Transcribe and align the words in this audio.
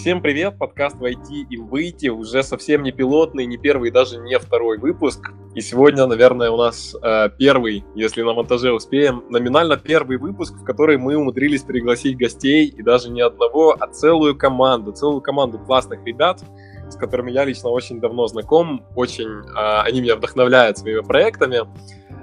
Всем 0.00 0.22
привет, 0.22 0.56
подкаст 0.56 0.96
«Войти 0.96 1.46
и 1.50 1.58
выйти» 1.58 2.08
уже 2.08 2.42
совсем 2.42 2.82
не 2.82 2.90
пилотный, 2.90 3.44
не 3.44 3.58
первый, 3.58 3.90
даже 3.90 4.16
не 4.16 4.38
второй 4.38 4.78
выпуск. 4.78 5.30
И 5.54 5.60
сегодня, 5.60 6.06
наверное, 6.06 6.50
у 6.50 6.56
нас 6.56 6.96
э, 7.02 7.28
первый, 7.36 7.84
если 7.94 8.22
на 8.22 8.32
монтаже 8.32 8.72
успеем, 8.72 9.24
номинально 9.28 9.76
первый 9.76 10.16
выпуск, 10.16 10.54
в 10.54 10.64
который 10.64 10.96
мы 10.96 11.16
умудрились 11.16 11.64
пригласить 11.64 12.16
гостей, 12.16 12.66
и 12.66 12.82
даже 12.82 13.10
не 13.10 13.20
одного, 13.20 13.76
а 13.78 13.88
целую 13.88 14.38
команду, 14.38 14.92
целую 14.92 15.20
команду 15.20 15.58
классных 15.58 16.02
ребят, 16.06 16.40
с 16.88 16.96
которыми 16.96 17.30
я 17.30 17.44
лично 17.44 17.68
очень 17.68 18.00
давно 18.00 18.26
знаком, 18.26 18.82
очень 18.96 19.28
э, 19.28 19.82
они 19.82 20.00
меня 20.00 20.16
вдохновляют 20.16 20.78
своими 20.78 21.00
проектами. 21.00 21.68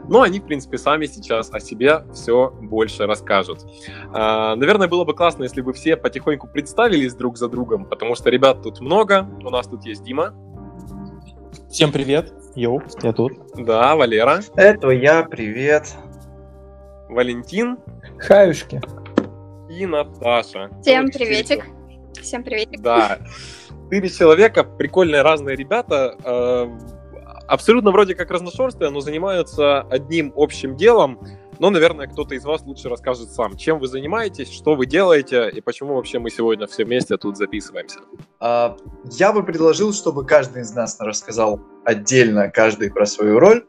Но 0.07 0.21
они, 0.21 0.39
в 0.39 0.45
принципе, 0.45 0.77
сами 0.77 1.05
сейчас 1.05 1.51
о 1.51 1.59
себе 1.59 2.03
все 2.13 2.51
больше 2.61 3.05
расскажут. 3.05 3.65
А, 4.13 4.55
наверное, 4.55 4.87
было 4.87 5.03
бы 5.03 5.13
классно, 5.13 5.43
если 5.43 5.61
бы 5.61 5.73
все 5.73 5.97
потихоньку 5.97 6.47
представились 6.47 7.13
друг 7.13 7.37
за 7.37 7.49
другом, 7.49 7.85
потому 7.85 8.15
что 8.15 8.29
ребят 8.29 8.61
тут 8.63 8.79
много. 8.79 9.29
У 9.43 9.49
нас 9.49 9.67
тут 9.67 9.85
есть 9.85 10.03
Дима. 10.03 10.33
Всем 11.69 11.91
привет. 11.91 12.33
Йоу, 12.55 12.81
я 13.03 13.13
тут. 13.13 13.33
Да, 13.55 13.95
Валера. 13.95 14.39
Это 14.55 14.89
я, 14.89 15.23
привет. 15.23 15.93
Валентин. 17.09 17.77
Хаюшки. 18.19 18.81
И 19.69 19.85
Наташа. 19.85 20.69
Всем 20.81 21.09
приветик. 21.09 21.65
Всем 22.13 22.43
приветик. 22.43 22.81
Да. 22.81 23.19
Четыре 23.85 24.09
человека, 24.09 24.63
прикольные 24.63 25.21
разные 25.21 25.55
ребята. 25.55 26.15
Абсолютно 27.47 27.91
вроде 27.91 28.13
как 28.13 28.29
разношерстные, 28.29 28.89
но 28.89 28.99
занимаются 28.99 29.81
одним 29.81 30.33
общим 30.35 30.75
делом. 30.75 31.19
Но, 31.59 31.69
наверное, 31.69 32.07
кто-то 32.07 32.35
из 32.35 32.45
вас 32.45 32.61
лучше 32.63 32.89
расскажет 32.89 33.31
сам, 33.31 33.57
чем 33.57 33.79
вы 33.79 33.87
занимаетесь, 33.87 34.51
что 34.51 34.75
вы 34.75 34.85
делаете 34.85 35.49
и 35.49 35.61
почему 35.61 35.95
вообще 35.95 36.19
мы 36.19 36.29
сегодня 36.29 36.67
все 36.67 36.85
вместе 36.85 37.17
тут 37.17 37.37
записываемся. 37.37 38.01
А, 38.39 38.77
я 39.11 39.31
бы 39.31 39.43
предложил, 39.43 39.93
чтобы 39.93 40.25
каждый 40.25 40.61
из 40.61 40.73
нас 40.75 40.99
рассказал 40.99 41.59
отдельно, 41.83 42.49
каждый 42.49 42.91
про 42.91 43.05
свою 43.05 43.39
роль. 43.39 43.65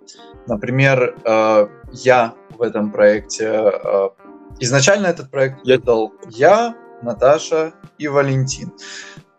Например, 0.46 1.16
а, 1.24 1.68
я 1.92 2.34
в 2.50 2.62
этом 2.62 2.92
проекте... 2.92 3.48
А, 3.48 4.12
изначально 4.58 5.06
этот 5.06 5.30
проект 5.30 5.60
я 5.62 5.78
дал 5.78 6.12
я, 6.28 6.74
Наташа 7.02 7.72
и 7.96 8.08
Валентин. 8.08 8.72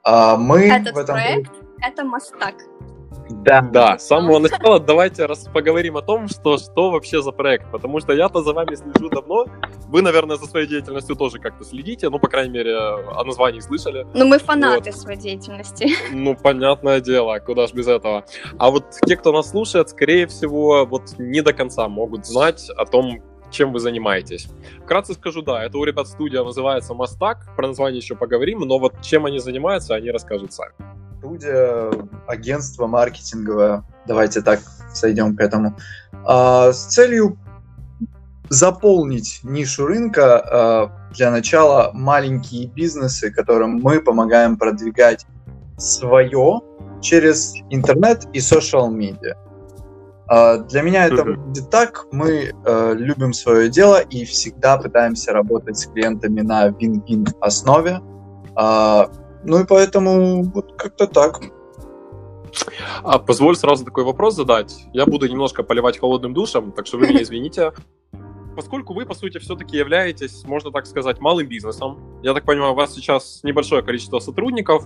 Мы 0.05 0.69
этот 0.69 0.95
в 0.95 0.97
этом 0.97 1.15
проект— 1.15 1.51
это 1.81 2.03
Мастак. 2.05 2.55
Да. 3.43 3.61
Да, 3.61 3.97
с 3.97 4.07
самого 4.07 4.39
начала 4.39 4.79
давайте 4.79 5.25
раз 5.25 5.47
поговорим 5.53 5.97
о 5.97 6.01
том, 6.01 6.27
что, 6.27 6.57
что 6.57 6.91
вообще 6.91 7.21
за 7.21 7.31
проект. 7.31 7.71
Потому 7.71 7.99
что 7.99 8.13
я-то 8.13 8.41
за 8.41 8.53
вами 8.53 8.75
слежу 8.75 9.09
давно. 9.09 9.45
Вы, 9.87 10.01
наверное, 10.01 10.37
за 10.37 10.45
своей 10.45 10.67
деятельностью 10.67 11.15
тоже 11.15 11.39
как-то 11.39 11.63
следите. 11.63 12.09
Ну, 12.09 12.19
по 12.19 12.27
крайней 12.27 12.53
мере, 12.53 12.77
о 12.77 13.23
названии 13.23 13.59
слышали. 13.59 14.05
Ну, 14.13 14.27
мы 14.27 14.39
фанаты 14.39 14.91
вот. 14.91 14.99
своей 14.99 15.19
деятельности. 15.19 15.87
Ну, 16.11 16.35
понятное 16.35 16.99
дело, 16.99 17.39
куда 17.39 17.67
ж 17.67 17.73
без 17.73 17.87
этого. 17.87 18.25
А 18.57 18.69
вот 18.69 18.85
те, 19.05 19.15
кто 19.15 19.31
нас 19.31 19.49
слушает, 19.49 19.89
скорее 19.89 20.27
всего, 20.27 20.85
вот 20.85 21.17
не 21.17 21.41
до 21.41 21.53
конца 21.53 21.87
могут 21.87 22.25
знать 22.25 22.69
о 22.75 22.85
том, 22.85 23.21
чем 23.51 23.71
вы 23.73 23.79
занимаетесь. 23.79 24.47
Вкратце 24.83 25.13
скажу, 25.13 25.41
да, 25.41 25.63
это 25.63 25.77
у 25.77 25.83
ребят 25.83 26.07
студия 26.07 26.43
называется 26.43 26.93
Мастак, 26.93 27.55
про 27.55 27.67
название 27.67 27.99
еще 27.99 28.15
поговорим, 28.15 28.59
но 28.59 28.77
вот 28.77 29.01
чем 29.01 29.25
они 29.25 29.39
занимаются, 29.39 29.95
они 29.95 30.11
расскажут 30.11 30.53
сами 30.53 30.73
студия, 31.19 31.91
агентство 32.27 32.87
маркетинговое, 32.87 33.83
давайте 34.07 34.41
так 34.41 34.61
сойдем 34.93 35.35
к 35.35 35.41
этому, 35.41 35.77
а, 36.25 36.71
с 36.71 36.85
целью 36.85 37.37
заполнить 38.49 39.41
нишу 39.43 39.85
рынка 39.85 40.39
а, 40.39 40.91
для 41.13 41.29
начала 41.29 41.91
маленькие 41.93 42.67
бизнесы, 42.67 43.31
которым 43.31 43.79
мы 43.81 43.99
помогаем 43.99 44.57
продвигать 44.57 45.25
свое 45.77 46.61
через 47.01 47.53
интернет 47.69 48.25
и 48.33 48.39
social 48.39 48.89
медиа. 48.89 49.35
Для 50.69 50.83
меня 50.83 51.07
это 51.07 51.23
будет 51.23 51.71
так. 51.71 52.05
Мы 52.11 52.51
э, 52.53 52.93
любим 52.93 53.33
свое 53.33 53.67
дело 53.67 53.99
и 53.99 54.25
всегда 54.25 54.77
пытаемся 54.77 55.33
работать 55.33 55.79
с 55.79 55.87
клиентами 55.87 56.41
на 56.41 56.67
вин-вин 56.67 57.25
основе. 57.41 57.99
Ну 59.43 59.61
и 59.61 59.65
поэтому 59.65 60.43
вот 60.43 60.73
как-то 60.77 61.07
так. 61.07 61.41
А 63.03 63.19
позволь 63.19 63.55
сразу 63.55 63.85
такой 63.85 64.03
вопрос 64.03 64.35
задать. 64.35 64.85
Я 64.93 65.05
буду 65.05 65.27
немножко 65.27 65.63
поливать 65.63 65.99
холодным 65.99 66.33
душем, 66.33 66.71
так 66.71 66.87
что 66.87 66.97
вы 66.97 67.07
меня 67.07 67.21
извините. 67.23 67.71
Поскольку 68.55 68.93
вы, 68.93 69.05
по 69.05 69.13
сути, 69.13 69.37
все-таки 69.37 69.77
являетесь, 69.77 70.43
можно 70.43 70.71
так 70.71 70.85
сказать, 70.85 71.19
малым 71.21 71.47
бизнесом, 71.47 72.19
я 72.23 72.33
так 72.33 72.43
понимаю, 72.43 72.73
у 72.73 72.75
вас 72.75 72.93
сейчас 72.93 73.39
небольшое 73.43 73.83
количество 73.83 74.19
сотрудников, 74.19 74.85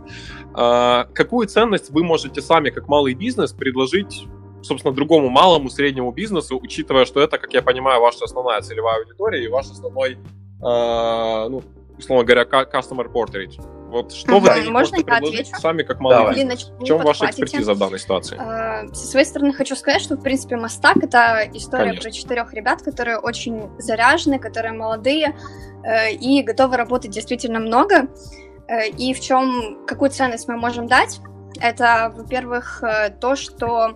а, 0.53 1.05
какую 1.15 1.47
ценность 1.47 1.89
вы 1.89 2.03
можете 2.03 2.41
сами, 2.41 2.69
как 2.69 2.87
малый 2.87 3.15
бизнес, 3.15 3.51
предложить 3.51 4.27
собственно, 4.63 4.93
другому 4.93 5.29
малому, 5.29 5.69
среднему 5.69 6.11
бизнесу, 6.11 6.59
учитывая, 6.61 7.05
что 7.05 7.19
это, 7.19 7.37
как 7.37 7.53
я 7.53 7.61
понимаю, 7.61 8.01
ваша 8.01 8.25
основная 8.25 8.61
целевая 8.61 8.99
аудитория 8.99 9.43
и 9.43 9.47
ваш 9.47 9.69
основной, 9.69 10.13
э, 10.13 10.17
ну, 10.61 11.63
условно 11.97 12.25
говоря, 12.25 12.43
customer 12.43 13.11
portrait. 13.11 13.59
Вот 13.93 14.11
что 14.11 14.39
вы 14.39 14.71
можно 14.71 14.95
я 14.95 15.17
отвечу? 15.17 15.55
сами 15.59 15.83
как 15.83 15.99
бизнес? 16.33 16.71
В 16.79 16.83
чем 16.83 16.97
ваша 17.01 17.27
экспертиза 17.27 17.75
в 17.75 17.77
данной 17.77 17.99
ситуации? 17.99 18.35
А, 18.39 18.87
со 18.91 19.05
своей 19.05 19.25
стороны 19.25 19.53
хочу 19.53 19.75
сказать, 19.75 20.01
что, 20.01 20.15
в 20.15 20.21
принципе, 20.23 20.55
Мастак— 20.55 20.97
это 21.03 21.47
история 21.53 21.93
про 21.93 22.09
четырех 22.09 22.51
ребят, 22.55 22.81
которые 22.81 23.19
очень 23.19 23.69
заряжены, 23.77 24.39
которые 24.39 24.71
молодые 24.71 25.35
э, 25.83 26.11
и 26.11 26.41
готовы 26.41 26.75
работать 26.75 27.11
действительно 27.11 27.59
много. 27.59 28.07
Э, 28.67 28.89
и 28.89 29.13
в 29.13 29.19
чем, 29.19 29.85
какую 29.85 30.09
ценность 30.09 30.47
мы 30.47 30.57
можем 30.57 30.87
дать? 30.87 31.19
Это, 31.61 32.11
во-первых, 32.17 32.81
э, 32.81 33.11
то, 33.11 33.35
что 33.35 33.95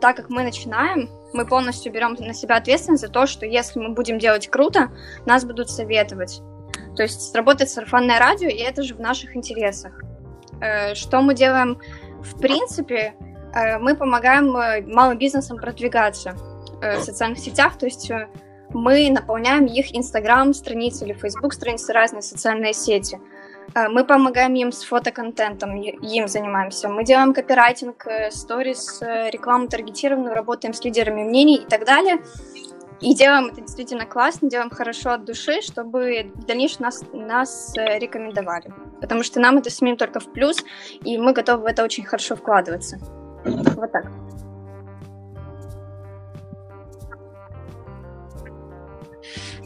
так 0.00 0.16
как 0.16 0.30
мы 0.30 0.44
начинаем, 0.44 1.10
мы 1.34 1.44
полностью 1.44 1.92
берем 1.92 2.16
на 2.18 2.32
себя 2.32 2.56
ответственность 2.56 3.02
за 3.02 3.10
то, 3.10 3.26
что 3.26 3.44
если 3.44 3.80
мы 3.80 3.90
будем 3.90 4.18
делать 4.18 4.48
круто, 4.48 4.90
нас 5.26 5.44
будут 5.44 5.68
советовать. 5.68 6.40
То 6.96 7.02
есть 7.02 7.20
сработает 7.32 7.70
сарафанное 7.70 8.18
радио, 8.18 8.48
и 8.48 8.58
это 8.58 8.82
же 8.82 8.94
в 8.94 9.00
наших 9.00 9.36
интересах. 9.36 9.92
Э, 10.60 10.94
что 10.94 11.20
мы 11.20 11.34
делаем? 11.34 11.78
В 12.22 12.40
принципе, 12.40 13.14
э, 13.54 13.78
мы 13.78 13.94
помогаем 13.94 14.56
э, 14.56 14.82
малым 14.82 15.18
бизнесам 15.18 15.58
продвигаться 15.58 16.36
в 16.80 17.00
социальных 17.00 17.38
сетях, 17.38 17.78
то 17.78 17.86
есть 17.86 18.12
мы 18.68 19.08
наполняем 19.10 19.64
их 19.64 19.96
Инстаграм 19.96 20.52
страницы 20.52 21.06
или 21.06 21.14
Фейсбук 21.14 21.54
страницы, 21.54 21.94
разные 21.94 22.20
социальные 22.20 22.74
сети. 22.74 23.18
Мы 23.74 24.04
помогаем 24.04 24.54
им 24.54 24.72
с 24.72 24.84
фотоконтентом, 24.84 25.74
им 25.80 26.28
занимаемся. 26.28 26.90
Мы 26.90 27.02
делаем 27.02 27.32
копирайтинг, 27.32 28.06
сторис, 28.30 29.00
рекламу 29.00 29.68
таргетированную, 29.68 30.34
работаем 30.34 30.74
с 30.74 30.84
лидерами 30.84 31.22
мнений 31.24 31.56
и 31.56 31.64
так 31.64 31.86
далее. 31.86 32.18
И 33.00 33.14
делаем 33.14 33.46
это 33.46 33.60
действительно 33.60 34.06
классно, 34.06 34.48
делаем 34.48 34.70
хорошо 34.70 35.10
от 35.10 35.24
души, 35.24 35.60
чтобы 35.60 36.30
в 36.34 36.44
дальнейшем 36.44 36.82
нас, 36.82 37.02
нас 37.12 37.76
э, 37.76 37.98
рекомендовали. 37.98 38.72
Потому 39.00 39.22
что 39.22 39.38
нам 39.40 39.58
это 39.58 39.70
СМИ 39.70 39.96
только 39.96 40.20
в 40.20 40.32
плюс, 40.32 40.58
и 41.04 41.18
мы 41.18 41.32
готовы 41.32 41.64
в 41.64 41.66
это 41.66 41.84
очень 41.84 42.04
хорошо 42.04 42.36
вкладываться. 42.36 42.98
Вот 43.44 43.92
так. 43.92 44.06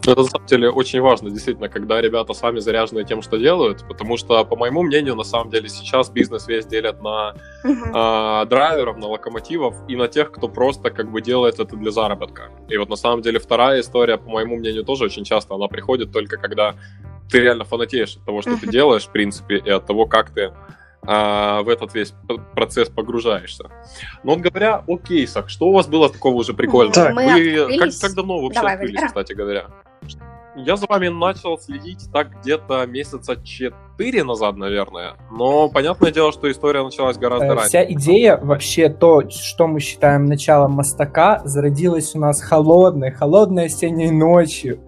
Это 0.03 0.22
на 0.22 0.25
самом 0.25 0.47
деле 0.47 0.71
очень 0.71 1.00
важно, 1.00 1.31
действительно, 1.31 1.69
когда 1.69 2.00
ребята 2.00 2.33
сами 2.33 2.59
заряжены 2.59 3.05
тем, 3.05 3.22
что 3.22 3.37
делают, 3.37 3.84
потому 3.87 4.16
что, 4.16 4.44
по 4.44 4.56
моему 4.56 4.83
мнению, 4.83 5.15
на 5.15 5.25
самом 5.25 5.50
деле 5.50 5.69
сейчас 5.69 6.11
бизнес 6.11 6.49
весь 6.49 6.66
делят 6.66 7.03
на 7.03 7.34
uh-huh. 7.65 8.43
э, 8.44 8.47
драйверов, 8.47 8.97
на 8.97 9.09
локомотивов 9.09 9.77
и 9.88 9.97
на 9.97 10.09
тех, 10.09 10.33
кто 10.33 10.49
просто 10.49 10.91
как 10.91 11.11
бы 11.11 11.21
делает 11.21 11.61
это 11.61 11.77
для 11.77 11.91
заработка. 11.91 12.50
И 12.69 12.77
вот 12.78 12.88
на 12.88 12.97
самом 12.97 13.22
деле 13.22 13.38
вторая 13.38 13.81
история, 13.81 14.16
по 14.16 14.31
моему 14.31 14.56
мнению, 14.56 14.85
тоже 14.85 15.05
очень 15.05 15.25
часто 15.25 15.55
она 15.55 15.69
приходит 15.69 16.12
только 16.12 16.37
когда 16.38 16.75
ты 17.31 17.41
реально 17.41 17.64
фанатеешь 17.64 18.17
от 18.17 18.25
того, 18.25 18.41
что 18.41 18.53
uh-huh. 18.53 18.61
ты 18.61 18.69
делаешь, 18.69 19.05
в 19.05 19.12
принципе, 19.12 19.56
и 19.58 19.70
от 19.70 19.87
того, 19.87 20.06
как 20.06 20.31
ты 20.31 20.53
а, 21.03 21.62
в 21.62 21.69
этот 21.69 21.94
весь 21.94 22.12
процесс 22.55 22.88
погружаешься. 22.88 23.70
Но 24.23 24.35
вот 24.35 24.41
говоря 24.41 24.85
о 24.87 24.99
кейсах, 24.99 25.49
что 25.49 25.67
у 25.69 25.73
вас 25.73 25.87
было 25.87 26.11
такого 26.11 26.35
уже 26.35 26.53
прикольного? 26.53 26.94
Так, 26.94 27.14
Вы 27.14 27.79
как, 27.79 27.91
как 28.00 28.14
давно 28.14 28.37
вы 28.38 28.44
вообще 28.44 28.61
Давай, 28.61 28.75
открылись, 28.75 29.03
кстати 29.06 29.32
говоря? 29.32 29.67
Я 30.56 30.76
за 30.76 30.86
вами 30.86 31.08
начал 31.08 31.58
следить 31.58 32.08
так 32.12 32.40
где-то 32.40 32.84
месяца 32.86 33.36
четыре 33.42 34.24
назад, 34.24 34.56
наверное. 34.56 35.14
Но 35.30 35.68
понятное 35.68 36.10
дело, 36.10 36.32
что 36.32 36.50
история 36.50 36.82
началась 36.82 37.16
гораздо 37.16 37.46
э, 37.46 37.48
раньше. 37.50 37.68
Вся 37.68 37.84
идея, 37.92 38.36
вообще 38.36 38.88
то, 38.88 39.28
что 39.30 39.68
мы 39.68 39.78
считаем 39.78 40.24
началом 40.24 40.72
мостака, 40.72 41.40
зародилась 41.44 42.14
у 42.16 42.18
нас 42.18 42.40
холодной, 42.42 43.12
холодной 43.12 43.66
осенней 43.66 44.10
ночью. 44.10 44.80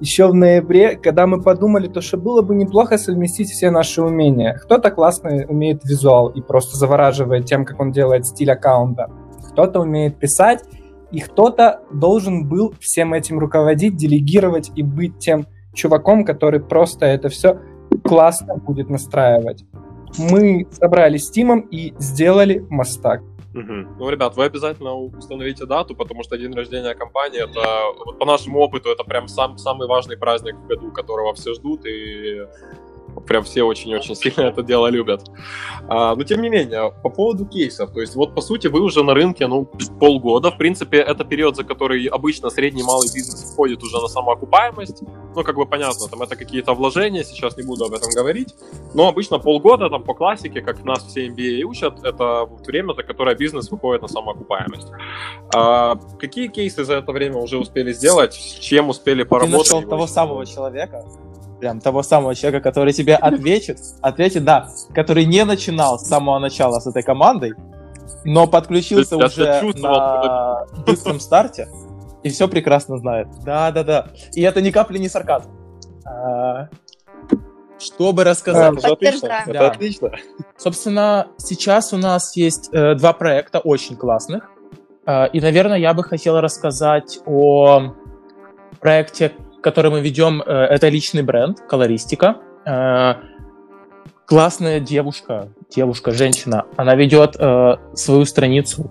Еще 0.00 0.26
в 0.26 0.34
ноябре, 0.34 0.96
когда 0.96 1.26
мы 1.26 1.42
подумали, 1.42 1.86
то 1.86 2.00
что 2.00 2.16
было 2.16 2.40
бы 2.40 2.54
неплохо 2.54 2.96
совместить 2.96 3.50
все 3.50 3.70
наши 3.70 4.00
умения. 4.00 4.58
Кто-то 4.64 4.90
классно 4.90 5.44
умеет 5.46 5.84
визуал 5.84 6.28
и 6.28 6.40
просто 6.40 6.78
завораживает 6.78 7.44
тем, 7.44 7.66
как 7.66 7.78
он 7.78 7.92
делает 7.92 8.26
стиль 8.26 8.50
аккаунта. 8.50 9.10
Кто-то 9.52 9.80
умеет 9.80 10.18
писать, 10.18 10.64
и 11.10 11.20
кто-то 11.20 11.82
должен 11.92 12.48
был 12.48 12.74
всем 12.80 13.14
этим 13.14 13.38
руководить, 13.38 13.96
делегировать 13.96 14.70
и 14.74 14.82
быть 14.82 15.18
тем 15.18 15.46
чуваком, 15.74 16.24
который 16.24 16.60
просто 16.60 17.06
это 17.06 17.28
все 17.28 17.60
классно 18.04 18.56
будет 18.56 18.88
настраивать. 18.88 19.64
мы 20.18 20.66
собрались 20.72 21.26
с 21.26 21.30
Тимом 21.30 21.60
и 21.60 21.94
сделали 21.98 22.64
мастак. 22.68 23.22
Угу. 23.54 23.96
Ну, 23.98 24.10
ребят, 24.10 24.36
вы 24.36 24.44
обязательно 24.44 24.94
установите 24.94 25.66
дату, 25.66 25.96
потому 25.96 26.22
что 26.22 26.38
день 26.38 26.52
рождения 26.52 26.94
компании, 26.94 27.42
это, 27.42 27.60
вот 28.04 28.18
по 28.18 28.24
нашему 28.24 28.60
опыту, 28.60 28.90
это 28.90 29.02
прям 29.02 29.26
сам, 29.26 29.58
самый 29.58 29.88
важный 29.88 30.16
праздник 30.16 30.54
в 30.56 30.66
году, 30.66 30.92
которого 30.92 31.34
все 31.34 31.54
ждут, 31.54 31.84
и 31.84 32.46
Прям 33.26 33.44
все 33.44 33.62
очень-очень 33.62 34.14
сильно 34.16 34.42
это 34.42 34.62
дело 34.62 34.88
любят. 34.88 35.30
А, 35.88 36.14
но 36.14 36.24
тем 36.24 36.42
не 36.42 36.48
менее, 36.48 36.92
по 37.02 37.08
поводу 37.08 37.46
кейсов, 37.46 37.92
то 37.92 38.00
есть 38.00 38.16
вот 38.16 38.34
по 38.34 38.40
сути 38.40 38.66
вы 38.66 38.80
уже 38.80 39.02
на 39.02 39.14
рынке, 39.14 39.46
ну, 39.46 39.68
полгода, 39.98 40.50
в 40.50 40.58
принципе, 40.58 40.98
это 40.98 41.24
период, 41.24 41.56
за 41.56 41.64
который 41.64 42.06
обычно 42.06 42.50
средний 42.50 42.82
малый 42.82 43.08
бизнес 43.12 43.52
входит 43.52 43.82
уже 43.82 44.00
на 44.00 44.08
самоокупаемость, 44.08 45.02
ну, 45.34 45.44
как 45.44 45.56
бы 45.56 45.66
понятно, 45.66 46.08
там 46.08 46.22
это 46.22 46.36
какие-то 46.36 46.74
вложения, 46.74 47.24
сейчас 47.24 47.56
не 47.56 47.62
буду 47.62 47.84
об 47.84 47.92
этом 47.92 48.10
говорить, 48.10 48.54
но 48.94 49.08
обычно 49.08 49.38
полгода, 49.38 49.88
там, 49.88 50.02
по 50.02 50.14
классике, 50.14 50.60
как 50.60 50.84
нас 50.84 51.04
все 51.04 51.28
MBA 51.28 51.62
учат, 51.62 52.04
это 52.04 52.48
время, 52.66 52.94
за 52.94 53.02
которое 53.02 53.36
бизнес 53.36 53.70
выходит 53.70 54.02
на 54.02 54.08
самоокупаемость. 54.08 54.88
А, 55.54 55.96
какие 56.18 56.48
кейсы 56.48 56.84
за 56.84 56.94
это 56.94 57.12
время 57.12 57.36
уже 57.36 57.58
успели 57.58 57.92
сделать, 57.92 58.34
с 58.34 58.58
чем 58.58 58.88
успели 58.88 59.22
поработать? 59.22 59.68
Ты 59.68 59.74
нашел 59.74 59.88
того 59.88 60.06
самого 60.06 60.46
человека, 60.46 61.04
прям 61.60 61.80
того 61.80 62.02
самого 62.02 62.34
человека, 62.34 62.62
который 62.62 62.92
тебе 62.92 63.14
ответит, 63.14 63.78
ответит, 64.00 64.44
да, 64.44 64.68
который 64.94 65.26
не 65.26 65.44
начинал 65.44 65.98
с 65.98 66.08
самого 66.08 66.38
начала 66.38 66.80
с 66.80 66.86
этой 66.86 67.02
командой, 67.02 67.52
но 68.24 68.46
подключился 68.46 69.16
Я 69.16 69.26
уже 69.26 69.78
на 69.78 70.66
быстром 70.86 71.20
старте 71.20 71.68
и 72.22 72.30
все 72.30 72.48
прекрасно 72.48 72.98
знает. 72.98 73.28
Да, 73.44 73.70
да, 73.70 73.84
да. 73.84 74.06
И 74.34 74.42
это 74.42 74.60
ни 74.60 74.70
капли 74.70 74.98
не 74.98 75.08
сарказм. 75.08 75.50
А, 76.04 76.68
чтобы 77.78 78.24
рассказать. 78.24 78.78
Это 78.78 78.92
отлично. 78.92 79.28
Да. 79.28 79.42
Это 79.46 79.66
отлично. 79.68 80.12
Собственно, 80.56 81.28
сейчас 81.38 81.92
у 81.92 81.96
нас 81.96 82.36
есть 82.36 82.68
э, 82.72 82.94
два 82.94 83.12
проекта 83.12 83.58
очень 83.58 83.96
классных. 83.96 84.50
Э, 85.06 85.28
и, 85.28 85.40
наверное, 85.40 85.78
я 85.78 85.94
бы 85.94 86.04
хотел 86.04 86.40
рассказать 86.40 87.20
о 87.26 87.94
проекте 88.80 89.32
который 89.62 89.90
мы 89.90 90.00
ведем, 90.00 90.42
э, 90.42 90.52
это 90.52 90.88
личный 90.88 91.22
бренд, 91.22 91.60
колористика. 91.68 92.36
Э, 92.66 93.14
классная 94.26 94.80
девушка, 94.80 95.48
девушка, 95.70 96.12
женщина, 96.12 96.64
она 96.76 96.94
ведет 96.94 97.36
э, 97.38 97.76
свою 97.94 98.24
страницу, 98.24 98.90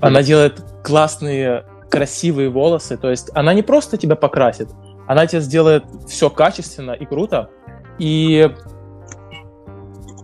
она 0.00 0.22
делает 0.22 0.62
классные, 0.82 1.64
красивые 1.90 2.50
волосы, 2.50 2.96
то 2.96 3.10
есть 3.10 3.30
она 3.34 3.54
не 3.54 3.62
просто 3.62 3.96
тебя 3.96 4.16
покрасит, 4.16 4.68
она 5.06 5.26
тебе 5.26 5.40
сделает 5.40 5.84
все 6.08 6.30
качественно 6.30 6.92
и 6.92 7.04
круто. 7.04 7.50
И 7.98 8.50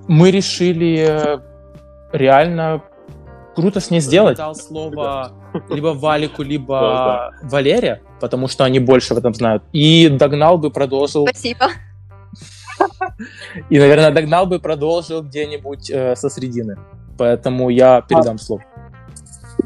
мы 0.08 0.30
решили 0.30 1.40
реально 2.12 2.82
круто 3.54 3.80
с 3.80 3.90
ней 3.90 4.00
сделать. 4.00 4.38
Дал 4.38 4.54
слово 4.54 5.32
либо 5.68 5.88
Валику, 5.88 6.42
либо 6.42 7.32
Валере, 7.42 8.02
потому 8.20 8.48
что 8.48 8.64
они 8.64 8.80
больше 8.80 9.14
в 9.14 9.18
этом 9.18 9.34
знают. 9.34 9.62
И 9.72 10.08
Догнал 10.08 10.58
бы 10.58 10.70
продолжил... 10.70 11.26
Спасибо. 11.26 11.70
И, 13.70 13.78
наверное, 13.78 14.10
Догнал 14.10 14.46
бы 14.46 14.58
продолжил 14.60 15.22
где-нибудь 15.22 15.90
э, 15.90 16.16
со 16.16 16.28
средины. 16.28 16.76
Поэтому 17.18 17.70
я 17.70 18.02
передам 18.02 18.38
слово. 18.38 18.62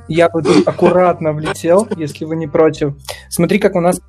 Я 0.06 0.28
бы 0.28 0.42
тут 0.42 0.66
аккуратно 0.66 1.32
влетел, 1.32 1.88
если 1.96 2.24
вы 2.24 2.36
не 2.36 2.46
против. 2.46 2.94
Смотри, 3.28 3.58
как 3.58 3.74
у 3.74 3.80
нас 3.80 4.00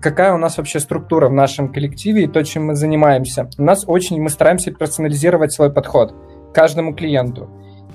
какая 0.00 0.34
у 0.34 0.38
нас 0.38 0.58
вообще 0.58 0.80
структура 0.80 1.28
в 1.28 1.32
нашем 1.32 1.72
коллективе 1.72 2.24
и 2.24 2.26
то, 2.26 2.42
чем 2.44 2.66
мы 2.66 2.74
занимаемся. 2.74 3.48
У 3.56 3.62
нас 3.62 3.84
очень, 3.86 4.20
мы 4.20 4.28
стараемся 4.28 4.70
персонализировать 4.70 5.52
свой 5.52 5.72
подход 5.72 6.14
к 6.50 6.54
каждому 6.54 6.94
клиенту. 6.94 7.48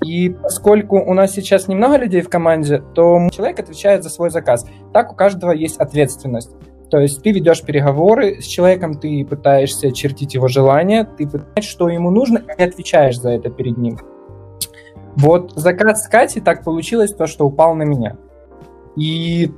И 0.03 0.29
поскольку 0.29 0.97
у 0.97 1.13
нас 1.13 1.33
сейчас 1.33 1.67
немного 1.67 1.97
людей 1.97 2.21
в 2.21 2.29
команде, 2.29 2.81
то 2.95 3.27
человек 3.31 3.59
отвечает 3.59 4.03
за 4.03 4.09
свой 4.09 4.29
заказ. 4.29 4.65
Так 4.93 5.11
у 5.11 5.15
каждого 5.15 5.51
есть 5.51 5.77
ответственность. 5.77 6.51
То 6.89 6.99
есть 6.99 7.21
ты 7.21 7.31
ведешь 7.31 7.61
переговоры 7.61 8.41
с 8.41 8.45
человеком, 8.45 8.99
ты 8.99 9.23
пытаешься 9.23 9.91
чертить 9.91 10.33
его 10.33 10.47
желания, 10.47 11.03
ты 11.03 11.27
пытаешься, 11.27 11.69
что 11.69 11.89
ему 11.89 12.09
нужно, 12.09 12.41
и 12.57 12.63
отвечаешь 12.63 13.19
за 13.19 13.31
это 13.31 13.49
перед 13.49 13.77
ним. 13.77 13.99
Вот 15.15 15.51
заказ 15.55 16.05
с 16.05 16.07
Катей 16.07 16.41
так 16.41 16.63
получилось, 16.63 17.13
то, 17.13 17.27
что 17.27 17.45
упал 17.45 17.75
на 17.75 17.83
меня. 17.83 18.15
И 18.95 19.51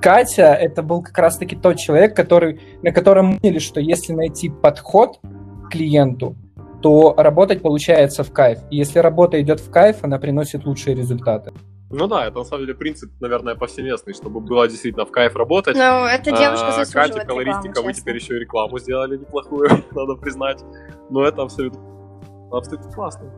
Катя, 0.00 0.54
это 0.54 0.82
был 0.82 1.02
как 1.02 1.18
раз-таки 1.18 1.54
тот 1.54 1.76
человек, 1.76 2.16
который, 2.16 2.60
на 2.82 2.90
котором 2.92 3.26
мы 3.26 3.38
поняли, 3.38 3.58
что 3.58 3.80
если 3.80 4.12
найти 4.12 4.48
подход 4.48 5.20
к 5.66 5.70
клиенту, 5.70 6.34
то 6.80 7.14
работать 7.16 7.62
получается 7.62 8.24
в 8.24 8.32
кайф. 8.32 8.58
И 8.70 8.76
если 8.76 8.98
работа 8.98 9.40
идет 9.40 9.60
в 9.60 9.70
кайф, 9.70 9.98
она 10.02 10.18
приносит 10.18 10.64
лучшие 10.64 10.94
результаты. 10.96 11.52
Ну 11.92 12.06
да, 12.06 12.26
это 12.26 12.38
на 12.38 12.44
самом 12.44 12.66
деле 12.66 12.74
принцип, 12.74 13.10
наверное, 13.20 13.56
повсеместный, 13.56 14.14
чтобы 14.14 14.40
было 14.40 14.68
действительно 14.68 15.04
в 15.04 15.10
кайф 15.10 15.34
работать. 15.34 15.76
Ну, 15.76 16.04
эта 16.04 16.30
девушка 16.30 16.68
а, 16.68 16.72
заслуживает 16.72 17.14
Катя, 17.14 17.26
колористика, 17.26 17.68
рекламу, 17.68 17.88
вы 17.88 17.94
теперь 17.94 18.14
еще 18.14 18.36
и 18.36 18.38
рекламу 18.38 18.78
сделали 18.78 19.16
неплохую, 19.16 19.68
надо 19.90 20.14
признать. 20.14 20.62
Но 21.10 21.24
это 21.24 21.42
абсолютно, 21.42 21.80
абсолютно 22.52 22.92
классно. 22.92 23.32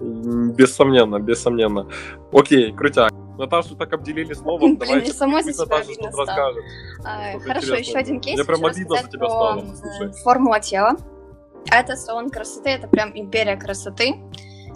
Бессомненно, 0.00 1.18
бессомненно. 1.18 1.88
Окей, 2.32 2.72
крутяк. 2.72 3.12
Наташу 3.36 3.76
так 3.76 3.92
обделили 3.92 4.32
словом, 4.32 4.76
давайте 4.78 5.12
самой 5.12 5.42
за 5.42 5.64
Наташа 5.64 5.92
что 5.92 6.04
расскажет. 6.04 6.64
А, 7.04 7.38
хорошо, 7.38 7.74
еще 7.74 7.98
один 7.98 8.20
кейс. 8.20 8.36
Мне 8.36 8.46
прям 8.46 8.64
обидно 8.64 8.96
за 8.96 9.08
тебя 9.08 9.28
стало, 9.28 9.64
Формула 10.24 10.60
тела. 10.60 10.96
Это 11.70 11.96
салон 11.96 12.30
красоты, 12.30 12.70
это 12.70 12.88
прям 12.88 13.10
империя 13.14 13.56
красоты, 13.56 14.16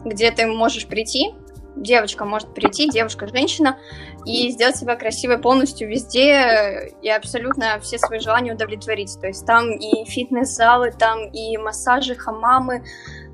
где 0.04 0.30
ты 0.30 0.46
можешь 0.46 0.86
прийти, 0.86 1.34
девочка 1.76 2.24
может 2.24 2.54
прийти, 2.54 2.88
девушка-женщина, 2.88 3.78
и 4.24 4.50
сделать 4.50 4.76
себя 4.76 4.96
красивой 4.96 5.38
полностью 5.38 5.88
везде 5.88 6.92
и 7.02 7.08
абсолютно 7.08 7.78
все 7.80 7.98
свои 7.98 8.20
желания 8.20 8.54
удовлетворить. 8.54 9.18
То 9.20 9.26
есть 9.26 9.44
там 9.46 9.70
и 9.72 10.04
фитнес-залы, 10.04 10.92
там 10.92 11.28
и 11.30 11.56
массажи, 11.56 12.14
хамамы, 12.14 12.84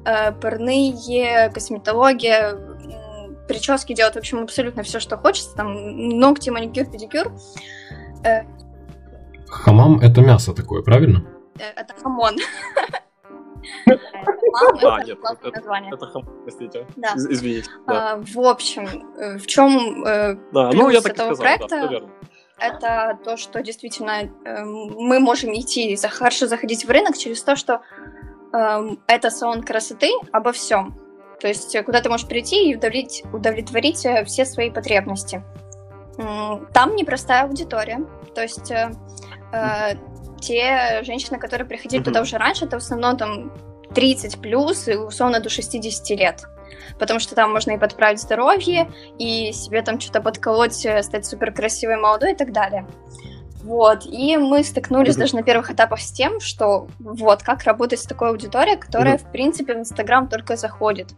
э, 0.05 0.32
парные, 0.32 1.50
косметология, 1.50 2.58
прически 3.47 3.94
делать, 3.94 4.14
в 4.14 4.19
общем, 4.19 4.43
абсолютно 4.43 4.82
все, 4.82 5.00
что 5.00 5.17
хочется, 5.17 5.55
там 5.56 6.19
ногти, 6.19 6.50
маникюр, 6.50 6.87
педикюр. 6.87 7.32
Э, 8.25 8.43
Хамам— 9.49 9.99
это 10.02 10.20
мясо 10.20 10.55
такое, 10.55 10.82
правильно? 10.82 11.25
Э, 11.59 11.80
это 11.80 11.95
хамон. 12.00 12.37
А, 14.83 15.05
нет, 15.05 15.19
это 15.93 16.07
хам, 16.07 16.25
простите. 16.43 16.87
Да. 16.97 17.14
Извините. 17.17 17.71
В 17.87 18.40
общем, 18.40 18.87
э, 19.17 19.38
в 19.38 19.47
чем 19.47 20.05
э, 20.05 20.35
ну, 20.52 20.90
так 20.93 21.07
этого 21.07 21.35
проекта? 21.35 22.02
это 22.59 23.19
то, 23.25 23.37
что 23.38 23.62
действительно 23.62 24.23
э, 24.45 24.64
мы 24.64 25.19
можем 25.19 25.55
идти, 25.55 25.97
хорошо 25.97 26.47
заходить 26.47 26.85
в 26.85 26.90
рынок 26.90 27.17
через 27.17 27.43
то, 27.43 27.57
что 27.57 27.81
эм, 28.52 29.00
это 29.07 29.31
салон 29.31 29.62
красоты 29.62 30.11
обо 30.31 30.52
всем. 30.52 30.95
То 31.40 31.49
есть 31.49 31.75
куда 31.85 32.02
ты 32.02 32.11
можешь 32.11 32.29
прийти 32.29 32.71
и 32.71 32.76
удовлетворить 32.76 34.07
все 34.26 34.45
свои 34.45 34.71
потребности. 34.71 35.43
Там 36.75 36.97
непростая 36.97 37.45
аудитория. 37.45 38.05
То 38.35 38.43
есть 38.43 38.71
те 40.40 41.02
женщины, 41.04 41.38
которые 41.38 41.66
приходили 41.66 42.02
mm-hmm. 42.02 42.04
туда 42.04 42.23
уже 42.23 42.38
раньше, 42.38 42.64
это 42.64 42.78
в 42.78 42.82
основном 42.82 43.16
там 43.16 43.52
30 43.94 44.40
плюс 44.40 44.88
и 44.88 44.94
условно 44.94 45.40
до 45.40 45.49
60 45.49 46.11
лет. 46.18 46.44
Потому 46.99 47.20
что 47.20 47.35
там 47.35 47.52
можно 47.52 47.73
и 47.73 47.78
подправить 47.78 48.20
здоровье, 48.20 48.90
и 49.18 49.52
себе 49.52 49.82
там 49.82 50.00
что-то 50.00 50.20
подколоть, 50.20 50.85
э, 50.87 51.02
стать 51.02 51.26
супер 51.26 51.52
красивой, 51.52 51.97
молодой 51.97 52.32
и 52.32 52.37
так 52.37 52.52
далее. 52.52 52.87
Вот, 53.62 54.06
и 54.06 54.38
мы 54.38 54.64
столкнулись 54.64 55.16
mm-hmm. 55.16 55.18
даже 55.18 55.37
на 55.37 55.42
первых 55.42 55.70
этапах 55.70 56.00
с 56.00 56.11
тем, 56.11 56.40
что 56.40 56.88
вот 56.99 57.42
как 57.42 57.64
работать 57.64 58.00
с 58.00 58.04
такой 58.04 58.30
аудиторией, 58.30 58.78
которая, 58.78 59.16
mm-hmm. 59.16 59.28
в 59.28 59.32
принципе, 59.32 59.75
в 59.75 59.78
Инстаграм 59.78 60.28
только 60.28 60.56
заходит. 60.56 61.09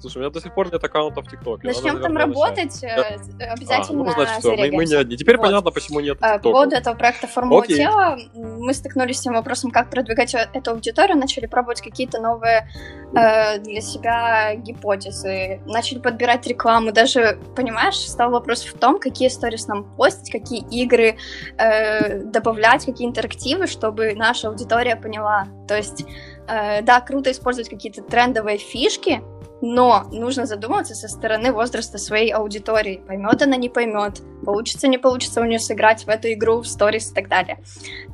Слушай, 0.00 0.18
у 0.18 0.20
меня 0.20 0.30
до 0.30 0.40
сих 0.40 0.54
пор 0.54 0.70
нет 0.72 0.82
аккаунта 0.82 1.22
в 1.22 1.28
ТикТоке. 1.28 1.66
Начнем 1.66 2.00
там 2.00 2.16
работать, 2.16 2.82
начать. 2.82 3.20
Э, 3.40 3.44
обязательно 3.52 4.02
а, 4.02 4.06
ну, 4.06 4.12
значит, 4.12 4.38
все, 4.40 4.56
мы, 4.56 4.70
мы 4.70 4.84
не 4.84 4.94
одни. 4.94 5.16
Теперь 5.16 5.36
вот. 5.36 5.46
понятно, 5.46 5.70
почему 5.70 6.00
нет 6.00 6.18
ТикТока. 6.18 6.38
По 6.38 6.50
поводу 6.50 6.76
этого 6.76 6.94
проекта 6.94 7.26
«Формула 7.26 7.62
Окей. 7.62 7.76
тела» 7.76 8.18
мы 8.34 8.74
столкнулись 8.74 9.18
с 9.18 9.20
тем 9.20 9.34
вопросом, 9.34 9.70
как 9.70 9.90
продвигать 9.90 10.34
эту 10.34 10.72
аудиторию, 10.72 11.16
начали 11.16 11.46
пробовать 11.46 11.80
какие-то 11.80 12.20
новые 12.20 12.68
э, 13.14 13.58
для 13.60 13.80
себя 13.80 14.54
гипотезы, 14.56 15.60
начали 15.66 15.98
подбирать 15.98 16.46
рекламу. 16.46 16.92
Даже, 16.92 17.38
понимаешь, 17.54 17.96
стал 17.96 18.30
вопрос 18.30 18.64
в 18.64 18.78
том, 18.78 18.98
какие 18.98 19.28
сторис 19.28 19.66
нам 19.66 19.84
постить, 19.96 20.30
какие 20.30 20.60
игры 20.70 21.16
э, 21.58 22.18
добавлять, 22.24 22.84
какие 22.84 23.06
интерактивы, 23.08 23.66
чтобы 23.66 24.14
наша 24.14 24.48
аудитория 24.48 24.96
поняла. 24.96 25.48
То 25.66 25.76
есть, 25.76 26.04
э, 26.48 26.82
да, 26.82 27.00
круто 27.00 27.30
использовать 27.30 27.70
какие-то 27.70 28.02
трендовые 28.02 28.58
фишки, 28.58 29.22
Но 29.62 30.06
нужно 30.12 30.44
задуматься 30.44 30.94
со 30.94 31.08
стороны 31.08 31.50
возраста 31.50 31.96
своей 31.98 32.30
аудитории. 32.30 33.02
Поймет 33.06 33.40
она, 33.42 33.56
не 33.56 33.68
поймет. 33.68 34.20
Получится, 34.44 34.86
не 34.86 34.98
получится 34.98 35.40
у 35.40 35.44
нее 35.44 35.58
сыграть 35.58 36.04
в 36.04 36.08
эту 36.08 36.32
игру, 36.32 36.60
в 36.60 36.66
сторис 36.66 37.10
и 37.10 37.14
так 37.14 37.28
далее. 37.28 37.58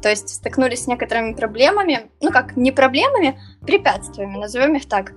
То 0.00 0.08
есть 0.08 0.28
столкнулись 0.28 0.84
с 0.84 0.86
некоторыми 0.86 1.34
проблемами, 1.34 2.10
ну 2.20 2.30
как, 2.30 2.56
не 2.56 2.70
проблемами, 2.70 3.40
препятствиями, 3.66 4.38
назовем 4.38 4.76
их 4.76 4.88
так. 4.88 5.12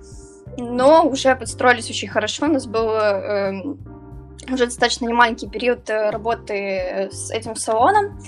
Но 0.58 1.06
уже 1.06 1.36
подстроились 1.36 1.90
очень 1.90 2.08
хорошо. 2.08 2.46
У 2.46 2.48
нас 2.48 2.66
был 2.66 2.90
э, 2.90 3.62
уже 4.50 4.66
достаточно 4.66 5.06
немаленький 5.06 5.48
период 5.48 5.88
э, 5.90 6.10
работы 6.10 7.08
с 7.12 7.30
этим 7.30 7.56
салоном. 7.56 8.18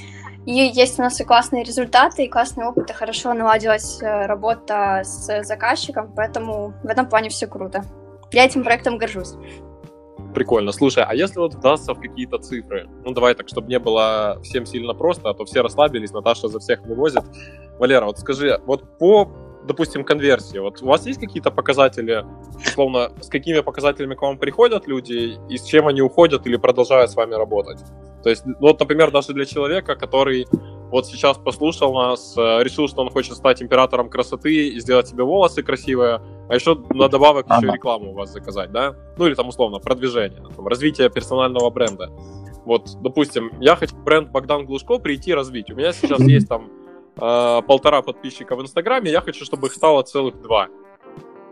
И 0.49 0.53
есть 0.53 0.99
у 0.99 1.03
нас 1.03 1.21
и 1.21 1.25
классные 1.25 1.63
результаты, 1.63 2.25
и 2.25 2.29
классный 2.29 2.65
опыт, 2.65 2.89
и 2.89 2.95
хорошо 2.95 3.35
наладилась 3.35 4.01
э, 4.01 4.25
работа 4.25 5.03
с 5.05 5.45
заказчиком, 5.45 6.11
поэтому 6.17 6.73
в 6.83 6.87
этом 6.87 7.07
плане 7.07 7.29
все 7.29 7.47
круто. 7.47 7.85
Я 8.33 8.47
этим 8.47 8.65
проектом 8.65 8.97
горжусь. 8.97 9.35
Прикольно. 10.35 10.73
Слушай, 10.73 11.05
а 11.07 11.15
если 11.15 11.39
вот 11.39 11.53
вдастся 11.53 11.93
в 11.93 12.01
какие-то 12.01 12.39
цифры? 12.39 12.89
Ну, 13.05 13.13
давай 13.13 13.35
так, 13.35 13.47
чтобы 13.47 13.69
не 13.69 13.79
было 13.79 14.41
всем 14.43 14.65
сильно 14.65 14.95
просто, 14.95 15.29
а 15.29 15.35
то 15.35 15.45
все 15.45 15.61
расслабились, 15.61 16.13
Наташа 16.13 16.49
за 16.49 16.61
всех 16.61 16.81
вывозит. 16.81 17.25
Валера, 17.79 18.07
вот 18.07 18.19
скажи, 18.19 18.59
вот 18.65 18.99
по 18.99 19.31
допустим, 19.69 20.05
конверсии. 20.05 20.59
Вот 20.59 20.83
у 20.83 20.87
вас 20.87 21.07
есть 21.07 21.21
какие-то 21.21 21.51
показатели, 21.51 22.25
условно, 22.67 23.13
с 23.21 23.29
какими 23.29 23.61
показателями 23.61 24.15
к 24.15 24.23
вам 24.23 24.39
приходят 24.39 24.89
люди 24.89 25.37
и 25.49 25.57
с 25.57 25.65
чем 25.65 25.87
они 25.87 26.03
уходят 26.03 26.47
или 26.47 26.57
продолжают 26.57 27.11
с 27.11 27.15
вами 27.15 27.35
работать? 27.35 27.79
То 28.25 28.31
есть, 28.31 28.45
вот, 28.59 28.81
например, 28.81 29.13
даже 29.13 29.33
для 29.33 29.45
человека, 29.45 29.95
который 29.95 30.47
вот 30.91 31.07
сейчас 31.07 31.39
послушал 31.39 31.95
нас, 31.95 32.35
э, 32.37 32.63
решил, 32.63 32.89
что 32.89 33.03
он 33.03 33.11
хочет 33.11 33.37
стать 33.37 33.63
императором 33.63 34.09
красоты 34.09 34.69
и 34.69 34.81
сделать 34.81 35.07
себе 35.07 35.23
волосы 35.23 35.63
красивые, 35.63 36.21
а 36.49 36.55
еще 36.55 36.77
на 36.91 37.09
добавок 37.09 37.47
ага. 37.49 37.67
еще 37.67 37.77
рекламу 37.77 38.13
у 38.13 38.15
вас 38.15 38.33
заказать, 38.33 38.73
да? 38.73 38.97
Ну 39.19 39.27
или 39.27 39.35
там 39.35 39.49
условно 39.49 39.79
продвижение, 39.79 40.43
там, 40.57 40.67
развитие 40.67 41.11
персонального 41.11 41.71
бренда. 41.71 42.11
Вот, 42.65 42.89
допустим, 43.03 43.53
я 43.61 43.77
хочу 43.77 43.97
бренд 43.97 44.31
Богдан 44.31 44.67
Глушко 44.67 44.99
прийти 44.99 45.33
развить. 45.33 45.71
У 45.71 45.75
меня 45.75 45.93
сейчас 45.93 46.21
есть 46.21 46.49
там 46.49 46.71
э, 47.21 47.63
полтора 47.67 48.03
подписчика 48.03 48.57
в 48.57 48.63
Инстаграме, 48.63 49.11
я 49.11 49.21
хочу, 49.21 49.45
чтобы 49.45 49.69
их 49.69 49.75
стало 49.75 50.03
целых 50.03 50.41
два. 50.41 50.69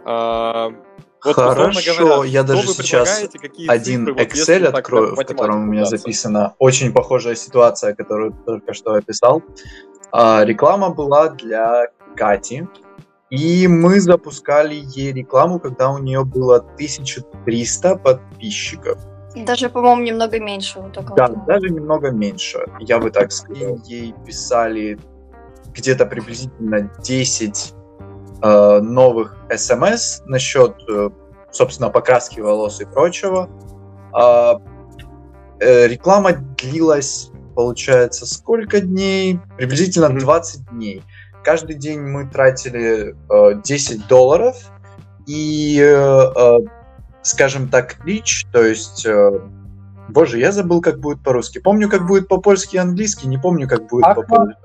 Э, 0.05 0.71
вот, 1.25 1.35
Хорошо, 1.35 1.81
говоря, 1.97 2.29
я 2.29 2.43
даже 2.43 2.69
сейчас 2.69 3.25
один 3.69 4.07
цифры, 4.07 4.23
Excel 4.25 4.67
вот, 4.67 4.75
открою, 4.75 5.15
в 5.15 5.25
котором 5.25 5.63
у 5.63 5.67
меня 5.67 5.85
пытаться. 5.85 5.97
записана 5.97 6.55
очень 6.59 6.93
похожая 6.93 7.35
ситуация, 7.35 7.95
которую 7.95 8.33
только 8.47 8.75
что 8.75 8.93
описал. 8.93 9.43
А, 10.13 10.45
реклама 10.45 10.91
была 10.91 11.31
для 11.31 11.87
Кати, 12.15 12.69
и 13.31 13.67
мы 13.67 14.01
запускали 14.01 14.75
ей 14.75 15.13
рекламу, 15.13 15.59
когда 15.59 15.91
у 15.91 15.99
нее 15.99 16.25
было 16.25 16.59
1300 16.59 17.97
подписчиков. 17.97 18.99
Даже, 19.35 19.69
по-моему, 19.69 20.03
немного 20.03 20.39
меньше. 20.39 20.81
Вот 20.81 21.17
да, 21.17 21.29
даже 21.29 21.69
немного 21.71 22.11
меньше. 22.11 22.67
Я 22.79 22.99
бы 22.99 23.11
так 23.11 23.33
сказал. 23.33 23.79
Ей 23.85 24.15
писали 24.25 24.99
где-то 25.77 26.07
приблизительно 26.07 26.91
10 27.03 27.75
э, 28.43 28.81
новых 28.81 29.37
смс 29.55 30.23
насчет, 30.27 30.77
э, 30.89 31.11
собственно, 31.51 31.91
покраски 31.91 32.41
волос 32.41 32.81
и 32.81 32.85
прочего. 32.85 33.49
А, 34.13 34.61
э, 35.61 35.87
реклама 35.87 36.33
длилась, 36.33 37.31
получается, 37.55 38.27
сколько 38.27 38.81
дней? 38.81 39.41
Приблизительно 39.57 40.09
20 40.09 40.71
дней. 40.71 41.03
Каждый 41.45 41.77
день 41.77 42.01
мы 42.01 42.29
тратили 42.29 43.15
э, 43.31 43.61
10 43.63 44.09
долларов, 44.09 44.57
и, 45.27 45.79
э, 45.81 46.23
э, 46.37 46.59
скажем 47.23 47.69
так, 47.69 48.05
рич, 48.05 48.47
то 48.53 48.65
есть... 48.65 49.07
Э, 49.07 49.41
Боже, 50.09 50.39
я 50.39 50.53
забыл, 50.53 50.81
как 50.81 51.01
будет 51.01 51.21
по-русски. 51.21 51.59
Помню, 51.59 51.89
как 51.89 52.07
будет 52.07 52.29
по-польски 52.29 52.77
и 52.77 52.79
английски, 52.79 53.27
не 53.27 53.39
помню, 53.39 53.69
как 53.69 53.89
будет 53.89 54.05
по-польски. 54.05 54.57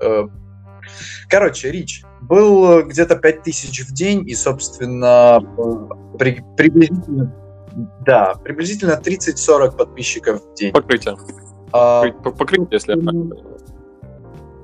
Э, 0.92 1.28
короче, 1.28 1.70
рич 1.70 2.02
был 2.20 2.78
э, 2.78 2.82
где-то 2.84 3.16
5000 3.16 3.88
в 3.88 3.92
день, 3.92 4.28
и, 4.28 4.34
собственно, 4.34 5.40
при, 6.18 6.42
приблизительно, 6.56 7.34
да, 8.04 8.34
приблизительно 8.42 9.00
30-40 9.02 9.76
подписчиков 9.76 10.42
в 10.42 10.54
день. 10.54 10.72
Покрытие. 10.72 11.16
А, 11.72 12.04
Покрытие, 12.10 12.68
если 12.70 12.92
я 12.92 13.52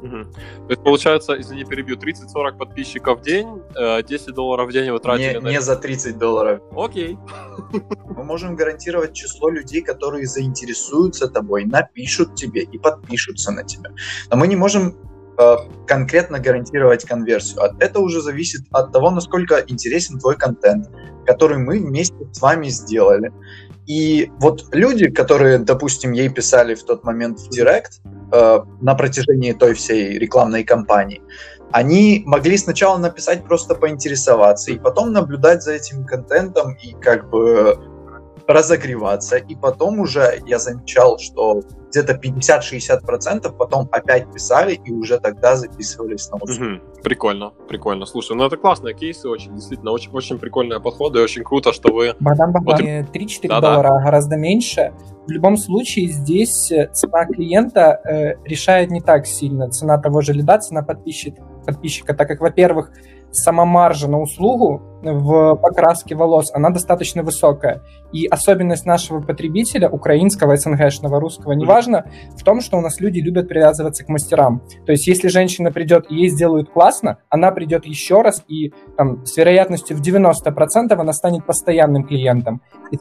Угу. 0.00 0.24
То 0.24 0.68
есть, 0.68 0.82
получается, 0.84 1.40
извини, 1.40 1.64
перебью, 1.64 1.96
30-40 1.96 2.56
подписчиков 2.56 3.18
в 3.18 3.22
день, 3.22 3.60
10 3.74 4.28
э, 4.28 4.32
долларов 4.32 4.68
в 4.68 4.72
день 4.72 4.92
вы 4.92 5.00
тратили 5.00 5.32
не, 5.32 5.40
на... 5.40 5.48
Не 5.48 5.60
за 5.60 5.74
30 5.74 6.16
долларов. 6.18 6.60
Окей. 6.76 7.18
Мы 8.06 8.22
можем 8.22 8.54
гарантировать 8.54 9.12
число 9.12 9.50
людей, 9.50 9.82
которые 9.82 10.26
заинтересуются 10.26 11.28
тобой, 11.28 11.64
напишут 11.64 12.36
тебе 12.36 12.62
и 12.62 12.78
подпишутся 12.78 13.50
на 13.50 13.64
тебя. 13.64 13.90
Но 14.30 14.36
мы 14.36 14.46
не 14.46 14.54
можем 14.54 14.94
Э, 14.94 15.17
конкретно 15.86 16.38
гарантировать 16.40 17.04
конверсию. 17.04 17.60
Это 17.78 18.00
уже 18.00 18.20
зависит 18.20 18.62
от 18.72 18.92
того, 18.92 19.10
насколько 19.10 19.62
интересен 19.66 20.18
твой 20.18 20.36
контент, 20.36 20.90
который 21.26 21.58
мы 21.58 21.78
вместе 21.78 22.16
с 22.32 22.40
вами 22.40 22.68
сделали. 22.68 23.32
И 23.86 24.30
вот 24.40 24.74
люди, 24.74 25.10
которые, 25.10 25.58
допустим, 25.58 26.12
ей 26.12 26.28
писали 26.28 26.74
в 26.74 26.82
тот 26.82 27.04
момент 27.04 27.40
в 27.40 27.48
Директ 27.48 28.00
э, 28.32 28.58
на 28.80 28.94
протяжении 28.94 29.52
той 29.52 29.74
всей 29.74 30.18
рекламной 30.18 30.64
кампании, 30.64 31.22
они 31.72 32.22
могли 32.26 32.56
сначала 32.56 32.98
написать 32.98 33.44
просто 33.44 33.74
поинтересоваться, 33.74 34.72
и 34.72 34.78
потом 34.78 35.12
наблюдать 35.12 35.62
за 35.62 35.72
этим 35.72 36.04
контентом 36.04 36.74
и 36.82 36.94
как 37.00 37.30
бы 37.30 37.78
разогреваться, 38.48 39.36
и 39.36 39.54
потом 39.54 40.00
уже 40.00 40.40
я 40.46 40.58
замечал, 40.58 41.18
что 41.18 41.62
где-то 41.90 42.14
50-60% 42.14 43.52
потом 43.56 43.88
опять 43.92 44.32
писали 44.32 44.74
и 44.74 44.90
уже 44.90 45.18
тогда 45.18 45.54
записывались 45.54 46.30
на 46.30 46.38
услугу. 46.38 46.72
Угу. 46.72 47.02
Прикольно, 47.02 47.52
прикольно. 47.68 48.06
Слушай, 48.06 48.36
ну 48.36 48.46
это 48.46 48.56
классные 48.56 48.94
кейсы, 48.94 49.28
очень, 49.28 49.54
действительно, 49.54 49.92
очень, 49.92 50.10
очень 50.12 50.38
прикольные 50.38 50.80
подходы, 50.80 51.20
и 51.20 51.22
очень 51.22 51.44
круто, 51.44 51.72
что 51.72 51.92
вы... 51.92 52.14
Богдан 52.20 52.52
Богдан, 52.52 52.76
вот... 52.76 53.16
3-4 53.16 53.48
да, 53.48 53.60
доллара 53.60 53.88
да. 53.88 54.04
гораздо 54.04 54.36
меньше. 54.36 54.92
В 55.26 55.30
любом 55.30 55.58
случае 55.58 56.08
здесь 56.08 56.72
э, 56.72 56.88
цена 56.92 57.26
клиента 57.26 58.00
э, 58.02 58.34
решает 58.46 58.90
не 58.90 59.02
так 59.02 59.26
сильно. 59.26 59.68
Цена 59.70 59.98
того 59.98 60.22
же 60.22 60.32
лида, 60.32 60.58
цена 60.58 60.82
подписчика, 60.82 61.42
подписчика 61.66 62.14
так 62.14 62.26
как, 62.28 62.40
во-первых, 62.40 62.92
сама 63.30 63.64
маржа 63.64 64.08
на 64.08 64.20
услугу 64.20 64.82
в 65.02 65.54
покраске 65.56 66.14
волос, 66.14 66.50
она 66.52 66.70
достаточно 66.70 67.22
высокая. 67.22 67.82
И 68.12 68.26
особенность 68.26 68.86
нашего 68.86 69.20
потребителя, 69.20 69.88
украинского, 69.88 70.56
СНГшного, 70.56 71.20
русского, 71.20 71.52
неважно, 71.52 72.10
в 72.36 72.42
том, 72.42 72.60
что 72.60 72.78
у 72.78 72.80
нас 72.80 73.00
люди 73.00 73.20
любят 73.20 73.48
привязываться 73.48 74.04
к 74.04 74.08
мастерам. 74.08 74.62
То 74.86 74.92
есть, 74.92 75.06
если 75.06 75.28
женщина 75.28 75.70
придет 75.70 76.10
и 76.10 76.16
ей 76.16 76.28
сделают 76.28 76.70
классно, 76.70 77.18
она 77.28 77.50
придет 77.52 77.84
еще 77.86 78.22
раз, 78.22 78.42
и 78.48 78.72
там, 78.96 79.24
с 79.24 79.36
вероятностью 79.36 79.96
в 79.96 80.00
90% 80.00 80.92
она 80.92 81.12
станет 81.12 81.46
постоянным 81.46 82.04
клиентом. 82.04 82.62
И, 82.90 82.98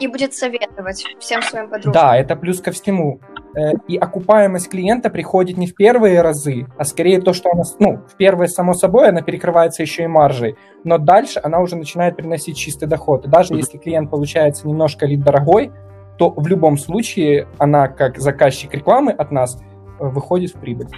и 0.00 0.08
будет 0.08 0.34
советовать 0.34 1.04
всем 1.18 1.42
своим 1.42 1.70
подругам. 1.70 1.92
Да, 1.92 2.16
это 2.16 2.36
плюс 2.36 2.60
ко 2.60 2.72
всему. 2.72 3.20
Э, 3.54 3.72
и 3.86 3.96
окупаемость 3.96 4.68
клиента 4.68 5.10
приходит 5.10 5.56
не 5.56 5.66
в 5.66 5.74
первые 5.74 6.20
разы, 6.20 6.66
а 6.76 6.84
скорее 6.84 7.20
то, 7.20 7.32
что 7.32 7.50
она, 7.50 7.62
ну, 7.78 7.98
в 8.08 8.16
первые, 8.16 8.48
само 8.48 8.74
собой, 8.74 9.08
она 9.08 9.22
перекрывается 9.68 9.82
еще 9.82 10.04
и 10.04 10.06
маржей, 10.06 10.56
но 10.84 10.98
дальше 10.98 11.40
она 11.42 11.60
уже 11.60 11.76
начинает 11.76 12.16
приносить 12.16 12.56
чистый 12.56 12.86
доход. 12.86 13.26
И 13.26 13.28
даже 13.28 13.54
если 13.54 13.78
клиент 13.78 14.10
получается 14.10 14.66
немножко 14.66 15.06
лид 15.06 15.20
дорогой, 15.20 15.70
то 16.18 16.30
в 16.30 16.46
любом 16.48 16.78
случае 16.78 17.46
она, 17.58 17.88
как 17.88 18.18
заказчик 18.18 18.74
рекламы 18.74 19.12
от 19.12 19.30
нас, 19.30 19.60
э, 20.00 20.08
выходит 20.08 20.54
в 20.54 20.60
прибыль. 20.60 20.88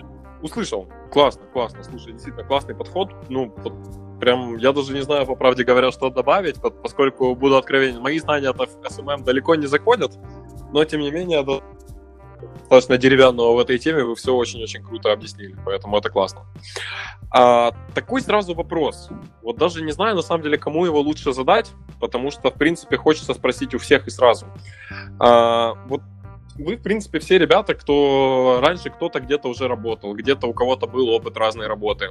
Услышал. 0.43 0.87
Классно, 1.13 1.43
классно. 1.53 1.83
Слушай, 1.83 2.13
действительно 2.13 2.47
классный 2.47 2.75
подход. 2.75 3.11
Ну, 3.29 3.53
вот 3.59 3.75
прям 4.21 4.57
я 4.57 4.73
даже 4.73 4.95
не 4.95 5.03
знаю, 5.03 5.27
по 5.27 5.35
правде 5.35 5.65
говоря, 5.65 5.91
что 5.93 6.11
добавить, 6.11 6.57
поскольку 6.83 7.35
буду 7.35 7.57
откровенен, 7.57 8.01
мои 8.01 8.19
знания 8.19 8.49
от 8.49 8.57
SMM 8.59 9.25
далеко 9.25 9.57
не 9.57 9.67
заходят, 9.67 10.13
но 10.73 10.85
тем 10.85 11.01
не 11.01 11.11
менее 11.11 11.43
достаточно 12.71 12.97
деревянного 12.97 13.55
в 13.55 13.59
этой 13.59 13.79
теме, 13.79 14.05
вы 14.05 14.15
все 14.15 14.35
очень-очень 14.35 14.83
круто 14.83 15.13
объяснили, 15.13 15.57
поэтому 15.65 15.99
это 15.99 16.09
классно. 16.09 16.47
А, 17.33 17.73
такой 17.95 18.21
сразу 18.23 18.55
вопрос. 18.55 19.09
Вот 19.43 19.57
даже 19.57 19.83
не 19.83 19.93
знаю, 19.93 20.17
на 20.17 20.23
самом 20.23 20.43
деле, 20.43 20.59
кому 20.59 20.85
его 20.85 21.01
лучше 21.01 21.33
задать, 21.33 21.71
потому 22.01 22.31
что, 22.31 22.51
в 22.51 22.55
принципе, 22.55 22.97
хочется 22.97 23.35
спросить 23.35 23.75
у 23.75 23.79
всех 23.79 24.07
и 24.07 24.11
сразу. 24.11 24.47
А, 25.19 25.75
вот 25.87 26.03
вы, 26.57 26.77
в 26.77 26.83
принципе, 26.83 27.21
все 27.21 27.39
ребята, 27.39 27.75
кто 27.75 28.61
раньше 28.63 28.91
кто-то 28.91 29.21
где-то 29.21 29.49
уже 29.49 29.69
работал, 29.69 30.15
где-то 30.15 30.47
у 30.47 30.53
кого-то 30.53 30.87
был 30.87 31.09
опыт 31.09 31.37
разной 31.37 31.69
работы. 31.69 32.11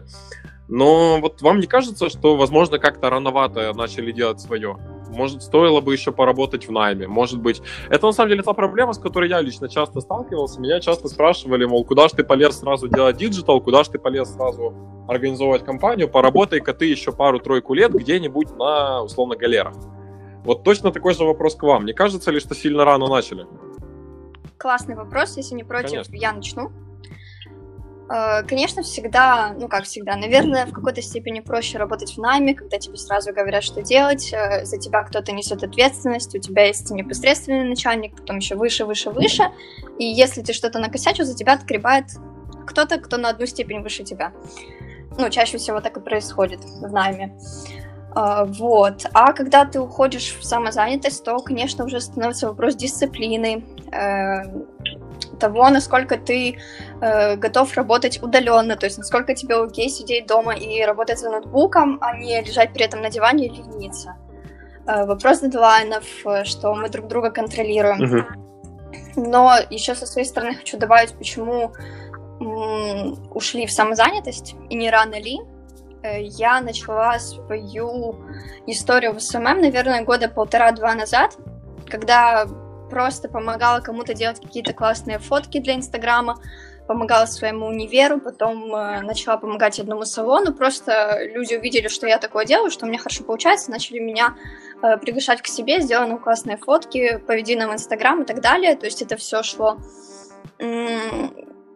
Но 0.67 1.19
вот 1.19 1.41
вам 1.41 1.59
не 1.59 1.67
кажется, 1.67 2.09
что, 2.09 2.35
возможно, 2.35 2.79
как-то 2.79 3.09
рановато 3.09 3.73
начали 3.73 4.11
делать 4.11 4.39
свое? 4.39 4.77
Может, 5.09 5.43
стоило 5.43 5.81
бы 5.81 5.93
еще 5.93 6.11
поработать 6.11 6.67
в 6.67 6.71
найме, 6.71 7.07
может 7.07 7.41
быть. 7.41 7.61
Это, 7.89 8.05
на 8.05 8.11
самом 8.11 8.29
деле, 8.29 8.43
та 8.43 8.53
проблема, 8.53 8.93
с 8.93 8.99
которой 8.99 9.29
я 9.29 9.41
лично 9.41 9.67
часто 9.67 10.01
сталкивался. 10.01 10.61
Меня 10.61 10.79
часто 10.79 11.07
спрашивали, 11.07 11.65
мол, 11.65 11.83
куда 11.83 12.07
же 12.07 12.15
ты 12.15 12.23
полез 12.23 12.59
сразу 12.59 12.87
делать 12.87 13.17
диджитал, 13.17 13.61
куда 13.61 13.83
же 13.83 13.91
ты 13.91 13.99
полез 13.99 14.29
сразу 14.33 14.73
организовывать 15.07 15.65
компанию, 15.65 16.07
поработай-ка 16.07 16.73
ты 16.73 16.85
еще 16.85 17.11
пару-тройку 17.11 17.73
лет 17.73 17.91
где-нибудь 17.91 18.55
на, 18.57 19.01
условно, 19.01 19.35
галерах. 19.35 19.73
Вот 20.43 20.63
точно 20.63 20.91
такой 20.91 21.13
же 21.13 21.23
вопрос 21.23 21.55
к 21.55 21.63
вам. 21.63 21.85
Не 21.85 21.93
кажется 21.93 22.31
ли, 22.31 22.39
что 22.39 22.55
сильно 22.55 22.85
рано 22.85 23.07
начали? 23.07 23.47
Классный 24.57 24.95
вопрос. 24.95 25.35
Если 25.37 25.55
не 25.55 25.63
против, 25.63 25.91
Конечно. 25.91 26.15
я 26.15 26.33
начну. 26.33 26.71
Э, 28.09 28.43
конечно, 28.43 28.81
всегда, 28.81 29.53
ну 29.59 29.67
как 29.67 29.83
всегда, 29.83 30.15
наверное, 30.15 30.65
в 30.65 30.73
какой-то 30.73 31.01
степени 31.01 31.41
проще 31.41 31.77
работать 31.77 32.13
в 32.13 32.17
найме, 32.17 32.55
когда 32.55 32.79
тебе 32.79 32.97
сразу 32.97 33.33
говорят, 33.33 33.63
что 33.63 33.83
делать, 33.83 34.33
э, 34.33 34.65
за 34.65 34.77
тебя 34.77 35.03
кто-то 35.03 35.31
несет 35.31 35.63
ответственность, 35.63 36.33
у 36.35 36.39
тебя 36.39 36.65
есть 36.65 36.89
непосредственный 36.89 37.69
начальник, 37.69 38.15
потом 38.15 38.37
еще 38.37 38.55
выше, 38.55 38.85
выше, 38.85 39.11
выше, 39.11 39.43
и 39.99 40.05
если 40.05 40.41
ты 40.41 40.53
что-то 40.53 40.79
накосячил, 40.79 41.23
за 41.23 41.35
тебя 41.35 41.53
отгребает 41.53 42.05
кто-то, 42.65 42.97
кто 42.97 43.17
на 43.17 43.29
одну 43.29 43.45
степень 43.45 43.81
выше 43.81 44.03
тебя. 44.03 44.33
Ну, 45.17 45.29
чаще 45.29 45.57
всего 45.57 45.79
так 45.81 45.97
и 45.97 45.99
происходит 45.99 46.63
в 46.63 46.91
найме. 46.91 47.37
Uh, 48.11 48.45
вот. 48.45 49.05
А 49.13 49.33
когда 49.33 49.65
ты 49.65 49.79
уходишь 49.79 50.35
в 50.39 50.43
самозанятость, 50.43 51.23
то, 51.23 51.37
конечно, 51.39 51.85
уже 51.85 52.01
становится 52.01 52.47
вопрос 52.47 52.75
дисциплины, 52.75 53.63
того, 55.39 55.69
насколько 55.69 56.17
ты 56.17 56.59
uh, 57.01 57.35
готов 57.37 57.75
работать 57.75 58.21
удаленно, 58.21 58.75
то 58.75 58.85
есть 58.85 58.97
насколько 58.97 59.33
тебе 59.33 59.55
окей 59.55 59.89
сидеть 59.89 60.27
дома 60.27 60.53
и 60.53 60.83
работать 60.83 61.19
за 61.19 61.29
ноутбуком, 61.29 61.97
а 62.01 62.17
не 62.17 62.41
лежать 62.41 62.73
при 62.73 62.83
этом 62.83 63.01
на 63.01 63.09
диване 63.09 63.47
и 63.47 63.49
лениться. 63.49 64.15
Вопрос 64.85 65.41
дедлайнов, 65.41 66.03
что 66.45 66.73
мы 66.73 66.89
друг 66.89 67.07
друга 67.07 67.29
контролируем. 67.29 68.25
Но 69.15 69.53
еще 69.69 69.93
со 69.93 70.07
своей 70.07 70.27
стороны 70.27 70.55
хочу 70.55 70.77
добавить, 70.77 71.13
почему 71.13 71.71
ушли 72.39 73.65
в 73.65 73.71
самозанятость, 73.71 74.55
и 74.69 74.75
не 74.75 74.89
рано 74.89 75.19
ли, 75.19 75.39
э, 76.03 76.21
я 76.21 76.61
начала 76.61 77.19
свою 77.19 78.15
историю 78.65 79.13
в 79.13 79.19
SMM, 79.19 79.59
наверное, 79.61 80.03
года 80.03 80.29
полтора-два 80.29 80.95
назад, 80.95 81.35
когда 81.87 82.47
просто 82.89 83.29
помогала 83.29 83.79
кому-то 83.79 84.13
делать 84.13 84.39
какие-то 84.41 84.73
классные 84.73 85.19
фотки 85.19 85.59
для 85.59 85.75
Инстаграма, 85.75 86.39
помогала 86.87 87.25
своему 87.25 87.67
универу, 87.67 88.19
потом 88.19 88.73
э, 88.73 89.01
начала 89.01 89.37
помогать 89.37 89.79
одному 89.79 90.05
салону. 90.05 90.53
Просто 90.53 91.19
люди 91.23 91.53
увидели, 91.53 91.87
что 91.87 92.07
я 92.07 92.17
такое 92.17 92.45
делаю, 92.45 92.71
что 92.71 92.85
у 92.85 92.89
меня 92.89 92.97
хорошо 92.97 93.23
получается, 93.23 93.69
начали 93.69 93.99
меня 93.99 94.35
э, 94.81 94.97
приглашать 94.97 95.41
к 95.41 95.47
себе, 95.47 95.81
сделаны 95.81 96.17
классные 96.17 96.57
фотки, 96.57 97.17
поведи 97.27 97.55
нам 97.55 97.73
Инстаграм 97.73 98.23
и 98.23 98.25
так 98.25 98.41
далее. 98.41 98.75
То 98.75 98.87
есть 98.87 99.01
это 99.03 99.17
все 99.17 99.43
шло 99.43 99.77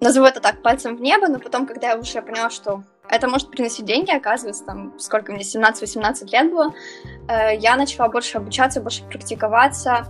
назову 0.03 0.25
это 0.25 0.39
так, 0.39 0.61
пальцем 0.61 0.95
в 0.95 1.01
небо, 1.01 1.27
но 1.27 1.39
потом, 1.39 1.65
когда 1.65 1.91
я 1.91 1.97
уже 1.97 2.21
поняла, 2.21 2.49
что 2.49 2.83
это 3.09 3.27
может 3.27 3.49
приносить 3.49 3.85
деньги, 3.85 4.11
оказывается, 4.11 4.65
там, 4.65 4.97
сколько 4.99 5.31
мне, 5.31 5.43
17-18 5.43 6.29
лет 6.31 6.51
было, 6.51 6.73
э, 7.27 7.55
я 7.57 7.75
начала 7.75 8.09
больше 8.09 8.37
обучаться, 8.37 8.81
больше 8.81 9.03
практиковаться, 9.05 10.07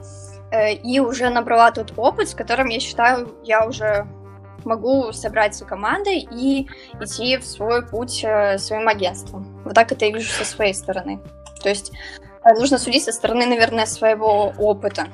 и 0.54 1.00
уже 1.00 1.30
набрала 1.30 1.72
тот 1.72 1.94
опыт, 1.98 2.30
с 2.30 2.36
которым, 2.36 2.68
я 2.68 2.80
считаю, 2.80 3.36
я 3.44 3.66
уже 3.66 4.08
могу 4.66 5.12
собраться 5.12 5.66
командой 5.66 6.28
и 6.32 6.68
идти 7.00 7.38
в 7.38 7.46
свой 7.46 7.86
путь 7.86 8.24
э, 8.24 8.58
своим 8.58 8.88
агентством. 8.88 9.62
Вот 9.64 9.74
так 9.74 9.92
это 9.92 10.06
я 10.06 10.12
вижу 10.12 10.32
со 10.32 10.46
своей 10.46 10.74
стороны. 10.74 11.20
То 11.62 11.70
есть 11.70 11.92
э, 12.44 12.54
нужно 12.54 12.78
судить 12.78 13.04
со 13.04 13.12
стороны, 13.12 13.46
наверное, 13.46 13.86
своего 13.86 14.54
опыта. 14.58 15.08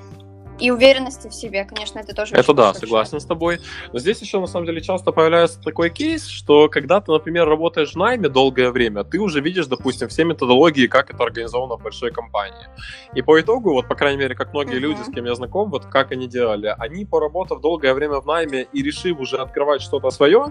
И 0.60 0.72
уверенности 0.72 1.28
в 1.28 1.34
себе, 1.34 1.64
конечно, 1.64 2.00
это 2.00 2.14
тоже. 2.14 2.36
Это 2.36 2.54
да, 2.54 2.74
согласен 2.74 3.20
с 3.20 3.26
тобой. 3.26 3.60
Но 3.94 4.00
здесь 4.00 4.22
еще 4.22 4.40
на 4.40 4.48
самом 4.48 4.66
деле 4.66 4.82
часто 4.82 5.12
появляется 5.12 5.62
такой 5.62 5.90
кейс, 5.90 6.28
что 6.28 6.68
когда 6.70 7.00
ты, 7.00 7.12
например, 7.12 7.48
работаешь 7.48 7.94
в 7.94 7.96
найме 7.96 8.30
долгое 8.30 8.72
время, 8.72 9.04
ты 9.04 9.20
уже 9.20 9.40
видишь, 9.42 9.68
допустим, 9.68 10.10
все 10.10 10.26
методологии, 10.26 10.88
как 10.88 11.10
это 11.10 11.24
организовано 11.24 11.78
в 11.78 11.84
большой 11.84 12.12
компании. 12.12 12.68
И 13.14 13.22
по 13.22 13.40
итогу, 13.40 13.72
вот, 13.72 13.88
по 13.88 13.96
крайней 13.96 14.20
мере, 14.20 14.36
как 14.36 14.54
многие 14.54 14.78
uh-huh. 14.78 14.80
люди, 14.80 15.02
с 15.02 15.14
кем 15.14 15.26
я 15.26 15.36
знаком, 15.36 15.70
вот 15.70 15.86
как 15.86 16.12
они 16.12 16.28
делали, 16.28 16.74
они, 16.78 17.06
поработав 17.06 17.62
долгое 17.62 17.94
время 17.94 18.20
в 18.20 18.26
найме 18.26 18.68
и 18.74 18.84
решив 18.84 19.20
уже 19.20 19.38
открывать 19.38 19.82
что-то 19.82 20.10
свое, 20.10 20.48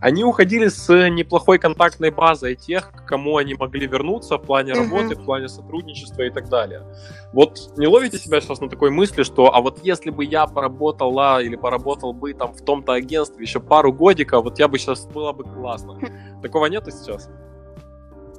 они 0.00 0.24
уходили 0.24 0.68
с 0.68 1.08
неплохой 1.08 1.58
контактной 1.58 2.10
базой 2.10 2.54
тех, 2.54 2.92
к 2.92 3.04
кому 3.06 3.36
они 3.36 3.54
могли 3.54 3.86
вернуться 3.86 4.36
в 4.36 4.42
плане 4.42 4.72
uh-huh. 4.72 4.76
работы, 4.76 5.14
в 5.16 5.24
плане 5.24 5.48
сотрудничества 5.48 6.22
и 6.22 6.30
так 6.30 6.48
далее. 6.48 6.84
Вот 7.32 7.76
не 7.76 7.86
ловите 7.86 8.18
себя 8.18 8.40
сейчас 8.40 8.60
на 8.60 8.68
такой 8.68 8.90
мысли, 8.90 9.22
что 9.22 9.47
а 9.54 9.60
вот 9.60 9.80
если 9.84 10.10
бы 10.10 10.24
я 10.24 10.46
поработала 10.46 11.42
или 11.42 11.56
поработал 11.56 12.12
бы 12.12 12.34
там 12.34 12.52
в 12.52 12.62
том-то 12.62 12.92
агентстве 12.92 13.44
еще 13.44 13.60
пару 13.60 13.92
годиков, 13.92 14.44
вот 14.44 14.58
я 14.58 14.68
бы 14.68 14.78
сейчас 14.78 15.06
было 15.06 15.32
бы 15.32 15.44
классно. 15.44 15.94
Хм. 15.94 16.40
Такого 16.42 16.66
нету 16.66 16.90
сейчас? 16.90 17.28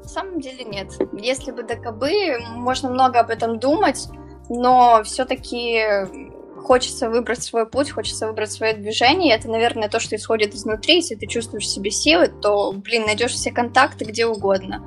На 0.03 0.07
самом 0.07 0.39
деле 0.39 0.63
нет. 0.63 0.91
Если 1.13 1.51
бы 1.51 1.63
ДКБ, 1.63 2.55
можно 2.55 2.89
много 2.89 3.19
об 3.19 3.29
этом 3.29 3.59
думать, 3.59 4.07
но 4.49 5.01
все-таки 5.03 5.83
хочется 6.59 7.09
выбрать 7.09 7.43
свой 7.43 7.67
путь, 7.67 7.91
хочется 7.91 8.27
выбрать 8.27 8.51
свое 8.51 8.73
движение. 8.73 9.35
Это, 9.35 9.49
наверное, 9.49 9.89
то, 9.89 9.99
что 9.99 10.15
исходит 10.15 10.53
изнутри. 10.53 10.95
Если 10.95 11.15
ты 11.15 11.27
чувствуешь 11.27 11.65
в 11.65 11.69
себе 11.69 11.91
силы, 11.91 12.27
то, 12.27 12.73
блин, 12.73 13.05
найдешь 13.05 13.33
все 13.33 13.51
контакты 13.51 14.05
где 14.05 14.25
угодно. 14.25 14.83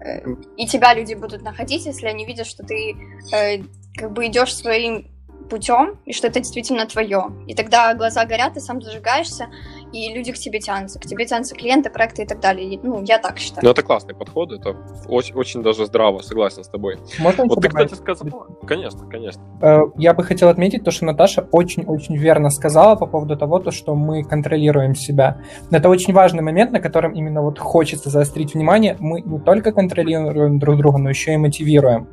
Э, 0.00 0.22
и 0.56 0.66
тебя 0.66 0.94
люди 0.94 1.14
будут 1.14 1.42
находить, 1.42 1.86
если 1.86 2.06
они 2.06 2.24
видят, 2.26 2.46
что 2.46 2.64
ты 2.64 2.96
э, 3.32 3.62
как 3.94 4.12
бы 4.12 4.26
идешь 4.26 4.54
своим 4.54 5.11
путем, 5.48 5.98
и 6.04 6.12
что 6.12 6.28
это 6.28 6.40
действительно 6.40 6.86
твое. 6.86 7.26
И 7.46 7.54
тогда 7.54 7.94
глаза 7.94 8.24
горят, 8.24 8.54
ты 8.54 8.60
сам 8.60 8.80
зажигаешься, 8.80 9.48
и 9.92 10.12
люди 10.14 10.32
к 10.32 10.38
тебе 10.38 10.58
тянутся. 10.58 10.98
К 10.98 11.06
тебе 11.06 11.26
тянутся 11.26 11.54
клиенты, 11.54 11.90
проекты 11.90 12.22
и 12.22 12.26
так 12.26 12.40
далее. 12.40 12.74
И, 12.74 12.80
ну, 12.82 13.02
я 13.04 13.18
так 13.18 13.38
считаю. 13.38 13.64
Ну, 13.64 13.70
это 13.70 13.82
классный 13.82 14.14
подход, 14.14 14.52
это 14.52 14.76
очень, 15.08 15.34
очень 15.34 15.62
даже 15.62 15.86
здраво, 15.86 16.20
согласен 16.20 16.64
с 16.64 16.68
тобой. 16.68 16.98
Можно 17.18 17.44
вот 17.46 17.60
ты, 17.60 17.68
кстати, 17.68 17.94
сказал... 17.94 18.46
Конечно, 18.66 19.06
конечно. 19.06 19.42
Э, 19.60 19.80
я 19.96 20.14
бы 20.14 20.24
хотел 20.24 20.48
отметить 20.48 20.84
то, 20.84 20.90
что 20.90 21.04
Наташа 21.04 21.46
очень-очень 21.52 22.16
верно 22.16 22.50
сказала 22.50 22.96
по 22.96 23.06
поводу 23.06 23.36
того, 23.36 23.58
то, 23.58 23.70
что 23.70 23.94
мы 23.94 24.24
контролируем 24.24 24.94
себя. 24.94 25.42
Это 25.70 25.88
очень 25.88 26.14
важный 26.14 26.42
момент, 26.42 26.72
на 26.72 26.80
котором 26.80 27.12
именно 27.12 27.42
вот 27.42 27.58
хочется 27.58 28.10
заострить 28.10 28.54
внимание. 28.54 28.96
Мы 28.98 29.20
не 29.20 29.40
только 29.40 29.72
контролируем 29.72 30.58
друг 30.58 30.76
друга, 30.78 30.98
но 30.98 31.10
еще 31.10 31.34
и 31.34 31.36
мотивируем. 31.36 32.08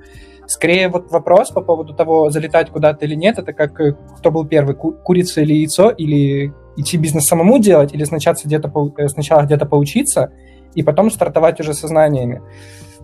Скорее 0.50 0.90
вот 0.90 1.12
вопрос 1.12 1.52
по 1.52 1.62
поводу 1.62 1.94
того, 1.94 2.32
залетать 2.32 2.72
куда-то 2.72 3.06
или 3.06 3.14
нет, 3.14 3.38
это 3.38 3.54
как 3.54 3.80
э, 3.80 3.96
кто 4.18 4.32
был 4.32 4.48
первый, 4.48 4.74
курица 4.74 5.42
или 5.42 5.54
яйцо, 5.54 5.92
или 5.92 6.52
идти 6.76 6.98
бизнес 6.98 7.28
самому 7.28 7.60
делать, 7.60 7.94
или 7.94 8.04
сначала 8.04 8.36
где-то, 8.44 8.72
э, 8.98 9.08
сначала 9.10 9.44
где-то 9.44 9.68
поучиться, 9.68 10.32
и 10.74 10.82
потом 10.82 11.12
стартовать 11.12 11.60
уже 11.60 11.76
со 11.76 11.88
знаниями. 11.88 12.42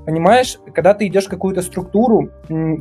Понимаешь, 0.07 0.57
когда 0.73 0.95
ты 0.95 1.05
идешь 1.05 1.27
в 1.27 1.29
какую-то 1.29 1.61
структуру, 1.61 2.31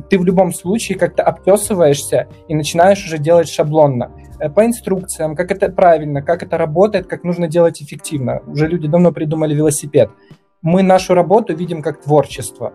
ты 0.09 0.17
в 0.17 0.25
любом 0.25 0.51
случае 0.51 0.97
как-то 0.97 1.21
обтесываешься 1.21 2.27
и 2.47 2.55
начинаешь 2.55 3.05
уже 3.05 3.19
делать 3.19 3.47
шаблонно. 3.47 4.13
Э, 4.39 4.49
по 4.49 4.65
инструкциям, 4.65 5.35
как 5.35 5.51
это 5.51 5.69
правильно, 5.69 6.23
как 6.23 6.41
это 6.41 6.57
работает, 6.57 7.05
как 7.05 7.23
нужно 7.23 7.47
делать 7.47 7.83
эффективно. 7.83 8.41
Уже 8.47 8.67
люди 8.67 8.87
давно 8.87 9.11
придумали 9.11 9.53
велосипед. 9.53 10.09
Мы 10.63 10.81
нашу 10.81 11.13
работу 11.13 11.55
видим 11.55 11.83
как 11.83 12.01
творчество 12.01 12.73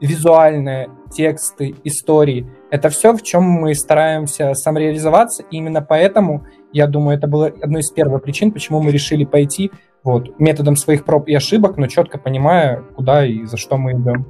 визуальные 0.00 0.90
тексты, 1.12 1.74
истории. 1.84 2.46
Это 2.70 2.88
все, 2.88 3.12
в 3.12 3.22
чем 3.22 3.44
мы 3.44 3.74
стараемся 3.74 4.54
самореализоваться. 4.54 5.44
И 5.50 5.56
именно 5.56 5.82
поэтому, 5.82 6.46
я 6.72 6.86
думаю, 6.86 7.16
это 7.16 7.26
было 7.26 7.46
одной 7.46 7.82
из 7.82 7.90
первых 7.90 8.22
причин, 8.22 8.52
почему 8.52 8.80
мы 8.80 8.90
решили 8.90 9.24
пойти 9.24 9.70
вот, 10.02 10.38
методом 10.38 10.76
своих 10.76 11.04
проб 11.04 11.28
и 11.28 11.34
ошибок, 11.34 11.76
но 11.76 11.86
четко 11.86 12.18
понимая, 12.18 12.82
куда 12.96 13.26
и 13.26 13.44
за 13.44 13.56
что 13.56 13.76
мы 13.76 13.92
идем. 13.92 14.26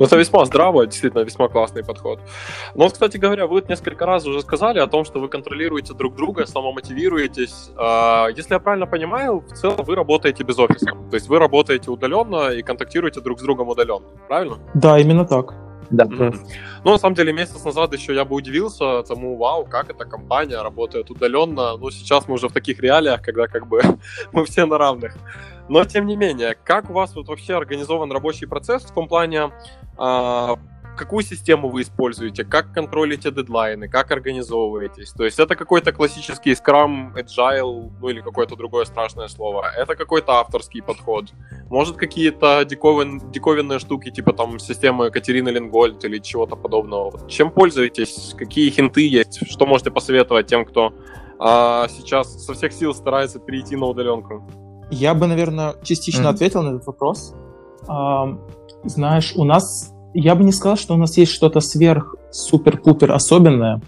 Ну, 0.00 0.06
это 0.06 0.16
весьма 0.16 0.46
здраво, 0.46 0.86
действительно, 0.86 1.24
весьма 1.24 1.48
классный 1.48 1.84
подход. 1.84 2.20
Но, 2.74 2.84
вот, 2.84 2.94
кстати 2.94 3.18
говоря, 3.18 3.46
вы 3.46 3.62
несколько 3.68 4.06
раз 4.06 4.26
уже 4.26 4.40
сказали 4.40 4.78
о 4.78 4.86
том, 4.86 5.04
что 5.04 5.20
вы 5.20 5.28
контролируете 5.28 5.92
друг 5.92 6.16
друга, 6.16 6.46
самомотивируетесь. 6.46 7.70
А, 7.76 8.28
если 8.28 8.54
я 8.54 8.60
правильно 8.60 8.86
понимаю, 8.86 9.40
в 9.40 9.52
целом 9.52 9.84
вы 9.84 9.94
работаете 9.94 10.42
без 10.42 10.58
офиса. 10.58 10.92
То 11.10 11.16
есть 11.16 11.28
вы 11.28 11.38
работаете 11.38 11.90
удаленно 11.90 12.48
и 12.48 12.62
контактируете 12.62 13.20
друг 13.20 13.40
с 13.40 13.42
другом 13.42 13.68
удаленно, 13.68 14.06
правильно? 14.26 14.58
Да, 14.72 14.98
именно 14.98 15.26
так. 15.26 15.52
Да. 15.90 16.04
Mm-hmm. 16.04 16.36
Ну, 16.84 16.92
на 16.92 16.98
самом 16.98 17.14
деле, 17.14 17.34
месяц 17.34 17.62
назад 17.62 17.92
еще 17.92 18.14
я 18.14 18.24
бы 18.24 18.36
удивился 18.36 19.02
тому, 19.02 19.36
вау, 19.36 19.66
как 19.66 19.90
эта 19.90 20.06
компания 20.06 20.62
работает 20.62 21.10
удаленно. 21.10 21.76
Ну, 21.76 21.90
сейчас 21.90 22.26
мы 22.26 22.36
уже 22.36 22.48
в 22.48 22.52
таких 22.52 22.80
реалиях, 22.80 23.20
когда 23.20 23.48
как 23.48 23.66
бы 23.66 23.82
мы 24.32 24.46
все 24.46 24.64
на 24.64 24.78
равных. 24.78 25.14
Но, 25.70 25.84
тем 25.84 26.06
не 26.06 26.16
менее, 26.16 26.56
как 26.64 26.90
у 26.90 26.92
вас 26.92 27.14
вот 27.14 27.28
вообще 27.28 27.54
организован 27.54 28.10
рабочий 28.10 28.48
процесс 28.48 28.82
в 28.82 28.92
том 28.92 29.06
плане, 29.06 29.52
а, 29.96 30.56
какую 30.96 31.22
систему 31.22 31.68
вы 31.68 31.82
используете, 31.82 32.44
как 32.44 32.72
контролите 32.72 33.30
дедлайны, 33.30 33.88
как 33.88 34.10
организовываетесь. 34.10 35.12
То 35.12 35.24
есть 35.24 35.38
это 35.38 35.54
какой-то 35.54 35.92
классический 35.92 36.54
Scrum, 36.54 37.14
Agile, 37.14 37.92
ну 38.00 38.08
или 38.08 38.20
какое-то 38.20 38.56
другое 38.56 38.84
страшное 38.84 39.28
слово. 39.28 39.70
Это 39.76 39.94
какой-то 39.94 40.40
авторский 40.40 40.82
подход. 40.82 41.26
Может 41.68 41.96
какие-то 41.96 42.64
диковин, 42.64 43.30
диковинные 43.30 43.78
штуки, 43.78 44.10
типа 44.10 44.32
там 44.32 44.58
системы 44.58 45.06
Екатерины 45.06 45.50
Лингольд 45.50 46.04
или 46.04 46.18
чего-то 46.18 46.56
подобного. 46.56 47.28
Чем 47.28 47.52
пользуетесь? 47.52 48.34
Какие 48.36 48.70
хинты 48.70 49.08
есть? 49.08 49.48
Что 49.48 49.66
можете 49.66 49.92
посоветовать 49.92 50.48
тем, 50.48 50.64
кто 50.64 50.92
а, 51.38 51.86
сейчас 51.88 52.44
со 52.44 52.54
всех 52.54 52.72
сил 52.72 52.92
старается 52.92 53.38
перейти 53.38 53.76
на 53.76 53.86
удаленку? 53.86 54.44
Я 54.90 55.14
бы, 55.14 55.26
наверное, 55.26 55.74
частично 55.82 56.28
mm-hmm. 56.28 56.34
ответил 56.34 56.62
на 56.62 56.68
этот 56.70 56.86
вопрос. 56.86 57.34
А, 57.86 58.38
знаешь, 58.84 59.32
у 59.36 59.44
нас 59.44 59.92
я 60.14 60.34
бы 60.34 60.44
не 60.44 60.52
сказал, 60.52 60.76
что 60.76 60.94
у 60.94 60.96
нас 60.96 61.16
есть 61.16 61.32
что-то 61.32 61.60
сверх 61.60 62.16
супер-пупер 62.30 63.12
особенное. 63.12 63.80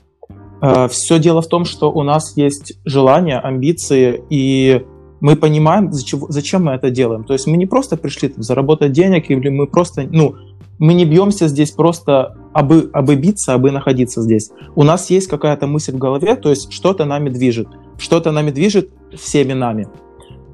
Э, 0.61 0.89
Все 0.89 1.19
дело 1.19 1.43
в 1.43 1.49
том, 1.49 1.65
что 1.65 1.91
у 1.91 2.03
нас 2.03 2.37
есть 2.37 2.75
желание, 2.85 3.39
амбиции, 3.39 4.23
и 4.31 4.87
мы 5.21 5.37
понимаем, 5.37 5.93
зачем, 5.93 6.65
мы 6.65 6.73
это 6.73 6.91
делаем. 6.91 7.25
То 7.25 7.33
есть 7.33 7.47
мы 7.47 7.57
не 7.57 7.67
просто 7.67 7.97
пришли 7.97 8.29
там, 8.29 8.43
заработать 8.43 8.93
денег, 8.93 9.31
или 9.31 9.49
мы 9.49 9.67
просто, 9.67 10.07
ну, 10.11 10.35
мы 10.79 10.95
не 10.95 11.05
бьемся 11.05 11.47
здесь 11.47 11.71
просто 11.71 12.37
абы, 12.53 12.91
абы 12.93 13.15
биться, 13.15 13.55
абы 13.55 13.71
находиться 13.71 14.21
здесь. 14.21 14.51
У 14.75 14.83
нас 14.83 15.11
есть 15.11 15.29
какая-то 15.29 15.67
мысль 15.67 15.93
в 15.93 15.99
голове, 15.99 16.35
то 16.35 16.51
есть 16.51 16.73
что-то 16.73 17.05
нами 17.05 17.31
движет. 17.31 17.69
Что-то 17.99 18.33
нами 18.33 18.51
движет 18.51 18.91
всеми 19.17 19.53
нами. 19.53 19.87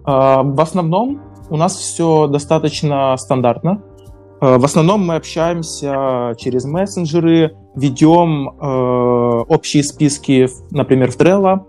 Э, 0.08 0.40
в 0.42 0.60
основном 0.60 1.20
у 1.50 1.56
нас 1.56 1.76
все 1.76 2.26
достаточно 2.26 3.14
стандартно. 3.18 3.82
Э, 4.40 4.56
в 4.56 4.64
основном 4.64 5.06
мы 5.06 5.16
общаемся 5.16 6.34
через 6.38 6.64
мессенджеры, 6.64 7.56
ведем 7.76 8.48
э, 8.48 9.44
общие 9.48 9.82
списки, 9.82 10.48
например, 10.70 11.10
в 11.12 11.16
Trello, 11.18 11.60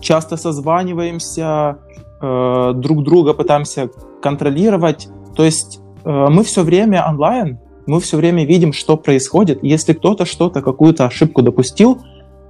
часто 0.00 0.36
созваниваемся, 0.36 1.78
друг 2.20 3.04
друга 3.04 3.32
пытаемся 3.32 3.90
контролировать. 4.20 5.08
То 5.36 5.44
есть 5.44 5.80
мы 6.04 6.42
все 6.42 6.64
время 6.64 7.04
онлайн, 7.08 7.60
мы 7.86 8.00
все 8.00 8.16
время 8.16 8.44
видим, 8.44 8.72
что 8.72 8.96
происходит. 8.96 9.62
Если 9.62 9.92
кто-то 9.92 10.24
что-то, 10.24 10.60
какую-то 10.60 11.04
ошибку 11.06 11.42
допустил, 11.42 12.00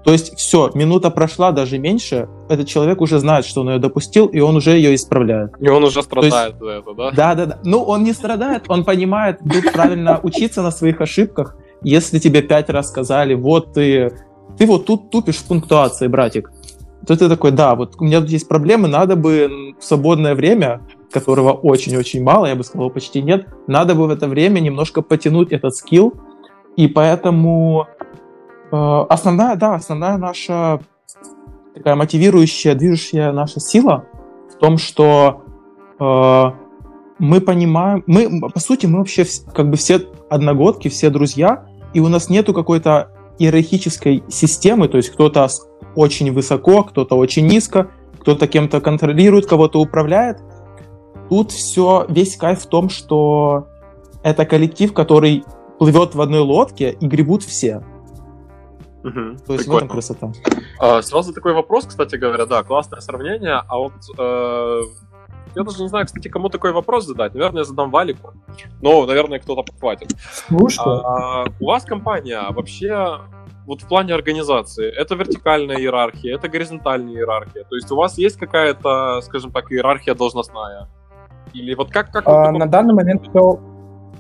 то 0.04 0.12
есть 0.12 0.38
все, 0.38 0.70
минута 0.74 1.10
прошла, 1.10 1.52
даже 1.52 1.78
меньше, 1.78 2.28
этот 2.48 2.68
человек 2.68 3.00
уже 3.00 3.18
знает, 3.18 3.44
что 3.44 3.60
он 3.62 3.70
ее 3.70 3.78
допустил, 3.78 4.26
и 4.26 4.40
он 4.40 4.56
уже 4.56 4.70
ее 4.70 4.94
исправляет. 4.94 5.52
И 5.60 5.68
он 5.68 5.84
уже 5.84 6.02
страдает 6.02 6.54
есть, 6.54 6.58
за 6.60 6.70
это, 6.70 6.94
да? 6.94 7.10
Да, 7.10 7.34
да, 7.34 7.46
да. 7.46 7.58
Ну, 7.64 7.82
он 7.82 8.04
не 8.04 8.12
страдает, 8.12 8.64
он 8.68 8.84
понимает, 8.84 9.38
как 9.38 9.72
правильно 9.72 10.20
учиться 10.22 10.62
на 10.62 10.70
своих 10.70 11.00
ошибках. 11.00 11.56
Если 11.82 12.18
тебе 12.18 12.42
пять 12.42 12.70
раз 12.70 12.88
сказали, 12.88 13.34
вот 13.34 13.74
ты, 13.74 14.12
ты 14.56 14.66
вот 14.66 14.86
тут 14.86 15.10
тупишь 15.10 15.36
в 15.36 15.44
пунктуации, 15.46 16.06
братик, 16.06 16.50
то 17.06 17.16
ты 17.16 17.28
такой, 17.28 17.50
да, 17.50 17.74
вот 17.74 17.94
у 17.98 18.04
меня 18.04 18.20
тут 18.20 18.30
есть 18.30 18.48
проблемы, 18.48 18.88
надо 18.88 19.16
бы 19.16 19.74
в 19.78 19.84
свободное 19.84 20.34
время, 20.34 20.80
которого 21.10 21.52
очень-очень 21.52 22.22
мало, 22.22 22.46
я 22.46 22.54
бы 22.54 22.64
сказал, 22.64 22.90
почти 22.90 23.22
нет, 23.22 23.46
надо 23.66 23.94
бы 23.94 24.06
в 24.06 24.10
это 24.10 24.28
время 24.28 24.60
немножко 24.60 25.02
потянуть 25.02 25.52
этот 25.52 25.74
скилл, 25.74 26.14
и 26.76 26.86
поэтому 26.86 27.86
основная, 28.70 29.56
да, 29.56 29.74
основная 29.74 30.16
наша 30.18 30.80
такая 31.74 31.94
мотивирующая, 31.94 32.74
движущая 32.74 33.32
наша 33.32 33.60
сила 33.60 34.04
в 34.52 34.58
том, 34.58 34.78
что 34.78 35.42
э, 36.00 36.44
мы 37.18 37.40
понимаем, 37.40 38.02
мы, 38.06 38.40
по 38.40 38.60
сути, 38.60 38.86
мы 38.86 38.98
вообще 38.98 39.24
как 39.54 39.70
бы 39.70 39.76
все 39.76 40.00
одногодки, 40.28 40.88
все 40.88 41.10
друзья, 41.10 41.66
и 41.94 42.00
у 42.00 42.08
нас 42.08 42.28
нету 42.28 42.52
какой-то 42.52 43.10
иерархической 43.38 44.24
системы, 44.28 44.88
то 44.88 44.96
есть 44.96 45.10
кто-то 45.10 45.48
очень 45.94 46.32
высоко, 46.32 46.82
кто-то 46.82 47.16
очень 47.16 47.46
низко, 47.46 47.90
кто-то 48.20 48.46
кем-то 48.46 48.80
контролирует, 48.80 49.46
кого-то 49.46 49.80
управляет. 49.80 50.40
Тут 51.28 51.52
все, 51.52 52.06
весь 52.08 52.36
кайф 52.36 52.60
в 52.62 52.66
том, 52.66 52.88
что 52.88 53.68
это 54.22 54.44
коллектив, 54.44 54.92
который 54.92 55.44
плывет 55.78 56.14
в 56.14 56.20
одной 56.20 56.40
лодке 56.40 56.96
и 57.00 57.06
гребут 57.06 57.42
все. 57.42 57.82
Угу, 59.08 59.38
То 59.46 59.52
есть 59.54 59.64
прикольно. 59.64 59.88
в 59.88 59.92
красота. 59.92 60.32
А, 60.80 61.02
сразу 61.02 61.32
такой 61.32 61.52
вопрос, 61.52 61.86
кстати 61.86 62.16
говоря, 62.16 62.46
да, 62.46 62.62
классное 62.62 63.00
сравнение, 63.00 63.62
а 63.66 63.78
вот 63.78 63.92
э, 64.18 64.82
я 65.54 65.62
даже 65.62 65.82
не 65.82 65.88
знаю, 65.88 66.06
кстати, 66.06 66.28
кому 66.28 66.48
такой 66.48 66.72
вопрос 66.72 67.06
задать. 67.06 67.34
Наверное, 67.34 67.60
я 67.60 67.64
задам 67.64 67.90
Валику, 67.90 68.34
но, 68.80 69.06
наверное, 69.06 69.38
кто-то 69.38 69.62
подхватит. 69.62 70.12
Ну 70.50 70.68
что? 70.68 71.04
А, 71.04 71.46
у 71.60 71.66
вас 71.66 71.84
компания 71.84 72.42
вообще 72.50 73.20
вот 73.66 73.82
в 73.82 73.88
плане 73.88 74.14
организации, 74.14 74.90
это 74.90 75.14
вертикальная 75.14 75.76
иерархия, 75.76 76.34
это 76.34 76.48
горизонтальная 76.48 77.14
иерархия. 77.14 77.64
То 77.64 77.76
есть 77.76 77.90
у 77.90 77.96
вас 77.96 78.16
есть 78.16 78.38
какая-то, 78.38 79.20
скажем 79.22 79.52
так, 79.52 79.70
иерархия 79.70 80.14
должностная? 80.14 80.88
Или 81.52 81.74
вот 81.74 81.90
как... 81.90 82.10
как 82.10 82.26
а, 82.26 82.50
вот 82.50 82.58
на 82.58 82.66
данный 82.66 82.94
момент 82.94 83.28
все 83.28 83.60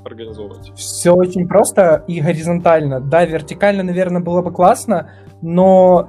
организовывать? 0.04 0.72
Все 0.76 1.12
очень 1.12 1.48
просто 1.48 2.04
и 2.06 2.20
горизонтально. 2.20 3.00
Да, 3.00 3.24
вертикально, 3.24 3.82
наверное, 3.82 4.22
было 4.22 4.42
бы 4.42 4.52
классно, 4.52 5.10
но 5.42 6.08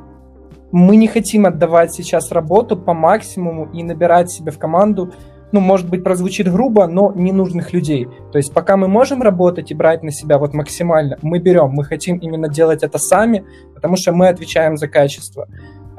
мы 0.72 0.96
не 0.96 1.08
хотим 1.08 1.46
отдавать 1.46 1.94
сейчас 1.94 2.32
работу 2.32 2.78
по 2.78 2.94
максимуму 2.94 3.70
и 3.74 3.84
набирать 3.84 4.32
себе 4.32 4.52
в 4.52 4.60
команду, 4.60 5.12
ну, 5.52 5.60
может 5.62 5.90
быть, 5.90 6.04
прозвучит 6.04 6.52
грубо, 6.52 6.86
но 6.86 7.12
ненужных 7.16 7.74
людей. 7.74 8.08
То 8.32 8.38
есть 8.38 8.54
пока 8.54 8.78
мы 8.78 8.88
можем 8.88 9.22
работать 9.22 9.72
и 9.72 9.74
брать 9.74 10.04
на 10.04 10.12
себя 10.12 10.38
вот 10.38 10.54
максимально, 10.54 11.18
мы 11.22 11.40
берем, 11.40 11.72
мы 11.72 11.84
хотим 11.84 12.18
именно 12.18 12.48
делать 12.48 12.84
это 12.84 13.00
сами, 13.00 13.46
потому 13.74 13.96
что 13.98 14.12
мы 14.12 14.28
отвечаем 14.28 14.78
за 14.78 14.88
качество. 14.88 15.48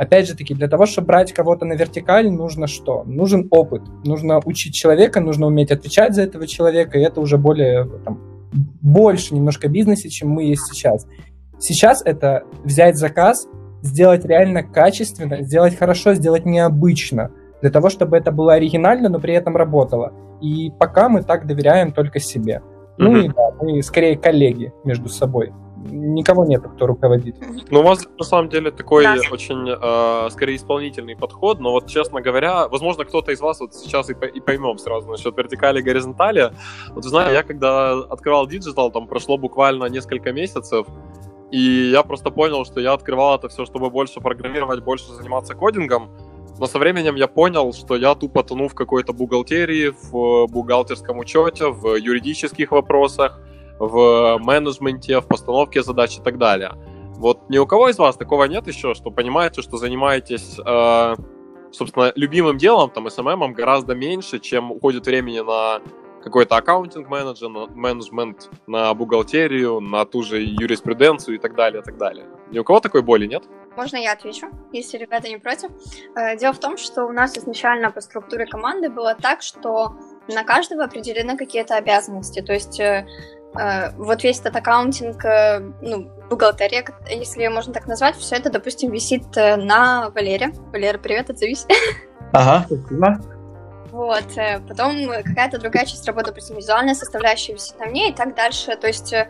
Опять 0.01 0.29
же 0.29 0.35
таки, 0.35 0.55
для 0.55 0.67
того, 0.67 0.87
чтобы 0.87 1.09
брать 1.09 1.35
кого-то 1.35 1.67
на 1.67 1.75
вертикаль, 1.75 2.31
нужно 2.31 2.67
что? 2.67 3.05
Нужен 3.05 3.49
опыт. 3.51 3.83
Нужно 4.03 4.41
учить 4.47 4.75
человека, 4.75 5.21
нужно 5.21 5.47
уметь 5.47 5.71
отвечать 5.71 6.15
за 6.15 6.23
этого 6.23 6.47
человека, 6.47 6.99
и 6.99 7.03
это 7.03 7.21
уже 7.21 7.37
более, 7.37 7.85
там, 8.07 8.19
больше 8.81 9.35
немножко 9.35 9.69
бизнесе, 9.69 10.09
чем 10.09 10.31
мы 10.31 10.45
есть 10.45 10.65
сейчас. 10.73 11.07
Сейчас 11.59 12.01
это 12.03 12.45
взять 12.65 12.97
заказ, 12.97 13.47
сделать 13.83 14.25
реально 14.25 14.63
качественно, 14.63 15.43
сделать 15.43 15.77
хорошо, 15.77 16.15
сделать 16.15 16.47
необычно, 16.47 17.31
для 17.61 17.69
того, 17.71 17.91
чтобы 17.91 18.17
это 18.17 18.33
было 18.33 18.55
оригинально, 18.55 19.11
но 19.11 19.21
при 19.21 19.35
этом 19.35 19.55
работало. 19.55 20.15
И 20.41 20.73
пока 20.79 21.11
мы 21.11 21.23
так 21.23 21.47
доверяем 21.47 21.93
только 21.93 22.21
себе. 22.21 22.63
Ну 22.97 23.15
mm-hmm. 23.15 23.25
и 23.27 23.29
да, 23.29 23.51
мы 23.61 23.83
скорее 23.83 24.17
коллеги 24.17 24.73
между 24.83 25.11
собой 25.11 25.53
никого 25.85 26.45
нет, 26.45 26.63
кто 26.63 26.87
руководит. 26.87 27.37
Ну, 27.71 27.81
у 27.81 27.83
вас 27.83 28.07
на 28.19 28.25
самом 28.25 28.49
деле 28.49 28.71
такой 28.71 29.05
да. 29.05 29.17
очень, 29.31 29.69
э, 29.69 30.31
скорее, 30.31 30.57
исполнительный 30.57 31.17
подход, 31.17 31.61
но 31.61 31.73
вот, 31.73 31.87
честно 31.87 32.21
говоря, 32.21 32.69
возможно, 32.69 33.05
кто-то 33.05 33.33
из 33.33 33.41
вас 33.41 33.61
вот 33.61 33.75
сейчас 33.75 34.11
и, 34.11 34.13
и 34.13 34.41
поймем 34.41 34.79
сразу 34.79 35.09
насчет 35.09 35.37
вертикали 35.37 35.81
и 35.81 35.83
горизонтали. 35.83 36.53
Вот, 36.91 37.05
знаете, 37.05 37.35
я 37.35 37.43
когда 37.43 37.93
открывал 37.93 38.47
digital, 38.47 38.91
там 38.91 39.07
прошло 39.07 39.39
буквально 39.39 39.87
несколько 39.87 40.33
месяцев, 40.33 40.87
и 41.51 41.91
я 41.93 42.03
просто 42.03 42.31
понял, 42.31 42.65
что 42.65 42.81
я 42.81 42.93
открывал 42.93 43.37
это 43.37 43.49
все, 43.49 43.65
чтобы 43.65 43.91
больше 43.91 44.21
программировать, 44.21 44.85
больше 44.85 45.13
заниматься 45.13 45.55
кодингом, 45.55 46.11
но 46.59 46.67
со 46.67 46.79
временем 46.79 47.17
я 47.17 47.27
понял, 47.27 47.73
что 47.73 47.97
я 47.97 48.15
тупо 48.15 48.43
тону 48.43 48.69
в 48.69 48.75
какой-то 48.75 49.13
бухгалтерии, 49.15 49.95
в 50.11 50.47
бухгалтерском 50.47 51.19
учете, 51.19 51.69
в 51.69 51.97
юридических 51.97 52.71
вопросах, 52.73 53.41
в 53.81 54.39
менеджменте, 54.39 55.21
в 55.21 55.27
постановке 55.27 55.83
задач 55.83 56.19
и 56.19 56.23
так 56.23 56.39
далее. 56.39 56.73
Вот 57.17 57.49
ни 57.49 57.59
у 57.59 57.67
кого 57.67 57.89
из 57.89 57.99
вас 57.99 58.17
такого 58.17 58.45
нет 58.45 58.67
еще, 58.67 58.95
что 58.95 59.11
понимаете, 59.11 59.63
что 59.63 59.79
занимаетесь, 59.79 60.59
э, 60.59 61.15
собственно, 61.73 62.13
любимым 62.15 62.59
делом, 62.59 62.91
там, 62.91 63.07
SMM, 63.07 63.53
гораздо 63.53 63.95
меньше, 63.95 64.39
чем 64.39 64.71
уходит 64.71 65.07
времени 65.07 65.41
на 65.41 65.81
какой-то 66.23 66.57
accounting 66.57 67.09
management, 67.09 68.51
на 68.67 68.93
бухгалтерию, 68.93 69.81
на 69.81 70.05
ту 70.05 70.23
же 70.23 70.41
юриспруденцию 70.43 71.37
и 71.37 71.39
так 71.39 71.55
далее, 71.55 71.81
и 71.81 71.85
так 71.85 71.97
далее. 71.97 72.27
Ни 72.51 72.59
у 72.59 72.65
кого 72.65 72.81
такой 72.81 73.03
боли 73.03 73.27
нет? 73.27 73.45
Можно 73.77 73.97
я 73.97 74.13
отвечу, 74.13 74.49
если 74.73 74.99
ребята 74.99 75.29
не 75.29 75.39
против? 75.39 75.71
Э, 76.17 76.37
дело 76.37 76.53
в 76.53 76.59
том, 76.59 76.77
что 76.77 77.07
у 77.07 77.13
нас 77.13 77.39
изначально 77.39 77.91
по 77.91 78.01
структуре 78.01 78.45
команды 78.45 78.91
было 78.91 79.15
так, 79.15 79.43
что 79.43 79.95
на 80.29 80.45
каждого 80.45 80.85
определены 80.85 81.37
какие-то 81.37 81.77
обязанности. 81.77 82.43
То 82.43 82.53
есть 82.53 82.81
э, 82.81 83.07
вот 83.53 84.23
весь 84.23 84.41
этот 84.41 84.57
accounting, 84.57 85.25
э, 85.25 85.75
ну, 85.83 86.11
бухгалтерия, 86.31 86.85
если 87.09 87.43
ее 87.43 87.51
можно 87.51 87.73
так 87.73 87.87
назвать, 87.87 88.17
все 88.17 88.37
это, 88.37 88.51
допустим, 88.51 88.93
висит 88.93 89.25
э, 89.37 89.57
на 89.57 90.11
Валере. 90.11 90.53
Валера, 90.73 90.99
привет, 90.99 91.31
отзовись. 91.31 91.67
Ага, 92.33 92.65
спасибо. 92.67 93.21
Вот, 93.91 94.23
потом 94.69 94.95
какая-то 95.25 95.59
другая 95.59 95.85
часть 95.85 96.07
работы, 96.07 96.27
допустим, 96.27 96.57
визуальная 96.57 96.95
составляющая 96.95 97.55
висит 97.55 97.77
на 97.81 97.87
мне 97.87 98.11
и 98.11 98.15
так 98.15 98.37
дальше. 98.37 98.77
То 98.77 98.87
есть 98.87 99.13
Э, 99.13 99.27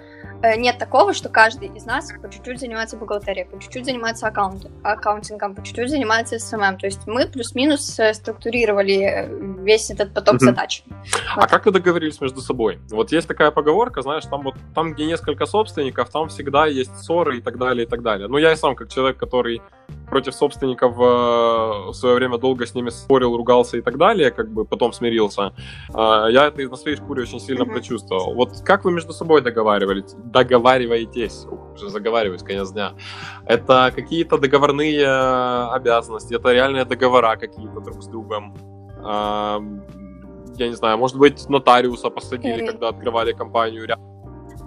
нет 0.56 0.78
такого, 0.78 1.12
что 1.12 1.28
каждый 1.28 1.68
из 1.68 1.84
нас 1.84 2.12
по 2.22 2.30
чуть-чуть 2.30 2.60
занимается 2.60 2.96
бухгалтерией, 2.96 3.46
по 3.46 3.60
чуть-чуть 3.60 3.84
занимается 3.84 4.26
аккаунт, 4.26 4.66
аккаунтингом, 4.82 5.54
по 5.54 5.62
чуть-чуть 5.62 5.90
занимается 5.90 6.38
SMM. 6.38 6.78
То 6.78 6.86
есть 6.86 7.06
мы 7.06 7.26
плюс-минус 7.26 7.98
э, 7.98 8.14
структурировали 8.14 9.02
э, 9.02 9.62
весь 9.62 9.90
этот 9.90 10.14
поток 10.14 10.36
mm-hmm. 10.36 10.38
задач. 10.38 10.84
А 11.36 11.46
как 11.46 11.66
вы 11.66 11.72
договорились 11.72 12.20
между 12.20 12.40
собой? 12.40 12.78
Вот 12.90 13.12
есть 13.12 13.28
такая 13.28 13.50
поговорка, 13.50 14.02
знаешь, 14.02 14.24
там 14.24 14.42
вот 14.42 14.54
там, 14.74 14.94
где 14.94 15.06
несколько 15.06 15.46
собственников, 15.46 16.10
там 16.10 16.28
всегда 16.28 16.66
есть 16.66 16.96
ссоры 16.96 17.38
и 17.38 17.40
так 17.40 17.58
далее, 17.58 17.86
и 17.86 17.88
так 17.88 18.02
далее. 18.02 18.28
Ну, 18.28 18.38
я 18.38 18.52
и 18.52 18.56
сам, 18.56 18.74
как 18.74 18.88
человек, 18.88 19.18
который 19.18 19.60
против 20.10 20.34
собственников 20.34 20.96
в 20.96 21.92
свое 21.94 22.14
время 22.16 22.38
долго 22.38 22.66
с 22.66 22.74
ними 22.74 22.90
спорил, 22.90 23.36
ругался 23.36 23.78
и 23.78 23.80
так 23.80 23.96
далее, 23.96 24.30
как 24.30 24.50
бы 24.50 24.64
потом 24.64 24.92
смирился, 24.92 25.52
я 25.94 26.46
это 26.46 26.68
на 26.68 26.76
своей 26.76 26.96
шкуре 26.96 27.22
очень 27.22 27.40
сильно 27.40 27.62
mm-hmm. 27.62 27.72
прочувствовал. 27.72 28.34
Вот 28.34 28.60
как 28.64 28.84
вы 28.84 28.92
между 28.92 29.12
собой 29.12 29.40
договаривались? 29.40 30.14
договариваетесь, 30.24 31.46
уже 31.74 31.88
заговариваюсь, 31.88 32.42
конец 32.42 32.70
дня, 32.70 32.92
это 33.46 33.92
какие-то 33.94 34.38
договорные 34.38 35.06
обязанности, 35.70 36.34
это 36.34 36.52
реальные 36.52 36.84
договора 36.84 37.36
какие-то 37.36 37.80
друг 37.80 38.02
с 38.02 38.06
другом. 38.06 38.54
Я 40.56 40.68
не 40.68 40.74
знаю, 40.74 40.98
может 40.98 41.16
быть, 41.16 41.48
нотариуса 41.48 42.10
посадили, 42.10 42.66
когда 42.66 42.88
открывали 42.88 43.32
компанию. 43.32 43.86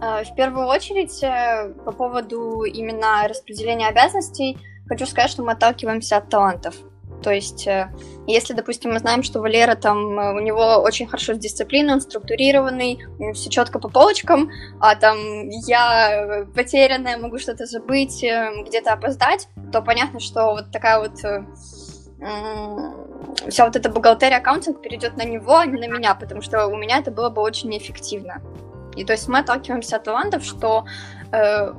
Э, 0.01 0.23
в 0.23 0.35
первую 0.35 0.67
очередь, 0.67 1.23
э, 1.23 1.73
по 1.85 1.91
поводу 1.91 2.63
именно 2.63 3.27
распределения 3.27 3.87
обязанностей, 3.87 4.57
хочу 4.93 5.07
сказать, 5.07 5.31
что 5.31 5.43
мы 5.43 5.53
отталкиваемся 5.53 6.17
от 6.17 6.29
талантов. 6.29 6.75
То 7.23 7.31
есть, 7.31 7.67
э, 7.67 7.89
если, 8.27 8.53
допустим, 8.53 8.91
мы 8.91 8.99
знаем, 8.99 9.23
что 9.23 9.39
Валера 9.39 9.75
там, 9.75 9.97
у 9.97 10.39
него 10.39 10.81
очень 10.83 11.07
хорошо 11.07 11.33
с 11.33 11.37
дисциплиной, 11.37 11.93
он 11.93 12.01
структурированный, 12.01 12.99
все 13.33 13.49
четко 13.49 13.79
по 13.79 13.89
полочкам, 13.89 14.51
а 14.79 14.95
там 14.95 15.49
я 15.49 16.45
потерянная, 16.53 17.17
могу 17.17 17.39
что-то 17.39 17.65
забыть, 17.65 18.23
где-то 18.67 18.93
опоздать, 18.93 19.47
то 19.71 19.81
понятно, 19.81 20.19
что 20.19 20.51
вот 20.51 20.71
такая 20.71 20.99
вот 20.99 21.17
вся 23.49 23.65
вот 23.65 23.75
эта 23.75 23.89
бухгалтерия 23.89 24.37
аккаунтинг 24.37 24.81
перейдет 24.81 25.17
на 25.17 25.23
него, 25.23 25.57
а 25.57 25.65
не 25.65 25.79
на 25.79 25.91
меня, 25.91 26.15
потому 26.15 26.41
что 26.41 26.67
у 26.67 26.75
меня 26.77 26.99
это 26.99 27.11
было 27.11 27.29
бы 27.29 27.41
очень 27.41 27.69
неэффективно. 27.69 28.41
И 28.95 29.03
то 29.03 29.13
есть 29.13 29.27
мы 29.27 29.39
отталкиваемся 29.39 29.95
от 29.95 30.03
талантов, 30.03 30.43
что 30.43 30.85
э, 31.31 31.73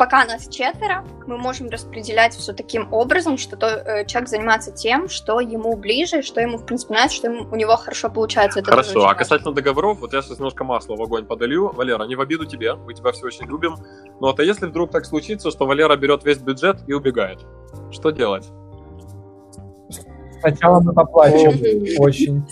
пока 0.00 0.24
нас 0.24 0.48
четверо, 0.48 1.04
мы 1.26 1.36
можем 1.36 1.68
распределять 1.68 2.32
все 2.32 2.54
таким 2.54 2.90
образом, 2.90 3.36
что 3.36 3.58
то, 3.58 3.66
э, 3.66 4.06
человек 4.06 4.30
занимается 4.30 4.72
тем, 4.72 5.10
что 5.10 5.40
ему 5.40 5.76
ближе, 5.76 6.22
что 6.22 6.40
ему, 6.40 6.56
в 6.56 6.64
принципе, 6.64 6.94
нравится, 6.94 7.18
что 7.18 7.26
ему, 7.26 7.46
у 7.52 7.54
него 7.54 7.76
хорошо 7.76 8.08
получается. 8.08 8.60
Это 8.60 8.70
хорошо, 8.70 9.06
а 9.06 9.14
касательно 9.14 9.52
договоров, 9.52 9.98
вот 10.00 10.14
я 10.14 10.22
сейчас 10.22 10.38
немножко 10.38 10.64
масла 10.64 10.96
в 10.96 11.02
огонь 11.02 11.26
подолью. 11.26 11.70
Валера, 11.74 12.04
не 12.04 12.16
в 12.16 12.20
обиду 12.22 12.46
тебе, 12.46 12.76
мы 12.76 12.94
тебя 12.94 13.12
все 13.12 13.26
очень 13.26 13.44
любим. 13.44 13.76
Но 14.20 14.28
вот 14.28 14.40
а 14.40 14.42
если 14.42 14.64
вдруг 14.64 14.90
так 14.90 15.04
случится, 15.04 15.50
что 15.50 15.66
Валера 15.66 15.94
берет 15.96 16.24
весь 16.24 16.38
бюджет 16.38 16.78
и 16.86 16.94
убегает, 16.94 17.40
что 17.90 18.08
делать? 18.08 18.48
Сначала 20.40 20.80
мы 20.80 20.94
поплачем 20.94 21.50
очень. 22.02 22.42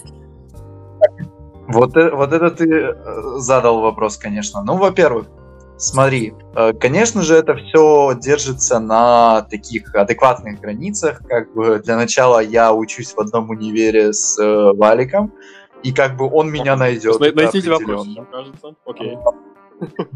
Вот, 1.67 1.97
э, 1.97 2.11
вот 2.11 2.31
это 2.31 2.51
ты 2.51 2.71
э, 2.71 2.95
задал 3.39 3.81
вопрос, 3.81 4.19
конечно. 4.19 4.63
Ну, 4.63 4.77
во-первых, 4.77 5.29
смотри, 5.79 6.35
э, 6.55 6.73
конечно 6.75 7.23
же, 7.23 7.37
это 7.37 7.55
все 7.57 8.15
держится 8.15 8.79
на 8.79 9.43
таких 9.43 9.95
адекватных 9.95 10.61
границах. 10.61 11.23
Как 11.27 11.53
бы 11.55 11.79
для 11.79 11.97
начала 11.97 12.41
я 12.41 12.73
учусь 12.73 13.13
в 13.15 13.19
одном 13.19 13.51
универе 13.51 14.13
с 14.13 14.37
Валиком, 14.39 15.33
и 15.83 15.93
как 15.93 16.17
бы 16.17 16.29
он 16.31 16.51
меня 16.51 16.77
найдет. 16.77 17.21
Найти 17.21 17.63
тебя 17.63 17.79
проще, 17.79 18.25
кажется. 18.31 18.75
Окей. 18.85 19.19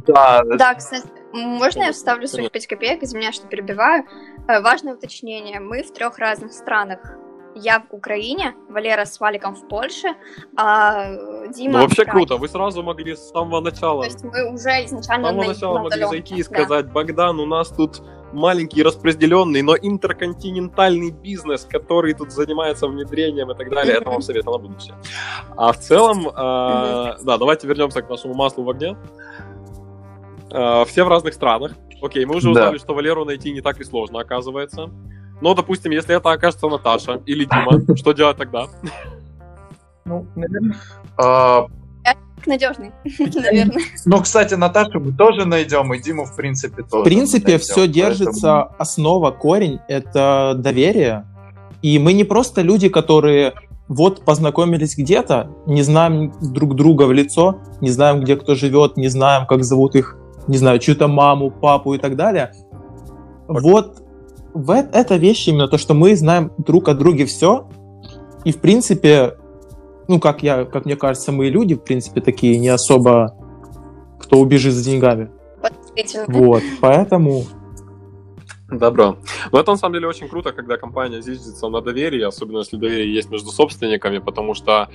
Да. 0.09 0.42
Да, 0.59 0.75
кстати, 0.75 1.07
можно 1.33 1.85
я 1.85 1.92
вставлю 1.92 2.27
своих 2.27 2.51
5 2.51 2.66
копеек, 2.66 3.03
из 3.05 3.14
меня, 3.14 3.31
что 3.31 3.46
перебиваю? 3.46 4.05
Важное 4.48 4.94
уточнение. 4.94 5.61
Мы 5.61 5.85
в 5.85 5.92
трех 5.92 6.18
разных 6.18 6.53
странах 6.53 6.98
я 7.54 7.80
в 7.80 7.94
Украине, 7.94 8.54
Валера 8.68 9.04
с 9.04 9.20
Валиком 9.20 9.54
в 9.54 9.68
Польше, 9.68 10.08
а 10.56 11.10
Дима 11.48 11.78
ну, 11.78 11.82
вообще 11.82 12.04
круто, 12.04 12.36
вы 12.36 12.48
сразу 12.48 12.82
могли 12.82 13.14
с 13.14 13.30
самого 13.30 13.60
начала... 13.60 14.02
То 14.02 14.08
есть 14.08 14.24
мы 14.24 14.52
уже 14.52 14.84
изначально... 14.84 15.28
С 15.28 15.30
самого 15.30 15.44
начала 15.44 15.78
могли 15.78 16.04
зайти 16.04 16.36
и 16.36 16.42
сказать, 16.42 16.86
да. 16.86 16.92
Богдан, 16.92 17.40
у 17.40 17.46
нас 17.46 17.68
тут 17.68 18.02
маленький 18.32 18.82
распределенный, 18.82 19.62
но 19.62 19.76
интерконтинентальный 19.76 21.10
бизнес, 21.10 21.66
который 21.70 22.14
тут 22.14 22.32
занимается 22.32 22.86
внедрением 22.88 23.50
и 23.50 23.54
так 23.54 23.70
далее. 23.70 23.96
Это 23.96 24.10
вам 24.10 24.22
совет 24.22 24.44
на 24.46 24.58
будущее. 24.58 24.94
А 25.56 25.72
в 25.72 25.78
целом, 25.78 26.28
э, 26.28 26.32
да, 26.32 27.38
давайте 27.38 27.66
вернемся 27.66 28.02
к 28.02 28.08
нашему 28.08 28.34
маслу 28.34 28.64
в 28.64 28.70
огне. 28.70 28.96
Э, 30.50 30.84
все 30.86 31.04
в 31.04 31.08
разных 31.08 31.34
странах. 31.34 31.72
Окей, 32.00 32.24
мы 32.24 32.36
уже 32.36 32.50
узнали, 32.50 32.78
да. 32.78 32.78
что 32.78 32.94
Валеру 32.94 33.24
найти 33.24 33.52
не 33.52 33.60
так 33.60 33.80
и 33.80 33.84
сложно, 33.84 34.20
оказывается. 34.20 34.90
Но, 35.42 35.55
допустим, 35.55 35.90
если 35.90 36.14
это 36.14 36.31
окажется 36.31 36.68
Наташа 36.68 37.20
или 37.26 37.44
Дима, 37.44 37.96
что 37.96 38.12
делать 38.12 38.37
тогда? 38.37 38.66
Ну, 40.05 40.24
наверное... 40.37 40.76
А, 41.18 41.66
надежный, 42.46 42.92
наверное. 43.18 43.83
Ну, 44.05 44.20
кстати, 44.20 44.55
Наташу 44.55 45.00
мы 45.00 45.12
тоже 45.12 45.44
найдем, 45.44 45.92
и 45.94 45.98
Диму, 46.00 46.26
в 46.26 46.37
принципе, 46.37 46.85
тоже. 46.85 47.02
В 47.02 47.05
принципе, 47.05 47.59
все 47.59 47.88
держится, 47.88 48.62
основа, 48.78 49.33
корень— 49.33 49.81
это 49.88 50.55
доверие. 50.57 51.26
И 51.83 51.98
мы 51.98 52.12
не 52.12 52.22
просто 52.22 52.62
люди, 52.62 52.88
которые 52.88 53.55
вот 53.88 54.24
познакомились 54.24 54.96
где-то, 54.96 55.50
не 55.66 55.83
знаем 55.83 56.33
друг 56.40 56.76
друга 56.76 57.02
в 57.02 57.12
лицо, 57.12 57.59
не 57.81 57.90
знаем, 57.90 58.20
где 58.20 58.37
кто 58.37 58.55
живет, 58.55 58.96
не 58.96 59.09
знаем, 59.09 59.46
как 59.46 59.64
зовут 59.64 59.96
их, 59.96 60.16
не 60.46 60.57
знаю, 60.57 60.78
чью-то 60.78 61.09
маму, 61.09 61.50
папу 61.50 61.94
и 61.94 61.98
так 61.98 62.14
далее. 62.14 62.52
Вот 63.48 64.01
в 64.54 64.70
это 64.70 65.16
вещь 65.16 65.48
именно 65.48 65.68
то, 65.68 65.78
что 65.78 65.94
мы 65.94 66.14
знаем 66.16 66.52
друг 66.58 66.88
о 66.88 66.94
друге 66.94 67.26
все, 67.26 67.68
и 68.44 68.52
в 68.52 68.58
принципе, 68.58 69.36
ну 70.08 70.20
как 70.20 70.42
я, 70.42 70.64
как 70.64 70.84
мне 70.84 70.96
кажется, 70.96 71.32
мы 71.32 71.48
люди, 71.48 71.74
в 71.74 71.82
принципе, 71.82 72.20
такие 72.20 72.58
не 72.58 72.68
особо, 72.68 73.36
кто 74.18 74.38
убежит 74.38 74.74
за 74.74 74.84
деньгами. 74.84 75.30
Вот, 76.26 76.62
поэтому 76.80 77.44
Добро. 78.72 79.18
Но 79.52 79.61
это 79.61 79.70
на 79.72 79.76
самом 79.76 79.94
деле 79.94 80.08
очень 80.08 80.28
круто, 80.28 80.52
когда 80.52 80.78
компания 80.78 81.20
зиждется 81.20 81.68
на 81.68 81.82
доверии, 81.82 82.22
особенно 82.22 82.58
если 82.58 82.78
доверие 82.78 83.14
есть 83.14 83.30
между 83.30 83.50
собственниками, 83.50 84.18
потому 84.18 84.54
что 84.54 84.88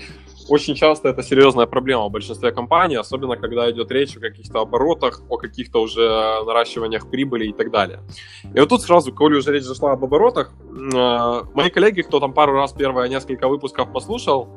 очень 0.49 0.75
часто 0.75 1.09
это 1.09 1.21
серьезная 1.21 1.67
проблема 1.67 2.07
в 2.07 2.11
большинстве 2.11 2.51
компаний, 2.51 2.95
особенно 2.95 3.37
когда 3.37 3.69
идет 3.69 3.91
речь 3.91 4.17
о 4.17 4.19
каких-то 4.19 4.61
оборотах, 4.61 5.21
о 5.29 5.37
каких-то 5.37 5.81
уже 5.81 6.09
наращиваниях 6.45 7.09
прибыли 7.09 7.47
и 7.47 7.53
так 7.53 7.69
далее. 7.69 7.99
И 8.55 8.59
вот 8.59 8.69
тут 8.69 8.81
сразу, 8.81 9.13
коли 9.13 9.35
уже 9.35 9.51
речь 9.51 9.63
зашла 9.63 9.91
об 9.91 10.03
оборотах, 10.03 10.53
э, 10.71 11.41
мои 11.53 11.69
коллеги, 11.69 12.01
кто 12.01 12.19
там 12.19 12.33
пару 12.33 12.53
раз 12.53 12.73
первые 12.73 13.09
несколько 13.09 13.47
выпусков 13.47 13.93
послушал, 13.93 14.47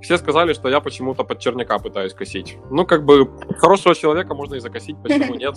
все 0.00 0.16
сказали, 0.16 0.52
что 0.52 0.68
я 0.68 0.80
почему-то 0.80 1.24
под 1.24 1.38
черняка 1.38 1.78
пытаюсь 1.78 2.14
косить. 2.14 2.56
Ну, 2.70 2.86
как 2.86 3.04
бы, 3.04 3.30
хорошего 3.58 3.94
человека 3.94 4.34
можно 4.34 4.54
и 4.54 4.60
закосить, 4.60 4.96
почему 5.02 5.34
нет? 5.38 5.56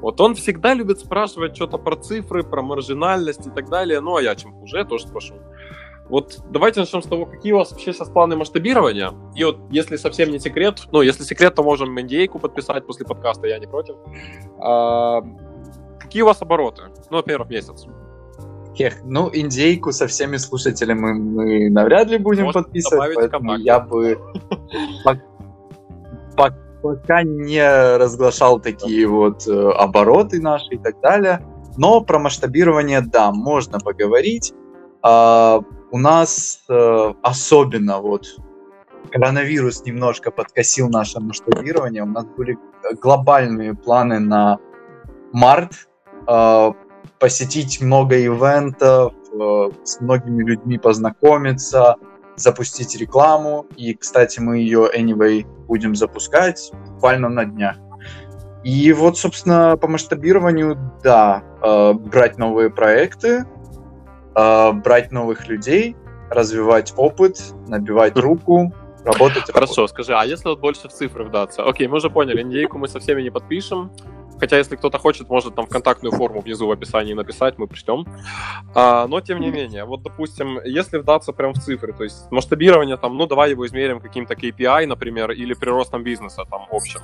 Вот 0.00 0.20
он 0.20 0.34
всегда 0.34 0.74
любит 0.74 1.00
спрашивать 1.00 1.54
что-то 1.54 1.78
про 1.78 1.96
цифры, 1.96 2.42
про 2.42 2.62
маржинальность 2.62 3.46
и 3.46 3.50
так 3.50 3.68
далее. 3.68 4.00
Ну, 4.00 4.16
а 4.16 4.22
я 4.22 4.34
чем 4.34 4.52
хуже, 4.54 4.78
я 4.78 4.84
тоже 4.84 5.06
спрошу. 5.06 5.34
Вот 6.08 6.40
давайте 6.50 6.80
начнем 6.80 7.02
с 7.02 7.06
того, 7.06 7.26
какие 7.26 7.52
у 7.52 7.58
вас 7.58 7.70
вообще 7.70 7.92
сейчас 7.92 8.08
планы 8.08 8.36
масштабирования. 8.36 9.12
И 9.34 9.44
вот, 9.44 9.58
если 9.70 9.96
совсем 9.96 10.30
не 10.30 10.38
секрет, 10.38 10.82
ну, 10.90 11.00
если 11.00 11.22
секрет, 11.22 11.54
то 11.54 11.62
можем 11.62 11.96
NDA 11.96 12.38
подписать 12.38 12.86
после 12.86 13.06
подкаста, 13.06 13.46
я 13.46 13.58
не 13.58 13.66
против. 13.66 13.96
А, 14.58 15.22
какие 16.00 16.22
у 16.22 16.26
вас 16.26 16.42
обороты? 16.42 16.82
Ну, 17.10 17.16
во-первых, 17.18 17.48
месяц. 17.48 17.86
Хех, 18.74 18.94
ну, 19.04 19.30
индейку 19.32 19.92
со 19.92 20.06
всеми 20.06 20.38
слушателями 20.38 21.12
мы 21.12 21.70
навряд 21.70 22.08
ли 22.08 22.18
будем 22.18 22.44
Может, 22.44 22.64
подписывать, 22.64 23.14
поэтому 23.14 23.56
я 23.56 23.80
бы 23.80 24.18
пока 26.82 27.22
не 27.22 27.96
разглашал 27.96 28.60
такие 28.60 29.06
вот 29.06 29.46
э, 29.46 29.70
обороты 29.72 30.40
наши 30.40 30.74
и 30.74 30.78
так 30.78 31.00
далее. 31.00 31.40
Но 31.76 32.02
про 32.02 32.18
масштабирование, 32.18 33.00
да, 33.00 33.32
можно 33.32 33.78
поговорить. 33.78 34.52
А, 35.02 35.60
у 35.90 35.98
нас 35.98 36.64
э, 36.68 37.14
особенно 37.22 37.98
вот 37.98 38.26
коронавирус 39.10 39.84
немножко 39.84 40.30
подкосил 40.30 40.88
наше 40.88 41.20
масштабирование. 41.20 42.02
У 42.02 42.06
нас 42.06 42.26
были 42.36 42.58
глобальные 43.00 43.74
планы 43.74 44.18
на 44.18 44.58
март. 45.32 45.88
А, 46.26 46.72
посетить 47.22 47.80
много 47.80 48.16
ивентов, 48.16 49.12
э, 49.32 49.70
с 49.84 50.00
многими 50.00 50.42
людьми 50.42 50.76
познакомиться, 50.76 51.94
запустить 52.34 52.96
рекламу. 52.96 53.66
И, 53.76 53.94
кстати, 53.94 54.40
мы 54.40 54.58
ее 54.58 54.90
anyway 54.92 55.46
будем 55.68 55.94
запускать 55.94 56.72
буквально 56.88 57.28
на 57.28 57.44
днях. 57.44 57.76
И 58.64 58.92
вот, 58.92 59.18
собственно, 59.18 59.76
по 59.76 59.86
масштабированию, 59.86 60.76
да, 61.04 61.44
э, 61.62 61.92
брать 61.92 62.38
новые 62.38 62.70
проекты, 62.70 63.44
э, 64.34 64.72
брать 64.72 65.12
новых 65.12 65.46
людей, 65.46 65.94
развивать 66.28 66.92
опыт, 66.96 67.38
набивать 67.68 68.16
руку, 68.16 68.72
работать. 69.04 69.44
Хорошо, 69.52 69.82
работать. 69.82 69.90
скажи, 69.90 70.18
а 70.18 70.24
если 70.24 70.48
вот 70.48 70.58
больше 70.58 70.88
в 70.88 70.92
цифры 70.92 71.22
вдаться? 71.22 71.62
Окей, 71.62 71.86
мы 71.86 71.98
уже 71.98 72.10
поняли, 72.10 72.42
индейку 72.42 72.78
мы 72.78 72.88
со 72.88 72.98
всеми 72.98 73.22
не 73.22 73.30
подпишем, 73.30 73.92
Хотя, 74.42 74.58
если 74.58 74.74
кто-то 74.74 74.98
хочет, 74.98 75.28
может 75.28 75.54
там 75.54 75.66
в 75.66 75.68
контактную 75.68 76.10
форму 76.10 76.40
внизу 76.40 76.66
в 76.66 76.72
описании 76.72 77.14
написать, 77.14 77.58
мы 77.58 77.68
пришлем. 77.68 78.04
А, 78.74 79.06
но, 79.06 79.20
тем 79.20 79.38
не 79.38 79.52
менее, 79.52 79.84
вот, 79.84 80.02
допустим, 80.02 80.58
если 80.64 80.98
вдаться 80.98 81.32
прям 81.32 81.52
в 81.52 81.60
цифры, 81.60 81.92
то 81.92 82.02
есть 82.02 82.28
масштабирование 82.32 82.96
там, 82.96 83.16
ну, 83.16 83.28
давай 83.28 83.50
его 83.50 83.64
измерим 83.64 84.00
каким-то 84.00 84.34
KPI, 84.34 84.86
например, 84.86 85.30
или 85.30 85.54
приростом 85.54 86.02
бизнеса 86.02 86.44
там 86.50 86.66
общим. 86.72 87.02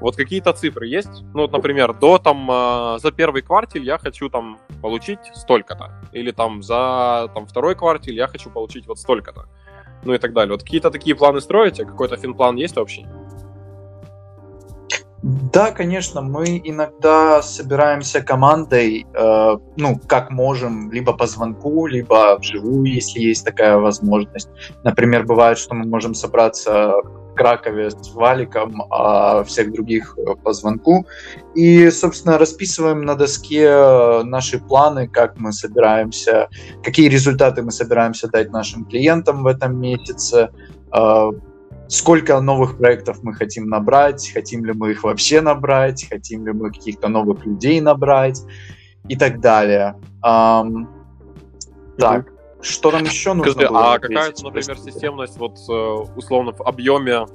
Вот 0.00 0.16
какие-то 0.16 0.52
цифры 0.52 0.88
есть? 0.88 1.22
Ну, 1.32 1.42
вот, 1.42 1.52
например, 1.52 1.94
до 1.94 2.18
там 2.18 2.50
а, 2.50 2.98
за 2.98 3.12
первый 3.12 3.42
кварталь 3.42 3.84
я 3.84 3.96
хочу 3.96 4.28
там 4.28 4.58
получить 4.82 5.20
столько-то. 5.32 5.92
Или 6.10 6.32
там 6.32 6.64
за 6.64 7.30
там, 7.34 7.46
второй 7.46 7.76
кварталь 7.76 8.14
я 8.14 8.26
хочу 8.26 8.50
получить 8.50 8.88
вот 8.88 8.98
столько-то. 8.98 9.46
Ну 10.02 10.12
и 10.12 10.18
так 10.18 10.32
далее. 10.32 10.52
Вот 10.54 10.64
какие-то 10.64 10.90
такие 10.90 11.14
планы 11.14 11.40
строите? 11.40 11.84
Какой-то 11.84 12.16
финплан 12.16 12.56
есть 12.56 12.74
вообще? 12.74 13.06
Да, 15.24 15.70
конечно, 15.70 16.20
мы 16.20 16.60
иногда 16.62 17.40
собираемся 17.40 18.20
командой, 18.20 19.06
э, 19.14 19.56
ну, 19.76 19.98
как 20.06 20.30
можем, 20.30 20.92
либо 20.92 21.14
по 21.14 21.26
звонку, 21.26 21.86
либо 21.86 22.36
вживую, 22.38 22.84
если 22.84 23.20
есть 23.20 23.42
такая 23.42 23.78
возможность. 23.78 24.50
Например, 24.82 25.24
бывает, 25.24 25.56
что 25.56 25.74
мы 25.74 25.86
можем 25.86 26.12
собраться 26.12 26.92
в 27.02 27.34
Кракове 27.36 27.90
с 27.90 28.12
Валиком, 28.12 28.82
а 28.90 29.44
всех 29.44 29.72
других 29.72 30.14
э, 30.18 30.34
по 30.42 30.52
звонку. 30.52 31.06
И, 31.54 31.90
собственно, 31.90 32.36
расписываем 32.36 33.00
на 33.06 33.14
доске 33.14 33.64
э, 33.64 34.22
наши 34.24 34.58
планы, 34.58 35.08
как 35.08 35.38
мы 35.38 35.54
собираемся, 35.54 36.50
какие 36.82 37.08
результаты 37.08 37.62
мы 37.62 37.70
собираемся 37.70 38.28
дать 38.28 38.52
нашим 38.52 38.84
клиентам 38.84 39.42
в 39.42 39.46
этом 39.46 39.80
месяце, 39.80 40.50
э, 40.92 41.30
сколько 41.94 42.40
новых 42.40 42.78
проектов 42.78 43.18
мы 43.22 43.34
хотим 43.34 43.68
набрать, 43.68 44.30
хотим 44.32 44.64
ли 44.64 44.72
мы 44.72 44.90
их 44.90 45.04
вообще 45.04 45.40
набрать, 45.40 46.06
хотим 46.08 46.46
ли 46.46 46.52
мы 46.52 46.70
каких-то 46.70 47.08
новых 47.08 47.46
людей 47.46 47.80
набрать 47.80 48.40
и 49.08 49.16
так 49.16 49.40
далее. 49.40 49.94
Um, 50.24 50.86
так, 51.98 52.32
что 52.60 52.90
нам 52.90 53.04
еще 53.04 53.34
нужно 53.34 53.52
Скажи, 53.52 53.68
было 53.68 53.94
а 53.94 53.98
какая-то, 53.98 54.44
например, 54.44 54.78
системность 54.78 55.36
вот 55.36 55.58
э, 55.68 55.72
условно 56.16 56.52
в 56.52 56.62
объеме, 56.62 57.26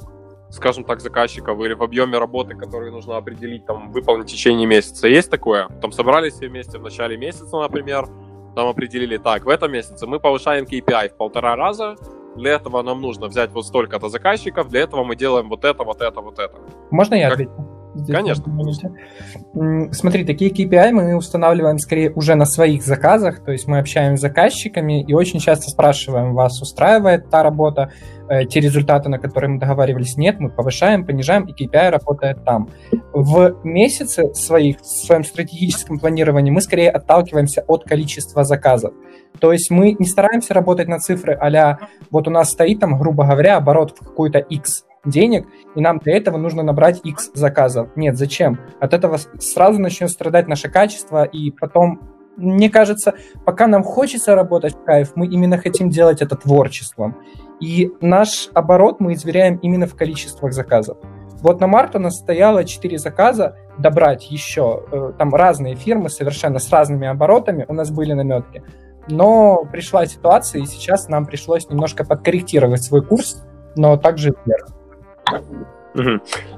скажем 0.49 0.83
так, 0.83 0.99
заказчиков 1.01 1.59
или 1.61 1.73
в 1.73 1.83
объеме 1.83 2.17
работы, 2.17 2.55
которую 2.55 2.91
нужно 2.91 3.15
определить, 3.15 3.65
там, 3.65 3.91
выполнить 3.91 4.27
в 4.27 4.31
течение 4.31 4.67
месяца? 4.67 5.07
Есть 5.07 5.29
такое? 5.29 5.69
Там 5.81 5.91
собрались 5.91 6.33
все 6.33 6.49
вместе 6.49 6.77
в 6.77 6.81
начале 6.81 7.15
месяца, 7.15 7.57
например, 7.57 8.07
там 8.55 8.67
определили, 8.67 9.17
так, 9.17 9.45
в 9.45 9.49
этом 9.49 9.71
месяце 9.71 10.05
мы 10.07 10.19
повышаем 10.19 10.65
KPI 10.65 11.09
в 11.09 11.17
полтора 11.17 11.55
раза, 11.55 11.95
для 12.35 12.51
этого 12.53 12.81
нам 12.81 13.01
нужно 13.01 13.27
взять 13.27 13.51
вот 13.51 13.65
столько-то 13.65 14.09
заказчиков, 14.09 14.69
для 14.69 14.81
этого 14.81 15.03
мы 15.03 15.15
делаем 15.15 15.49
вот 15.49 15.65
это, 15.65 15.83
вот 15.83 16.01
это, 16.01 16.21
вот 16.21 16.39
это. 16.39 16.55
Можно 16.91 17.15
я 17.15 17.29
как... 17.29 17.39
отвечу? 17.39 17.78
Здесь 17.99 18.15
конечно, 18.15 18.43
конечно. 18.43 19.91
Смотри, 19.93 20.25
такие 20.25 20.51
KPI 20.51 20.91
мы 20.91 21.15
устанавливаем 21.15 21.77
скорее 21.77 22.11
уже 22.11 22.35
на 22.35 22.45
своих 22.45 22.83
заказах, 22.83 23.43
то 23.43 23.51
есть 23.51 23.67
мы 23.67 23.79
общаемся 23.79 24.17
с 24.17 24.21
заказчиками 24.21 25.03
и 25.03 25.13
очень 25.13 25.39
часто 25.39 25.69
спрашиваем, 25.69 26.33
вас 26.33 26.61
устраивает 26.61 27.29
та 27.29 27.43
работа, 27.43 27.91
э, 28.29 28.45
те 28.45 28.59
результаты, 28.59 29.09
на 29.09 29.19
которые 29.19 29.51
мы 29.51 29.59
договаривались, 29.59 30.17
нет, 30.17 30.39
мы 30.39 30.49
повышаем, 30.49 31.05
понижаем, 31.05 31.45
и 31.45 31.53
KPI 31.53 31.89
работает 31.89 32.43
там. 32.45 32.69
В 33.13 33.55
месяце 33.63 34.33
своих, 34.33 34.79
в 34.79 34.85
своем 34.85 35.23
стратегическом 35.23 35.99
планировании 35.99 36.51
мы 36.51 36.61
скорее 36.61 36.89
отталкиваемся 36.89 37.63
от 37.67 37.83
количества 37.83 38.43
заказов. 38.43 38.93
То 39.39 39.51
есть 39.51 39.69
мы 39.69 39.95
не 39.97 40.05
стараемся 40.05 40.53
работать 40.53 40.87
на 40.87 40.99
цифры 40.99 41.33
а 41.33 41.77
вот 42.11 42.27
у 42.27 42.31
нас 42.31 42.49
стоит 42.49 42.79
там, 42.79 42.97
грубо 42.97 43.25
говоря, 43.25 43.57
оборот 43.57 43.91
в 43.91 44.05
какой-то 44.05 44.39
X 44.39 44.85
денег, 45.05 45.47
и 45.75 45.81
нам 45.81 45.99
для 45.99 46.17
этого 46.17 46.37
нужно 46.37 46.63
набрать 46.63 47.01
X 47.03 47.31
заказов. 47.33 47.89
Нет, 47.95 48.17
зачем? 48.17 48.59
От 48.79 48.93
этого 48.93 49.17
сразу 49.39 49.79
начнет 49.79 50.09
страдать 50.09 50.47
наше 50.47 50.69
качество, 50.69 51.23
и 51.23 51.51
потом, 51.51 52.01
мне 52.37 52.69
кажется, 52.69 53.13
пока 53.45 53.67
нам 53.67 53.83
хочется 53.83 54.35
работать 54.35 54.75
в 54.75 54.83
кайф, 54.83 55.13
мы 55.15 55.27
именно 55.27 55.57
хотим 55.57 55.89
делать 55.89 56.21
это 56.21 56.35
творчеством. 56.35 57.17
И 57.59 57.91
наш 58.01 58.49
оборот 58.53 58.99
мы 58.99 59.13
измеряем 59.13 59.57
именно 59.57 59.85
в 59.87 59.95
количествах 59.95 60.53
заказов. 60.53 60.97
Вот 61.41 61.61
на 61.61 61.67
март 61.67 61.95
у 61.95 61.99
нас 61.99 62.17
стояло 62.17 62.65
4 62.65 62.97
заказа, 62.97 63.55
добрать 63.77 64.29
еще, 64.29 64.83
э, 64.91 65.13
там 65.17 65.33
разные 65.33 65.75
фирмы 65.75 66.09
совершенно 66.09 66.59
с 66.59 66.69
разными 66.69 67.07
оборотами, 67.07 67.65
у 67.67 67.73
нас 67.73 67.91
были 67.91 68.11
наметки. 68.13 68.63
Но 69.07 69.63
пришла 69.71 70.05
ситуация, 70.05 70.61
и 70.61 70.65
сейчас 70.65 71.07
нам 71.07 71.25
пришлось 71.25 71.69
немножко 71.69 72.05
подкорректировать 72.05 72.83
свой 72.83 73.03
курс, 73.05 73.43
но 73.75 73.95
также 73.97 74.33
вверх. 74.45 74.67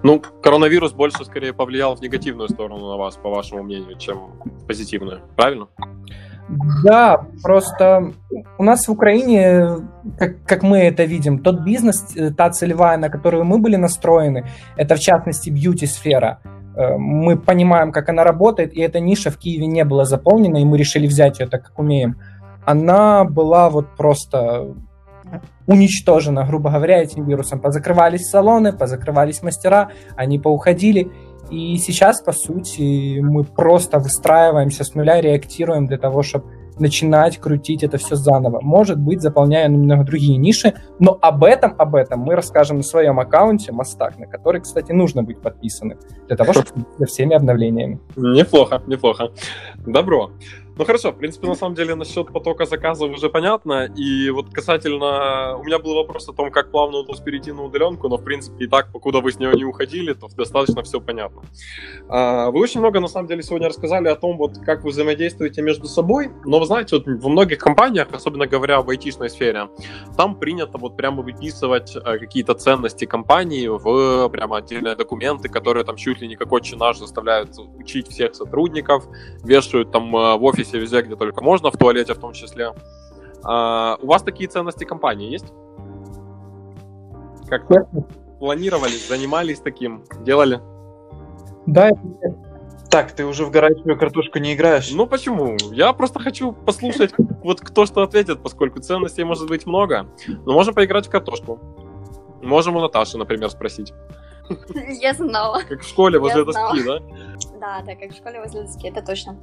Ну, 0.03 0.21
коронавирус 0.43 0.91
больше 0.93 1.23
скорее 1.25 1.53
повлиял 1.53 1.95
в 1.95 2.01
негативную 2.01 2.49
сторону 2.49 2.89
на 2.89 2.97
вас, 2.97 3.15
по 3.15 3.29
вашему 3.29 3.63
мнению, 3.63 3.97
чем 3.97 4.31
в 4.43 4.67
позитивную, 4.67 5.21
правильно? 5.36 5.67
Да, 6.84 7.27
просто 7.41 8.12
у 8.57 8.63
нас 8.63 8.88
в 8.88 8.91
Украине, 8.91 9.88
как, 10.17 10.43
как 10.45 10.63
мы 10.63 10.79
это 10.79 11.05
видим, 11.05 11.39
тот 11.39 11.62
бизнес, 11.62 12.15
э, 12.17 12.31
та 12.31 12.49
целевая, 12.49 12.97
на 12.97 13.10
которую 13.10 13.45
мы 13.45 13.57
были 13.57 13.77
настроены, 13.77 14.45
это 14.75 14.95
в 14.95 14.99
частности 14.99 15.49
бьюти-сфера. 15.49 16.39
Э, 16.75 16.97
мы 16.97 17.38
понимаем, 17.38 17.93
как 17.93 18.10
она 18.10 18.23
работает, 18.25 18.73
и 18.73 18.81
эта 18.81 18.99
ниша 18.99 19.31
в 19.31 19.38
Киеве 19.38 19.67
не 19.67 19.86
была 19.86 20.03
заполнена, 20.03 20.57
и 20.57 20.65
мы 20.65 20.77
решили 20.77 21.07
взять 21.07 21.39
ее 21.39 21.47
так, 21.47 21.63
как 21.63 21.79
умеем. 21.79 22.17
Она 22.65 23.23
была 23.23 23.69
вот 23.69 23.95
просто 23.95 24.75
уничтожена, 25.71 26.45
грубо 26.45 26.69
говоря, 26.69 27.01
этим 27.01 27.25
вирусом. 27.25 27.60
Позакрывались 27.60 28.29
салоны, 28.29 28.73
позакрывались 28.73 29.41
мастера, 29.41 29.91
они 30.15 30.39
поуходили. 30.39 31.12
И 31.49 31.77
сейчас, 31.77 32.21
по 32.21 32.31
сути, 32.31 33.19
мы 33.19 33.43
просто 33.43 33.99
выстраиваемся 33.99 34.84
с 34.84 34.95
нуля, 34.95 35.19
реактируем 35.21 35.88
для 35.88 35.97
того, 35.97 36.23
чтобы 36.23 36.45
начинать 36.79 37.38
крутить 37.38 37.84
это 37.84 37.97
все 37.97 38.15
заново. 38.15 38.60
Может 38.62 38.99
быть, 38.99 39.21
заполняя 39.21 39.67
немного 39.67 40.03
другие 40.03 40.38
ниши, 40.38 40.73
но 40.99 41.17
об 41.21 41.43
этом, 41.43 41.75
об 41.77 41.95
этом 41.95 42.21
мы 42.21 42.36
расскажем 42.36 42.77
на 42.77 42.84
своем 42.84 43.19
аккаунте 43.19 43.71
Мастак, 43.71 44.17
на 44.17 44.27
который, 44.27 44.62
кстати, 44.62 44.91
нужно 44.91 45.23
быть 45.23 45.39
подписанным 45.41 45.99
для 46.27 46.36
того, 46.36 46.53
чтобы 46.53 46.86
за 46.97 47.05
всеми 47.05 47.36
обновлениями. 47.36 47.99
Неплохо, 48.15 48.81
неплохо. 48.88 49.31
Добро. 49.86 50.31
Ну 50.77 50.86
хорошо, 50.86 51.12
в 51.12 51.17
принципе, 51.17 51.47
на 51.47 51.55
самом 51.55 51.75
деле 51.75 51.95
насчет 51.95 52.31
потока 52.31 52.65
заказов 52.65 53.12
уже 53.12 53.29
понятно. 53.29 53.86
И 53.95 54.29
вот 54.29 54.51
касательно... 54.53 55.57
У 55.57 55.63
меня 55.63 55.79
был 55.79 55.95
вопрос 55.95 56.29
о 56.29 56.34
том, 56.34 56.49
как 56.49 56.71
плавно 56.71 56.99
удалось 56.99 57.19
перейти 57.19 57.51
на 57.51 57.63
удаленку, 57.63 58.07
но 58.07 58.17
в 58.17 58.23
принципе 58.23 58.65
и 58.65 58.67
так, 58.67 58.91
покуда 58.91 59.19
вы 59.19 59.31
с 59.31 59.39
нее 59.39 59.53
не 59.53 59.65
уходили, 59.65 60.13
то 60.13 60.27
достаточно 60.36 60.81
все 60.84 61.01
понятно. 61.01 61.41
А, 62.07 62.51
вы 62.51 62.60
очень 62.62 62.79
много, 62.79 62.99
на 62.99 63.07
самом 63.07 63.27
деле, 63.27 63.43
сегодня 63.43 63.67
рассказали 63.67 64.07
о 64.07 64.15
том, 64.15 64.38
вот 64.38 64.57
как 64.60 64.84
вы 64.84 64.91
взаимодействуете 64.91 65.62
между 65.62 65.88
собой, 65.88 66.31
но 66.45 66.60
вы 66.60 66.65
знаете, 66.65 66.95
вот 66.95 67.05
во 67.05 67.29
многих 67.29 67.60
компаниях, 67.60 68.07
особенно 68.13 68.47
говоря 68.47 68.81
в 68.81 68.89
айтишной 68.89 69.29
сфере, 69.29 69.69
там 70.15 70.36
принято 70.39 70.77
вот 70.77 70.95
прямо 70.95 71.21
выписывать 71.21 71.95
э, 71.95 72.17
какие-то 72.17 72.53
ценности 72.53 73.05
компании 73.05 73.67
в 73.67 74.29
прямо 74.29 74.57
отдельные 74.57 74.95
документы, 74.95 75.49
которые 75.49 75.84
там 75.84 75.97
чуть 75.97 76.21
ли 76.21 76.27
не 76.27 76.36
как 76.36 76.51
отче 76.51 76.77
наш 76.77 76.97
заставляют 76.97 77.57
учить 77.77 78.07
всех 78.07 78.36
сотрудников, 78.36 79.05
вешают 79.43 79.91
там 79.91 80.15
э, 80.15 80.38
в 80.38 80.43
офис 80.43 80.61
офисе, 80.62 80.80
везде, 80.80 81.02
где 81.02 81.15
только 81.15 81.43
можно, 81.43 81.71
в 81.71 81.78
туалете 81.78 82.13
в 82.13 82.19
том 82.19 82.34
числе. 82.34 82.74
А, 83.43 83.97
у 84.02 84.08
вас 84.08 84.24
такие 84.24 84.50
ценности 84.50 84.84
компании 84.84 85.32
есть? 85.32 85.52
Как 87.47 87.67
планировали, 88.39 88.93
занимались 88.93 89.60
таким, 89.60 90.04
делали? 90.21 90.62
Да. 91.65 91.89
Так, 92.89 93.12
ты 93.13 93.26
уже 93.26 93.45
в 93.45 93.52
горячую 93.52 93.97
картошку 93.97 94.39
не 94.39 94.54
играешь? 94.54 94.91
Ну 94.91 95.08
почему? 95.08 95.58
Я 95.71 95.93
просто 95.93 96.19
хочу 96.19 96.52
послушать, 96.52 97.13
вот 97.43 97.62
кто 97.62 97.86
что 97.86 98.04
ответит, 98.04 98.41
поскольку 98.41 98.80
ценностей 98.82 99.24
может 99.24 99.47
быть 99.47 99.65
много. 99.65 100.08
Но 100.45 100.54
можем 100.54 100.74
поиграть 100.74 101.08
в 101.08 101.10
картошку. 101.10 101.60
Можем 102.41 102.76
у 102.76 102.82
Наташи, 102.82 103.17
например, 103.17 103.50
спросить. 103.50 103.93
Я 105.02 105.13
знала. 105.13 105.62
Как 105.67 105.82
в 105.82 105.88
школе 105.88 106.19
возле 106.19 106.43
доски, 106.43 106.84
да? 106.84 107.00
Да, 107.60 107.82
да, 107.86 107.95
как 107.95 108.12
в 108.12 108.17
школе 108.17 108.41
возле 108.41 108.63
доски, 108.63 108.88
это 108.88 109.02
точно. 109.02 109.38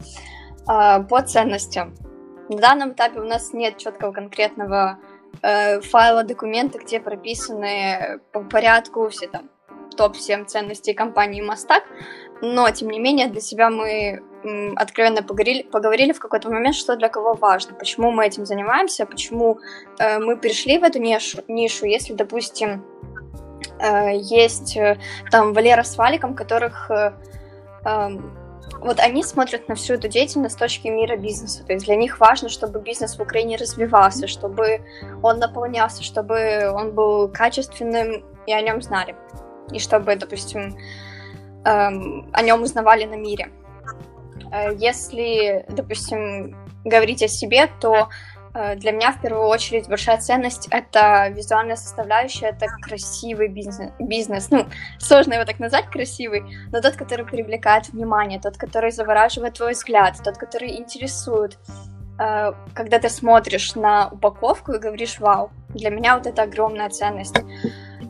А, 0.68 1.00
по 1.00 1.22
ценностям. 1.22 1.94
На 2.50 2.58
данном 2.58 2.92
этапе 2.92 3.20
у 3.20 3.24
нас 3.24 3.54
нет 3.54 3.78
четкого 3.78 4.12
конкретного 4.12 4.98
э, 5.42 5.80
файла 5.80 6.24
документа, 6.24 6.78
где 6.78 7.00
прописаны 7.00 8.20
по 8.32 8.42
порядку 8.42 9.08
все 9.08 9.28
там 9.28 9.48
топ-7 9.96 10.44
ценностей 10.44 10.92
компании 10.92 11.40
Мастак, 11.40 11.84
но, 12.42 12.70
тем 12.70 12.90
не 12.90 13.00
менее, 13.00 13.28
для 13.28 13.40
себя 13.40 13.70
мы 13.70 14.22
откровенно 14.76 15.22
поговорили, 15.22 15.62
поговорили 15.62 16.12
в 16.12 16.20
какой-то 16.20 16.50
момент, 16.50 16.76
что 16.76 16.96
для 16.96 17.08
кого 17.08 17.34
важно, 17.34 17.74
почему 17.74 18.12
мы 18.12 18.26
этим 18.26 18.44
занимаемся, 18.44 19.06
почему 19.06 19.58
э, 19.98 20.18
мы 20.18 20.36
пришли 20.36 20.78
в 20.78 20.84
эту 20.84 21.00
нишу, 21.00 21.38
нишу 21.48 21.86
если, 21.86 22.12
допустим, 22.12 22.84
э, 23.80 24.16
есть 24.16 24.76
э, 24.76 24.98
там 25.30 25.54
Валера 25.54 25.82
с 25.82 25.96
Валиком, 25.96 26.34
которых 26.34 26.90
э, 26.90 27.12
э, 27.84 28.08
вот 28.80 29.00
они 29.00 29.24
смотрят 29.24 29.68
на 29.68 29.74
всю 29.74 29.94
эту 29.94 30.08
деятельность 30.08 30.54
с 30.54 30.58
точки 30.58 30.88
мира 30.88 31.16
бизнеса. 31.16 31.64
То 31.64 31.72
есть 31.72 31.86
для 31.86 31.96
них 31.96 32.20
важно, 32.20 32.48
чтобы 32.48 32.80
бизнес 32.80 33.18
в 33.18 33.22
Украине 33.22 33.56
развивался, 33.56 34.28
чтобы 34.28 34.82
он 35.22 35.38
наполнялся, 35.38 36.02
чтобы 36.02 36.70
он 36.72 36.92
был 36.92 37.28
качественным 37.28 38.24
и 38.46 38.52
о 38.52 38.60
нем 38.60 38.80
знали. 38.80 39.16
И 39.72 39.78
чтобы, 39.78 40.14
допустим, 40.16 40.76
эм, 41.64 42.30
о 42.32 42.42
нем 42.42 42.62
узнавали 42.62 43.04
на 43.04 43.16
мире. 43.16 43.50
Э, 44.52 44.74
если, 44.76 45.66
допустим, 45.68 46.56
говорить 46.84 47.22
о 47.22 47.28
себе, 47.28 47.68
то 47.80 48.08
для 48.52 48.92
меня 48.92 49.12
в 49.12 49.20
первую 49.20 49.46
очередь 49.46 49.88
большая 49.88 50.18
ценность 50.18 50.68
это 50.70 51.28
визуальная 51.28 51.76
составляющая, 51.76 52.46
это 52.46 52.66
красивый 52.82 53.48
бизнес. 53.48 53.92
бизнес. 53.98 54.50
Ну, 54.50 54.66
сложно 54.98 55.34
его 55.34 55.44
так 55.44 55.58
назвать 55.58 55.86
красивый, 55.86 56.44
но 56.72 56.80
тот, 56.80 56.96
который 56.96 57.24
привлекает 57.24 57.88
внимание, 57.88 58.40
тот, 58.40 58.56
который 58.56 58.90
завораживает 58.90 59.54
твой 59.54 59.72
взгляд, 59.72 60.16
тот, 60.24 60.38
который 60.38 60.76
интересует. 60.78 61.58
Э, 62.18 62.52
когда 62.74 62.98
ты 62.98 63.08
смотришь 63.08 63.74
на 63.74 64.08
упаковку 64.08 64.72
и 64.72 64.78
говоришь 64.78 65.20
«Вау!», 65.20 65.50
для 65.68 65.90
меня 65.90 66.16
вот 66.16 66.26
это 66.26 66.42
огромная 66.42 66.88
ценность. 66.88 67.36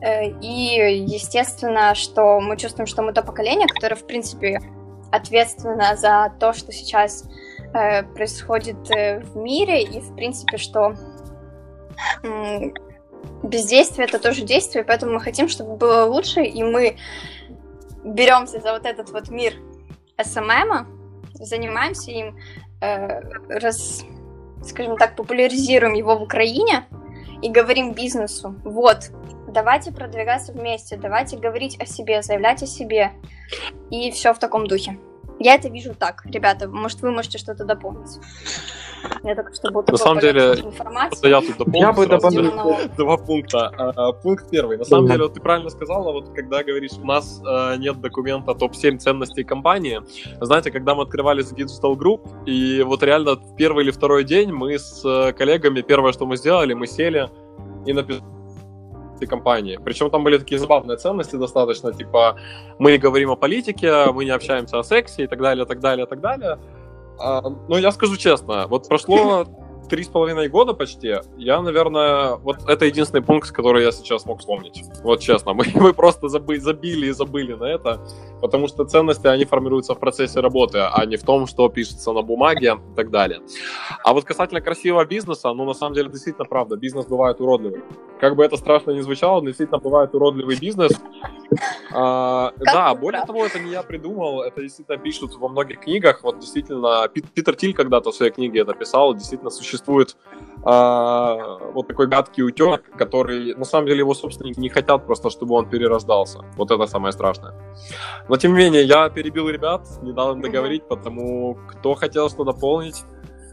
Э, 0.00 0.28
и, 0.40 1.04
естественно, 1.06 1.94
что 1.94 2.40
мы 2.40 2.56
чувствуем, 2.56 2.86
что 2.86 3.02
мы 3.02 3.12
то 3.12 3.22
поколение, 3.22 3.68
которое, 3.68 3.96
в 3.96 4.06
принципе, 4.06 4.60
ответственно 5.12 5.96
за 5.96 6.32
то, 6.40 6.52
что 6.52 6.72
сейчас 6.72 7.24
э, 7.74 8.02
происходит 8.02 8.90
э, 8.90 9.20
в 9.20 9.36
мире, 9.36 9.82
и, 9.82 10.00
в 10.00 10.14
принципе, 10.14 10.56
что 10.56 10.94
бездействие 13.42 14.06
это 14.06 14.18
тоже 14.18 14.42
действие, 14.42 14.84
поэтому 14.84 15.14
мы 15.14 15.20
хотим, 15.20 15.48
чтобы 15.48 15.76
было 15.76 16.04
лучше, 16.04 16.42
и 16.42 16.62
мы 16.62 16.96
беремся 18.04 18.60
за 18.60 18.72
вот 18.72 18.86
этот 18.86 19.10
вот 19.10 19.28
мир 19.30 19.54
СММа, 20.22 20.86
занимаемся 21.34 22.10
им, 22.10 22.36
э, 22.80 23.20
раз, 23.48 24.04
скажем 24.62 24.96
так, 24.96 25.16
популяризируем 25.16 25.94
его 25.94 26.16
в 26.16 26.22
Украине 26.22 26.86
и 27.42 27.50
говорим 27.50 27.92
бизнесу, 27.92 28.54
вот, 28.64 29.10
давайте 29.48 29.92
продвигаться 29.92 30.52
вместе, 30.52 30.96
давайте 30.96 31.36
говорить 31.36 31.80
о 31.80 31.86
себе, 31.86 32.22
заявлять 32.22 32.62
о 32.62 32.66
себе, 32.66 33.12
и 33.90 34.10
все 34.10 34.32
в 34.32 34.38
таком 34.38 34.66
духе. 34.66 34.98
Я 35.40 35.54
это 35.54 35.68
вижу 35.68 35.94
так, 35.94 36.22
ребята, 36.26 36.68
может, 36.68 37.00
вы 37.00 37.10
можете 37.10 37.38
что-то 37.38 37.64
дополнить. 37.64 38.18
Я 39.22 39.34
только 39.36 39.54
что 39.54 39.70
был 39.70 39.84
На 39.86 39.96
самом 39.96 40.20
деле, 40.20 40.40
я 41.22 41.40
тут 41.40 41.58
дополню 41.58 41.78
я 41.78 41.92
бы 41.92 42.06
добавил 42.06 42.76
два 42.96 43.16
пункта. 43.16 43.68
А, 43.68 44.12
пункт 44.12 44.50
первый. 44.50 44.76
На 44.76 44.84
самом 44.84 45.06
деле, 45.06 45.22
вот 45.24 45.34
ты 45.34 45.40
правильно 45.40 45.70
сказала, 45.70 46.12
вот 46.12 46.34
когда 46.34 46.62
говоришь, 46.64 46.92
у 47.00 47.06
нас 47.06 47.40
э, 47.46 47.76
нет 47.76 48.00
документа 48.00 48.54
топ-7 48.54 48.98
ценностей 48.98 49.44
компании. 49.44 50.02
Знаете, 50.40 50.70
когда 50.70 50.94
мы 50.94 51.04
открывали 51.04 51.42
с 51.42 51.52
Digital 51.52 51.94
Group, 51.94 52.28
и 52.46 52.82
вот 52.82 53.02
реально 53.02 53.38
первый 53.56 53.84
или 53.84 53.90
второй 53.92 54.24
день 54.24 54.52
мы 54.52 54.78
с 54.78 55.04
э, 55.04 55.32
коллегами, 55.32 55.82
первое, 55.82 56.12
что 56.12 56.26
мы 56.26 56.36
сделали, 56.36 56.74
мы 56.74 56.86
сели 56.86 57.30
и 57.86 57.92
написали 57.92 58.37
компании. 59.26 59.78
Причем 59.84 60.10
там 60.10 60.24
были 60.24 60.38
такие 60.38 60.58
забавные 60.58 60.96
ценности 60.96 61.36
достаточно, 61.36 61.92
типа 61.92 62.36
мы 62.78 62.92
не 62.92 62.98
говорим 62.98 63.30
о 63.30 63.36
политике, 63.36 64.06
мы 64.12 64.24
не 64.24 64.30
общаемся 64.30 64.78
о 64.78 64.84
сексе 64.84 65.24
и 65.24 65.26
так 65.26 65.40
далее, 65.40 65.66
так 65.66 65.80
далее, 65.80 66.06
так 66.06 66.20
далее. 66.20 66.58
А, 67.20 67.42
ну, 67.42 67.76
я 67.76 67.90
скажу 67.90 68.16
честно, 68.16 68.66
вот 68.68 68.88
прошло 68.88 69.46
три 69.88 70.04
с 70.04 70.08
половиной 70.08 70.48
года 70.48 70.74
почти, 70.74 71.16
я, 71.36 71.62
наверное, 71.62 72.36
вот 72.36 72.68
это 72.68 72.84
единственный 72.84 73.22
пункт, 73.22 73.50
который 73.50 73.84
я 73.84 73.92
сейчас 73.92 74.26
мог 74.26 74.40
вспомнить. 74.40 74.84
Вот 75.02 75.20
честно, 75.20 75.52
мы, 75.54 75.64
мы 75.74 75.92
просто 75.92 76.28
заби, 76.28 76.58
забили 76.58 77.06
и 77.06 77.12
забыли 77.12 77.54
на 77.54 77.64
это, 77.64 78.00
потому 78.40 78.68
что 78.68 78.84
ценности, 78.84 79.26
они 79.26 79.44
формируются 79.44 79.94
в 79.94 79.98
процессе 79.98 80.40
работы, 80.40 80.78
а 80.78 81.04
не 81.06 81.16
в 81.16 81.22
том, 81.22 81.46
что 81.46 81.68
пишется 81.68 82.12
на 82.12 82.22
бумаге 82.22 82.76
и 82.92 82.96
так 82.96 83.10
далее. 83.10 83.40
А 84.04 84.12
вот 84.12 84.24
касательно 84.24 84.60
красивого 84.60 85.04
бизнеса, 85.04 85.52
ну, 85.52 85.64
на 85.64 85.74
самом 85.74 85.94
деле, 85.94 86.10
действительно 86.10 86.44
правда, 86.44 86.76
бизнес 86.76 87.06
бывает 87.06 87.40
уродливый. 87.40 87.82
Как 88.20 88.36
бы 88.36 88.44
это 88.44 88.56
страшно 88.56 88.90
не 88.90 89.02
звучало, 89.02 89.42
действительно 89.42 89.78
бывает 89.78 90.14
уродливый 90.14 90.56
бизнес. 90.56 90.92
А, 91.92 92.52
да, 92.58 92.94
более 92.94 93.24
того, 93.24 93.46
это 93.46 93.58
не 93.58 93.70
я 93.70 93.82
придумал, 93.82 94.42
это 94.42 94.60
действительно 94.60 94.98
пишут 94.98 95.34
во 95.36 95.48
многих 95.48 95.80
книгах. 95.80 96.22
Вот 96.22 96.38
действительно, 96.38 97.08
Питер 97.08 97.56
Тиль 97.56 97.74
когда-то 97.74 98.10
в 98.10 98.14
своей 98.14 98.32
книге 98.32 98.60
это 98.60 98.74
писал, 98.74 99.14
действительно 99.14 99.50
существует 99.50 99.77
а, 100.64 101.58
вот 101.72 101.86
такой 101.86 102.08
гадкий 102.08 102.42
утенок, 102.42 102.82
который, 102.96 103.54
на 103.54 103.64
самом 103.64 103.86
деле, 103.86 104.00
его 104.00 104.14
собственники 104.14 104.58
не 104.58 104.68
хотят 104.68 105.06
просто, 105.06 105.30
чтобы 105.30 105.54
он 105.54 105.68
перерождался. 105.68 106.40
Вот 106.56 106.70
это 106.70 106.86
самое 106.86 107.12
страшное. 107.12 107.54
Но, 108.28 108.36
тем 108.36 108.52
не 108.52 108.58
менее, 108.58 108.84
я 108.84 109.08
перебил 109.08 109.48
ребят, 109.48 109.86
не 110.02 110.12
дал 110.12 110.32
им 110.32 110.40
договорить, 110.40 110.86
потому 110.88 111.56
кто 111.68 111.94
хотел 111.94 112.28
что 112.28 112.44
дополнить, 112.44 113.04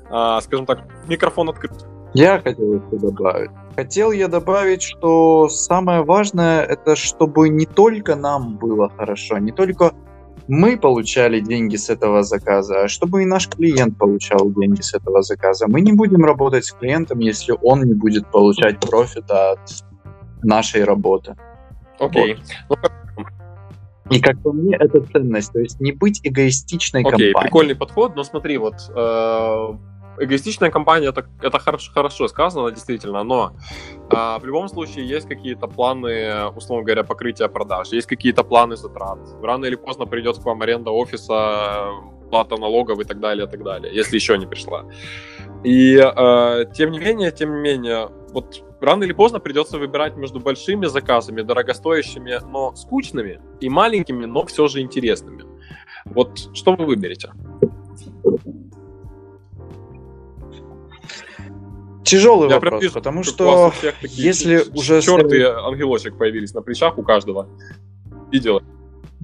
а, 0.10 0.42
скажем 0.42 0.66
так, 0.66 0.80
микрофон 1.08 1.50
открыт. 1.50 1.74
Я 2.14 2.40
хотел 2.40 2.76
это 2.76 2.98
добавить. 2.98 3.52
Хотел 3.76 4.12
я 4.12 4.30
добавить, 4.30 4.82
что 4.82 5.50
самое 5.50 6.02
важное, 6.04 6.64
это 6.64 6.96
чтобы 6.96 7.50
не 7.50 7.66
только 7.66 8.16
нам 8.16 8.58
было 8.58 8.90
хорошо, 8.90 9.38
не 9.38 9.52
только 9.52 9.94
мы 10.48 10.78
получали 10.78 11.40
деньги 11.40 11.76
с 11.76 11.90
этого 11.90 12.24
заказа, 12.24 12.84
а 12.84 12.88
чтобы 12.88 13.24
и 13.24 13.26
наш 13.26 13.48
клиент 13.48 13.98
получал 13.98 14.52
деньги 14.52 14.82
с 14.82 14.94
этого 14.94 15.22
заказа. 15.22 15.68
Мы 15.68 15.82
не 15.82 15.94
будем 15.94 16.24
работать 16.24 16.66
с 16.66 16.72
клиентом, 16.72 17.20
если 17.20 17.56
он 17.62 17.84
не 17.84 17.94
будет 17.94 18.30
получать 18.32 18.80
профит 18.80 19.30
от 19.30 19.60
нашей 20.44 20.84
работы. 20.84 21.36
Окей. 22.00 22.38
Вот. 22.70 22.80
И 24.12 24.20
как 24.20 24.40
по 24.44 24.52
мне, 24.52 24.76
это 24.76 25.02
ценность, 25.02 25.52
то 25.52 25.60
есть 25.60 25.80
не 25.80 25.92
быть 25.92 26.20
эгоистичной 26.24 27.02
Окей, 27.02 27.12
компанией. 27.12 27.34
прикольный 27.42 27.76
подход, 27.76 28.16
но 28.16 28.24
смотри, 28.24 28.58
вот 28.58 28.76
э, 28.96 29.68
эгоистичная 30.20 30.72
компания 30.72 31.08
это, 31.08 31.26
это 31.42 31.60
хорошо, 31.60 31.92
хорошо 31.92 32.28
сказано, 32.28 32.72
действительно, 32.72 33.24
но 33.24 33.54
а, 34.10 34.40
в 34.40 34.46
любом 34.46 34.68
случае 34.68 35.08
есть 35.08 35.28
какие-то 35.28 35.68
планы, 35.68 36.50
условно 36.56 36.86
говоря, 36.86 37.04
покрытия 37.04 37.48
продаж, 37.48 37.90
есть 37.90 38.08
какие-то 38.08 38.44
планы 38.44 38.76
затрат. 38.76 39.20
Рано 39.42 39.66
или 39.66 39.76
поздно 39.76 40.06
придет 40.06 40.38
к 40.38 40.46
вам 40.46 40.62
аренда 40.62 40.92
офиса, 40.92 41.92
плата 42.30 42.58
налогов 42.58 43.00
и 43.00 43.04
так 43.04 43.20
далее, 43.20 43.46
и 43.46 43.50
так 43.50 43.64
далее, 43.64 43.94
если 43.94 44.16
еще 44.16 44.38
не 44.38 44.46
пришла. 44.46 44.86
И 45.64 45.96
э, 45.96 46.66
тем 46.74 46.92
не 46.92 47.00
менее, 47.00 47.32
тем 47.32 47.56
не 47.56 47.62
менее, 47.62 48.10
вот 48.32 48.64
рано 48.82 49.04
или 49.04 49.14
поздно 49.14 49.40
придется 49.40 49.78
выбирать 49.78 50.16
между 50.16 50.40
большими 50.40 50.86
заказами, 50.88 51.42
дорогостоящими, 51.42 52.40
но 52.52 52.76
скучными, 52.76 53.40
и 53.62 53.70
маленькими, 53.70 54.26
но 54.26 54.46
все 54.46 54.68
же 54.68 54.82
интересными. 54.82 55.44
Вот 56.06 56.38
что 56.54 56.76
вы 56.76 56.86
выберете? 56.86 57.32
Тяжелый 62.06 62.50
Я 62.50 62.56
вопрос, 62.56 62.92
потому 62.92 63.24
что 63.24 63.74
если 64.02 64.64
уже... 64.74 65.02
Черты 65.02 65.44
ангелочек 65.44 66.18
появились 66.18 66.54
на 66.54 66.62
плечах 66.62 66.98
у 66.98 67.04
каждого. 67.04 67.48
Видела? 68.32 68.62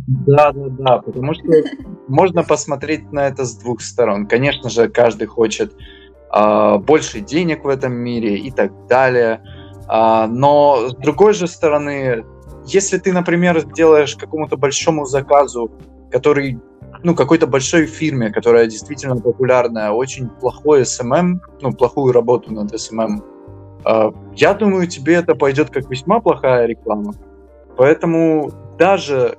Да, 0.07 0.51
да, 0.51 0.67
да, 0.69 0.97
потому 0.97 1.33
что 1.35 1.43
можно 2.07 2.43
посмотреть 2.43 3.11
на 3.11 3.27
это 3.27 3.45
с 3.45 3.55
двух 3.55 3.81
сторон. 3.81 4.25
Конечно 4.25 4.69
же, 4.69 4.89
каждый 4.89 5.27
хочет 5.27 5.73
э, 6.33 6.77
больше 6.79 7.19
денег 7.19 7.63
в 7.63 7.67
этом 7.67 7.93
мире 7.93 8.37
и 8.37 8.49
так 8.49 8.71
далее. 8.87 9.43
Э, 9.87 10.25
но 10.27 10.89
с 10.89 10.95
другой 10.95 11.33
же 11.33 11.45
стороны, 11.45 12.25
если 12.65 12.97
ты, 12.97 13.13
например, 13.13 13.63
делаешь 13.63 14.15
какому-то 14.15 14.57
большому 14.57 15.05
заказу, 15.05 15.71
который 16.11 16.59
ну, 17.03 17.15
какой-то 17.15 17.47
большой 17.47 17.85
фирме, 17.85 18.31
которая 18.31 18.67
действительно 18.67 19.17
популярная, 19.17 19.91
очень 19.91 20.29
плохой 20.29 20.81
SMM, 20.81 21.39
ну, 21.61 21.73
плохую 21.73 22.13
работу 22.13 22.53
над 22.53 22.73
SMM, 22.73 23.21
а, 23.83 24.13
я 24.35 24.53
думаю, 24.53 24.87
тебе 24.87 25.15
это 25.15 25.35
пойдет 25.35 25.69
как 25.69 25.89
весьма 25.89 26.19
плохая 26.19 26.65
реклама. 26.67 27.13
Поэтому 27.77 28.51
даже 28.77 29.37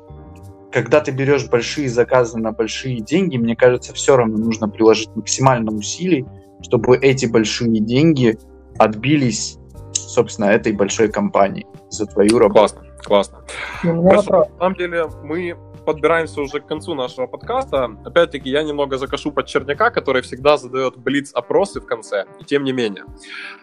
когда 0.73 1.01
ты 1.01 1.11
берешь 1.11 1.49
большие 1.49 1.89
заказы 1.89 2.39
на 2.39 2.53
большие 2.53 3.01
деньги, 3.01 3.37
мне 3.37 3.55
кажется, 3.55 3.93
все 3.93 4.17
равно 4.17 4.39
нужно 4.39 4.69
приложить 4.69 5.11
максимально 5.15 5.71
усилий, 5.71 6.27
чтобы 6.63 6.97
эти 6.97 7.27
большие 7.27 7.79
деньги 7.81 8.39
отбились, 8.79 9.59
собственно, 9.93 10.47
этой 10.47 10.73
большой 10.73 11.09
компании 11.09 11.67
за 11.91 12.07
твою 12.07 12.39
работу. 12.39 12.59
Классно, 12.59 12.83
классно. 13.05 13.39
Ну, 13.85 14.03
Хорошо, 14.09 14.49
на 14.53 14.59
самом 14.59 14.77
деле 14.77 15.07
мы 15.23 15.57
подбираемся 15.85 16.41
уже 16.41 16.61
к 16.61 16.67
концу 16.67 16.95
нашего 16.95 17.27
подкаста. 17.27 17.97
Опять-таки, 18.05 18.49
я 18.49 18.63
немного 18.63 18.99
закашу 18.99 19.33
под 19.33 19.47
черняка, 19.47 19.91
который 19.91 20.23
всегда 20.23 20.57
задает 20.57 20.97
блиц-опросы 20.97 21.81
в 21.81 21.87
конце, 21.87 22.27
и 22.41 22.45
тем 22.45 22.65
не 22.65 22.73
менее. 22.73 23.05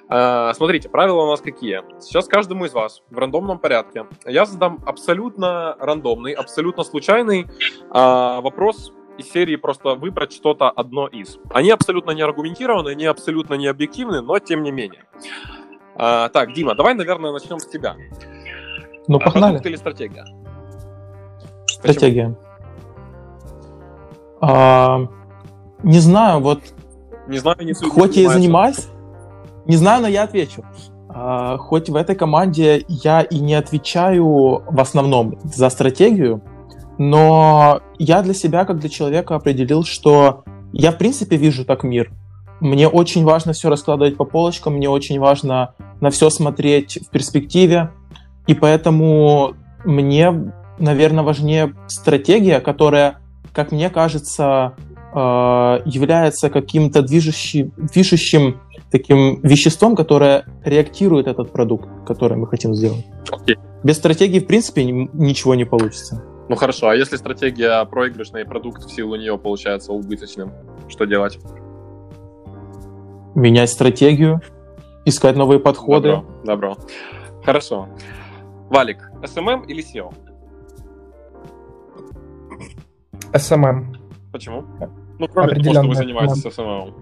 А, 0.08 0.54
смотрите, 0.54 0.90
правила 0.90 1.24
у 1.24 1.28
нас 1.30 1.42
какие. 1.42 1.82
Сейчас 2.00 2.28
каждому 2.28 2.66
из 2.66 2.74
вас 2.74 3.02
в 3.10 3.18
рандомном 3.18 3.60
порядке 3.60 4.06
я 4.26 4.46
задам 4.46 4.80
абсолютно 4.86 5.76
рандомный, 5.80 6.34
абсолютно 6.34 6.84
случайный 6.84 7.48
а, 7.90 8.42
вопрос 8.42 8.94
из 9.18 9.30
серии 9.32 9.58
просто 9.58 9.96
выбрать 9.96 10.34
что-то 10.34 10.70
одно 10.70 11.08
из. 11.08 11.40
Они 11.52 11.70
абсолютно 11.72 12.12
не 12.12 12.22
аргументированы, 12.22 12.90
они 12.90 13.06
абсолютно 13.06 13.56
не 13.56 13.68
объективны, 13.68 14.22
но 14.22 14.40
тем 14.40 14.64
не 14.64 14.72
менее. 14.72 15.04
А, 15.96 16.30
так, 16.30 16.54
Дима, 16.54 16.76
давай, 16.76 16.94
наверное, 16.94 17.32
начнем 17.32 17.60
с 17.60 17.68
тебя. 17.68 17.98
Ну, 19.08 19.20
погнали. 19.20 19.54
Продукт 19.54 19.66
или 19.66 19.76
стратегия? 19.76 20.26
Стратегия. 21.80 22.36
А, 24.42 25.08
не 25.84 26.00
знаю, 26.00 26.40
вот. 26.42 26.62
Не 27.28 27.38
знаю, 27.38 27.58
не 27.62 27.74
Хоть 27.74 28.16
я 28.16 28.24
и 28.24 28.28
занимаюсь, 28.28 28.88
не 29.66 29.76
знаю, 29.76 30.02
но 30.02 30.08
я 30.08 30.24
отвечу. 30.24 30.64
А, 31.10 31.58
хоть 31.58 31.90
в 31.90 31.96
этой 31.96 32.16
команде 32.16 32.86
я 32.88 33.22
и 33.22 33.40
не 33.40 33.56
отвечаю 33.56 34.26
в 34.26 34.80
основном 34.80 35.38
за 35.44 35.70
стратегию, 35.70 36.42
но 36.98 37.82
я 37.98 38.22
для 38.22 38.34
себя, 38.34 38.66
как 38.66 38.80
для 38.80 38.90
человека, 38.90 39.36
определил, 39.36 39.84
что 39.84 40.44
я 40.74 40.92
в 40.92 40.98
принципе 40.98 41.36
вижу 41.38 41.66
так 41.66 41.84
мир. 41.84 42.12
Мне 42.60 42.88
очень 42.88 43.24
важно 43.24 43.54
все 43.54 43.70
раскладывать 43.70 44.18
по 44.18 44.26
полочкам, 44.26 44.74
мне 44.74 44.90
очень 44.90 45.20
важно 45.20 45.74
на 46.02 46.10
все 46.10 46.30
смотреть 46.30 47.00
в 47.08 47.10
перспективе, 47.10 47.92
и 48.48 48.54
поэтому 48.54 49.54
мне 49.86 50.52
наверное, 50.80 51.24
важнее 51.24 51.76
стратегия, 51.88 52.60
которая, 52.60 53.20
как 53.54 53.72
мне 53.72 53.90
кажется, 53.90 54.74
э, 55.14 55.18
является 55.86 56.50
каким-то 56.50 57.02
движущим, 57.02 57.72
движущим 57.78 58.60
таким 58.92 59.40
веществом, 59.42 59.96
которое 59.96 60.46
реактирует 60.64 61.28
этот 61.28 61.52
продукт, 61.52 61.88
который 62.08 62.38
мы 62.38 62.48
хотим 62.48 62.74
сделать. 62.74 63.06
Okay. 63.32 63.58
Без 63.84 63.98
стратегии, 63.98 64.40
в 64.40 64.48
принципе, 64.48 64.84
ничего 64.84 65.56
не 65.56 65.66
получится. 65.66 66.24
Ну 66.50 66.56
хорошо, 66.56 66.90
а 66.90 66.96
если 66.96 67.16
стратегия 67.16 67.86
проигрышная 67.86 68.42
и 68.42 68.46
продукт 68.46 68.84
в 68.84 68.92
силу 68.92 69.16
нее 69.16 69.38
получается 69.38 69.94
убыточным, 69.94 70.52
что 70.88 71.06
делать? 71.06 71.38
Менять 73.36 73.70
стратегию, 73.70 74.42
искать 75.06 75.36
новые 75.36 75.60
подходы. 75.60 76.10
Добро, 76.10 76.26
добро. 76.44 76.78
Хорошо. 77.44 77.88
Валик, 78.70 79.12
SMM 79.22 79.66
или 79.68 79.84
SEO? 79.84 80.12
SMM. 83.34 83.96
Почему? 84.32 84.64
Ну, 85.18 85.28
кроме 85.28 85.56
того, 85.56 85.74
что 85.74 85.88
вы 85.88 85.96
занимаетесь 85.96 86.46
SMM. 86.46 86.94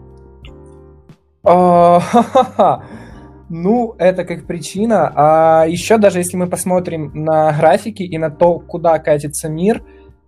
А, 1.43 2.82
ну, 3.49 3.95
это 3.97 4.26
как 4.26 4.45
причина. 4.45 5.11
А 5.15 5.65
еще 5.68 5.97
даже 5.97 6.20
если 6.20 6.36
мы 6.36 6.47
посмотрим 6.47 7.11
на 7.13 7.51
графики 7.53 8.03
и 8.03 8.18
на 8.18 8.30
то, 8.30 8.59
куда 8.59 8.99
катится 8.99 9.47
мир, 9.49 9.84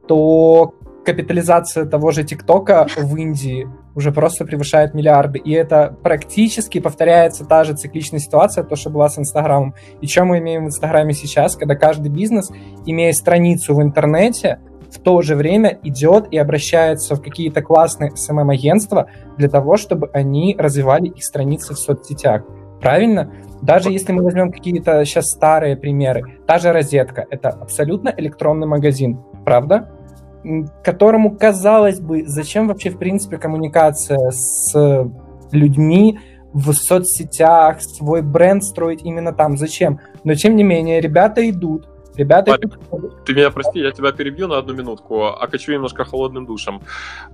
то 0.08 0.74
капитализация 1.06 1.86
того 1.86 2.12
же 2.12 2.24
ТикТока 2.24 2.88
в 2.98 3.16
Индии 3.16 3.68
уже 3.96 4.12
просто 4.12 4.46
превышает 4.46 4.94
миллиарды. 4.94 5.40
И 5.40 5.52
это 5.52 5.98
практически 6.04 6.80
повторяется 6.80 7.46
та 7.46 7.64
же 7.64 7.74
цикличная 7.76 8.20
ситуация, 8.20 8.64
то, 8.64 8.76
что 8.76 8.90
была 8.90 9.10
с 9.10 9.18
Инстаграмом. 9.18 9.74
И 10.02 10.08
что 10.08 10.24
мы 10.24 10.40
имеем 10.40 10.66
в 10.66 10.68
Инстаграме 10.68 11.14
сейчас, 11.14 11.56
когда 11.56 11.76
каждый 11.76 12.10
бизнес, 12.10 12.50
имея 12.86 13.12
страницу 13.14 13.76
в 13.76 13.82
интернете, 13.82 14.60
в 14.92 15.00
то 15.00 15.22
же 15.22 15.36
время 15.36 15.80
идет 15.84 16.28
и 16.32 16.38
обращается 16.38 17.16
в 17.16 17.22
какие-то 17.22 17.62
классные 17.62 18.12
SMM-агентства 18.12 19.08
для 19.38 19.50
того, 19.50 19.78
чтобы 19.78 20.10
они 20.14 20.56
развивали 20.58 21.08
их 21.08 21.24
страницы 21.24 21.74
в 21.74 21.80
соцсетях. 21.80 22.44
Правильно? 22.82 23.32
Даже 23.62 23.92
если 23.92 24.14
мы 24.14 24.24
возьмем 24.24 24.52
какие-то 24.52 25.04
сейчас 25.06 25.32
старые 25.32 25.76
примеры, 25.76 26.24
та 26.48 26.60
же 26.60 26.72
розетка, 26.72 27.26
это 27.30 27.50
абсолютно 27.50 28.14
электронный 28.16 28.68
магазин, 28.68 29.20
правда? 29.46 29.90
Которому, 30.84 31.36
казалось 31.36 32.00
бы, 32.00 32.26
зачем 32.26 32.68
вообще, 32.68 32.90
в 32.90 32.98
принципе, 32.98 33.38
коммуникация 33.38 34.32
с 34.32 34.74
людьми 35.52 36.20
в 36.54 36.72
соцсетях, 36.74 37.82
свой 37.82 38.22
бренд 38.22 38.64
строить 38.64 39.04
именно 39.04 39.34
там, 39.34 39.58
зачем? 39.58 40.00
Но, 40.24 40.34
тем 40.36 40.56
не 40.56 40.64
менее, 40.64 41.02
ребята 41.02 41.48
идут, 41.50 41.90
Ребята... 42.20 42.52
Валик, 42.52 42.78
ты 43.26 43.34
меня 43.34 43.50
прости, 43.50 43.80
я 43.80 43.92
тебя 43.92 44.12
перебью 44.12 44.50
на 44.50 44.58
одну 44.58 44.74
минутку, 44.74 45.28
окачу 45.28 45.72
немножко 45.72 46.04
холодным 46.04 46.46
душем. 46.46 46.82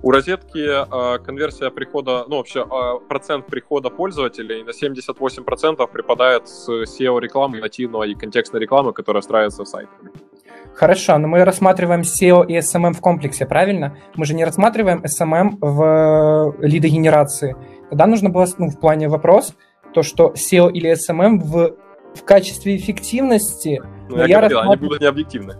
У 0.00 0.12
розетки 0.12 0.58
э, 0.58 1.18
конверсия 1.18 1.70
прихода, 1.70 2.24
ну 2.28 2.36
вообще 2.36 2.60
э, 2.60 3.08
процент 3.08 3.46
прихода 3.46 3.90
пользователей 3.90 4.62
на 4.62 4.70
78% 4.70 5.92
припадает 5.92 6.46
с 6.46 6.68
SEO-рекламы, 6.68 7.58
нативной 7.58 8.12
и 8.12 8.14
контекстной 8.14 8.60
рекламы, 8.60 8.92
которая 8.92 9.22
встраивается 9.22 9.64
в 9.64 9.66
сайт. 9.66 9.88
Хорошо, 10.72 11.18
но 11.18 11.26
мы 11.26 11.44
рассматриваем 11.44 12.02
SEO 12.02 12.46
и 12.46 12.56
SMM 12.58 12.92
в 12.92 13.00
комплексе, 13.00 13.44
правильно? 13.44 13.96
Мы 14.14 14.24
же 14.24 14.34
не 14.34 14.44
рассматриваем 14.44 15.02
SMM 15.02 15.56
в 15.60 16.54
лидогенерации. 16.60 17.56
Тогда 17.90 18.06
нужно 18.06 18.30
было, 18.30 18.46
ну, 18.58 18.68
в 18.68 18.78
плане 18.78 19.08
вопрос, 19.08 19.56
то, 19.94 20.04
что 20.04 20.32
SEO 20.36 20.70
или 20.70 20.92
SMM 20.92 21.40
в 21.40 21.74
в 22.16 22.24
качестве 22.24 22.76
эффективности... 22.76 23.82
Ну, 24.08 24.16
я, 24.16 24.26
я 24.26 24.38
говорил, 24.38 24.58
рассматриваю... 24.58 24.72
они 24.72 24.80
будут 24.80 25.00
необъективны. 25.00 25.54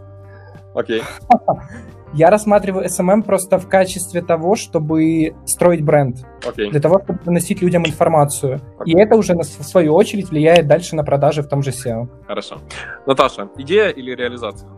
Окей. 0.75 1.03
Я 2.13 2.31
рассматриваю 2.31 2.87
SMM 2.87 3.23
просто 3.25 3.59
в 3.59 3.69
качестве 3.69 4.23
того, 4.23 4.57
чтобы 4.57 5.35
строить 5.45 5.83
бренд. 5.83 6.19
Okay. 6.41 6.71
Для 6.71 6.81
того, 6.81 7.01
чтобы 7.03 7.19
доносить 7.25 7.61
людям 7.61 7.85
информацию. 7.85 8.61
Okay. 8.79 8.85
И 8.87 8.99
это 8.99 9.17
уже, 9.17 9.35
в 9.35 9.45
свою 9.45 9.95
очередь, 9.95 10.31
влияет 10.31 10.67
дальше 10.67 10.97
на 10.97 11.05
продажи 11.05 11.43
в 11.43 11.49
том 11.49 11.63
же 11.63 11.73
SEO. 11.73 12.09
Хорошо. 12.27 12.59
Наташа, 13.07 13.51
идея 13.59 13.91
или 13.91 14.15
реализация? 14.15 14.69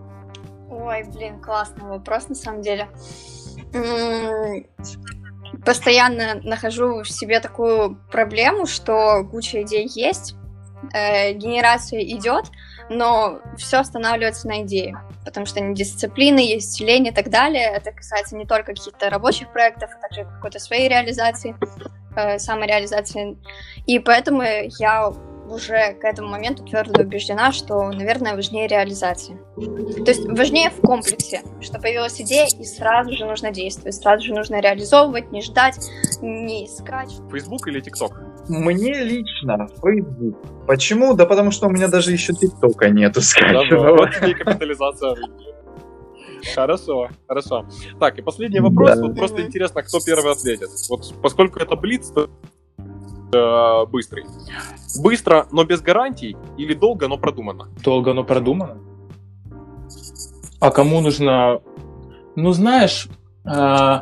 Ой, 0.68 1.04
блин, 1.14 1.40
классный 1.40 1.86
вопрос 1.86 2.28
на 2.28 2.34
самом 2.34 2.62
деле. 2.62 2.88
Постоянно 5.64 6.40
нахожу 6.42 7.02
в 7.02 7.08
себе 7.08 7.40
такую 7.40 7.98
проблему, 8.10 8.66
что 8.66 9.24
куча 9.30 9.62
идей 9.62 9.88
есть, 9.94 10.34
э, 10.92 11.32
генерация 11.32 12.02
идет, 12.02 12.46
но 12.88 13.40
все 13.56 13.78
останавливается 13.78 14.48
на 14.48 14.62
идее, 14.62 15.00
потому 15.24 15.46
что 15.46 15.60
дисциплины, 15.60 16.40
есть 16.40 16.80
лень 16.80 17.06
и 17.06 17.12
так 17.12 17.30
далее. 17.30 17.64
Это 17.64 17.92
касается 17.92 18.36
не 18.36 18.46
только 18.46 18.74
каких-то 18.74 19.10
рабочих 19.10 19.52
проектов, 19.52 19.90
а 19.96 20.00
также 20.00 20.24
какой-то 20.24 20.58
своей 20.58 20.88
реализации, 20.88 21.56
э, 22.16 22.38
самореализации. 22.38 23.36
И 23.86 23.98
поэтому 23.98 24.42
я 24.78 25.12
уже 25.50 25.94
к 25.94 26.04
этому 26.04 26.28
моменту 26.28 26.64
твердо 26.64 27.02
убеждена, 27.02 27.52
что, 27.52 27.90
наверное, 27.90 28.34
важнее 28.34 28.66
реализация. 28.66 29.38
То 29.56 30.10
есть 30.10 30.26
важнее 30.26 30.70
в 30.70 30.80
комплексе, 30.80 31.42
что 31.60 31.80
появилась 31.80 32.20
идея, 32.20 32.46
и 32.46 32.64
сразу 32.64 33.12
же 33.12 33.24
нужно 33.24 33.50
действовать, 33.50 33.94
сразу 33.94 34.24
же 34.26 34.34
нужно 34.34 34.60
реализовывать, 34.60 35.32
не 35.32 35.42
ждать, 35.42 35.78
не 36.20 36.66
искать. 36.66 37.12
Facebook 37.30 37.66
или 37.68 37.82
TikTok? 37.82 38.27
Мне 38.48 39.04
лично 39.04 39.68
Facebook. 39.82 40.36
Почему? 40.66 41.14
Да 41.14 41.26
потому 41.26 41.50
что 41.50 41.66
у 41.66 41.70
меня 41.70 41.88
даже 41.88 42.12
еще 42.12 42.32
ТикТока 42.32 42.88
нету 42.90 43.20
скачанного. 43.20 43.96
Вот 43.96 44.10
тебе 44.14 44.34
капитализация 44.34 45.16
Хорошо, 46.54 47.08
хорошо. 47.26 47.66
Так, 47.98 48.18
и 48.18 48.22
последний 48.22 48.60
вопрос. 48.60 48.96
Да. 48.96 49.02
Вот 49.02 49.16
просто 49.16 49.42
интересно, 49.42 49.82
кто 49.82 49.98
первый 50.00 50.32
ответит. 50.32 50.68
Вот 50.88 51.14
поскольку 51.22 51.58
это 51.58 51.76
блиц, 51.76 52.10
то 52.10 52.30
э, 53.32 53.86
быстрый. 53.90 54.24
Быстро, 55.00 55.46
но 55.50 55.64
без 55.64 55.80
гарантий, 55.80 56.36
или 56.56 56.74
долго, 56.74 57.08
но 57.08 57.18
продуманно? 57.18 57.68
Долго, 57.82 58.14
но 58.14 58.24
продуманно. 58.24 58.78
А 60.60 60.70
кому 60.70 61.00
нужно... 61.00 61.60
Ну, 62.36 62.52
знаешь, 62.52 63.08
э, 63.44 64.00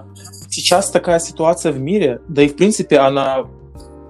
сейчас 0.49 0.91
такая 0.91 1.19
ситуация 1.19 1.73
в 1.73 1.79
мире, 1.79 2.21
да 2.29 2.43
и 2.43 2.49
в 2.49 2.57
принципе 2.57 2.99
она 2.99 3.47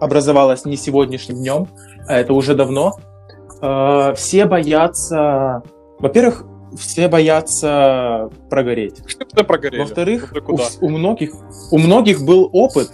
образовалась 0.01 0.65
не 0.65 0.77
сегодняшним 0.77 1.37
днем, 1.37 1.69
а 2.07 2.17
это 2.19 2.33
уже 2.33 2.55
давно. 2.55 2.95
Э, 3.63 4.15
все 4.15 4.47
боятся... 4.47 5.63
Во-первых, 5.99 6.45
все 6.77 7.09
боятся 7.09 8.31
прогореть. 8.51 9.03
Что 9.07 9.45
прогореть? 9.45 9.81
Во-вторых, 9.81 10.33
у, 10.47 10.59
у 10.87 10.89
многих 10.89 11.33
у 11.71 11.79
многих 11.79 12.23
был 12.25 12.49
опыт 12.53 12.91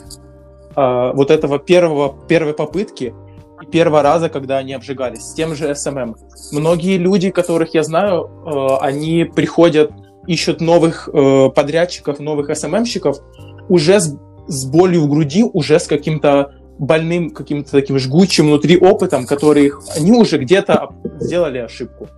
э, 0.77 1.13
вот 1.15 1.31
этого 1.31 1.59
первого 1.59 2.15
первой 2.29 2.55
попытки 2.55 3.15
и 3.61 3.67
первого 3.67 4.03
раза, 4.03 4.29
когда 4.29 4.59
они 4.59 4.75
обжигались 4.75 5.23
с 5.23 5.35
тем 5.35 5.55
же 5.55 5.71
SMM. 5.71 6.15
Многие 6.53 6.99
люди, 6.99 7.31
которых 7.31 7.75
я 7.75 7.83
знаю, 7.83 8.31
э, 8.45 8.77
они 8.81 9.25
приходят, 9.25 9.93
ищут 10.27 10.61
новых 10.61 11.09
э, 11.13 11.51
подрядчиков, 11.51 12.19
новых 12.21 12.51
SMM-щиков 12.51 13.17
уже 13.69 14.01
с, 14.01 14.17
с 14.47 14.65
болью 14.67 15.03
в 15.03 15.09
груди, 15.09 15.45
уже 15.45 15.79
с 15.79 15.87
каким-то 15.87 16.53
больным, 16.83 17.31
каким-то 17.31 17.71
таким 17.71 17.99
жгучим 17.99 18.47
внутри 18.47 18.77
опытом, 18.77 19.25
который 19.25 19.73
они 19.97 20.13
уже 20.13 20.39
где-то 20.39 20.91
сделали 21.21 21.59
ошибку. 21.59 22.09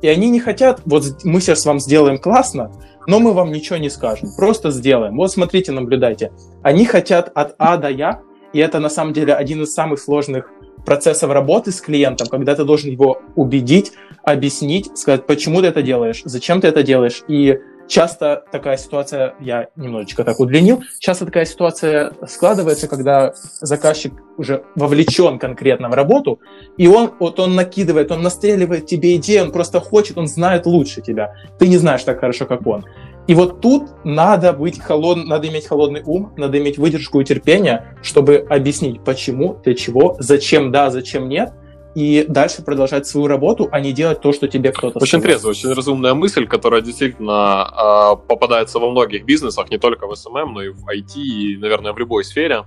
И 0.00 0.08
они 0.08 0.30
не 0.30 0.38
хотят, 0.38 0.80
вот 0.84 1.24
мы 1.24 1.40
сейчас 1.40 1.66
вам 1.66 1.80
сделаем 1.80 2.18
классно, 2.18 2.72
но 3.08 3.18
мы 3.18 3.32
вам 3.32 3.50
ничего 3.50 3.78
не 3.78 3.90
скажем, 3.90 4.28
просто 4.36 4.70
сделаем. 4.70 5.16
Вот 5.16 5.32
смотрите, 5.32 5.72
наблюдайте. 5.72 6.30
Они 6.62 6.86
хотят 6.86 7.32
от 7.34 7.54
А 7.58 7.76
до 7.76 7.88
Я, 7.88 8.20
и 8.52 8.60
это 8.60 8.78
на 8.78 8.88
самом 8.88 9.12
деле 9.12 9.34
один 9.34 9.62
из 9.62 9.74
самых 9.74 10.00
сложных 10.00 10.48
процессов 10.84 11.30
работы 11.30 11.72
с 11.72 11.80
клиентом, 11.80 12.28
когда 12.28 12.54
ты 12.54 12.64
должен 12.64 12.90
его 12.90 13.20
убедить, 13.34 13.92
объяснить, 14.22 14.96
сказать, 14.96 15.26
почему 15.26 15.60
ты 15.60 15.66
это 15.66 15.82
делаешь, 15.82 16.22
зачем 16.24 16.60
ты 16.60 16.68
это 16.68 16.84
делаешь, 16.84 17.22
и 17.26 17.58
часто 17.92 18.44
такая 18.50 18.78
ситуация, 18.78 19.34
я 19.38 19.68
немножечко 19.76 20.24
так 20.24 20.40
удлинил, 20.40 20.82
часто 20.98 21.26
такая 21.26 21.44
ситуация 21.44 22.14
складывается, 22.26 22.88
когда 22.88 23.34
заказчик 23.60 24.14
уже 24.38 24.64
вовлечен 24.74 25.38
конкретно 25.38 25.90
в 25.90 25.94
работу, 25.94 26.40
и 26.78 26.86
он, 26.86 27.12
вот 27.20 27.38
он 27.38 27.54
накидывает, 27.54 28.10
он 28.10 28.22
настреливает 28.22 28.86
тебе 28.86 29.16
идеи, 29.16 29.40
он 29.40 29.52
просто 29.52 29.78
хочет, 29.78 30.16
он 30.16 30.26
знает 30.26 30.64
лучше 30.64 31.02
тебя. 31.02 31.34
Ты 31.58 31.68
не 31.68 31.76
знаешь 31.76 32.02
так 32.02 32.20
хорошо, 32.20 32.46
как 32.46 32.66
он. 32.66 32.86
И 33.26 33.34
вот 33.34 33.60
тут 33.60 33.90
надо 34.04 34.54
быть 34.54 34.80
холод, 34.80 35.26
надо 35.26 35.48
иметь 35.48 35.66
холодный 35.66 36.02
ум, 36.02 36.32
надо 36.38 36.58
иметь 36.58 36.78
выдержку 36.78 37.20
и 37.20 37.24
терпение, 37.24 37.94
чтобы 38.02 38.46
объяснить, 38.48 39.04
почему, 39.04 39.60
для 39.64 39.74
чего, 39.74 40.16
зачем 40.18 40.72
да, 40.72 40.90
зачем 40.90 41.28
нет, 41.28 41.52
и 41.94 42.24
дальше 42.28 42.62
продолжать 42.62 43.06
свою 43.06 43.26
работу, 43.26 43.68
а 43.70 43.80
не 43.80 43.92
делать 43.92 44.20
то, 44.20 44.32
что 44.32 44.48
тебе 44.48 44.72
кто-то 44.72 44.98
Очень 44.98 45.18
сказал. 45.18 45.22
трезвая, 45.22 45.50
очень 45.50 45.72
разумная 45.74 46.14
мысль, 46.14 46.46
которая 46.46 46.80
действительно 46.80 47.68
э, 47.70 48.26
попадается 48.28 48.78
во 48.78 48.90
многих 48.90 49.24
бизнесах, 49.24 49.70
не 49.70 49.78
только 49.78 50.06
в 50.06 50.12
SMM, 50.12 50.46
но 50.46 50.62
и 50.62 50.68
в 50.70 50.86
IT, 50.88 51.16
и, 51.16 51.56
наверное, 51.58 51.92
в 51.92 51.98
любой 51.98 52.24
сфере. 52.24 52.64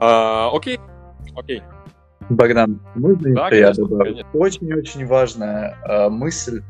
Э, 0.00 0.48
окей, 0.52 0.78
окей. 1.36 1.62
Богдан, 2.30 2.80
можно 2.94 3.34
да, 3.34 3.48
я 3.54 3.72
добавлю? 3.72 4.24
Очень-очень 4.32 5.06
важная 5.06 5.76
э, 5.86 6.08
мысль. 6.08 6.62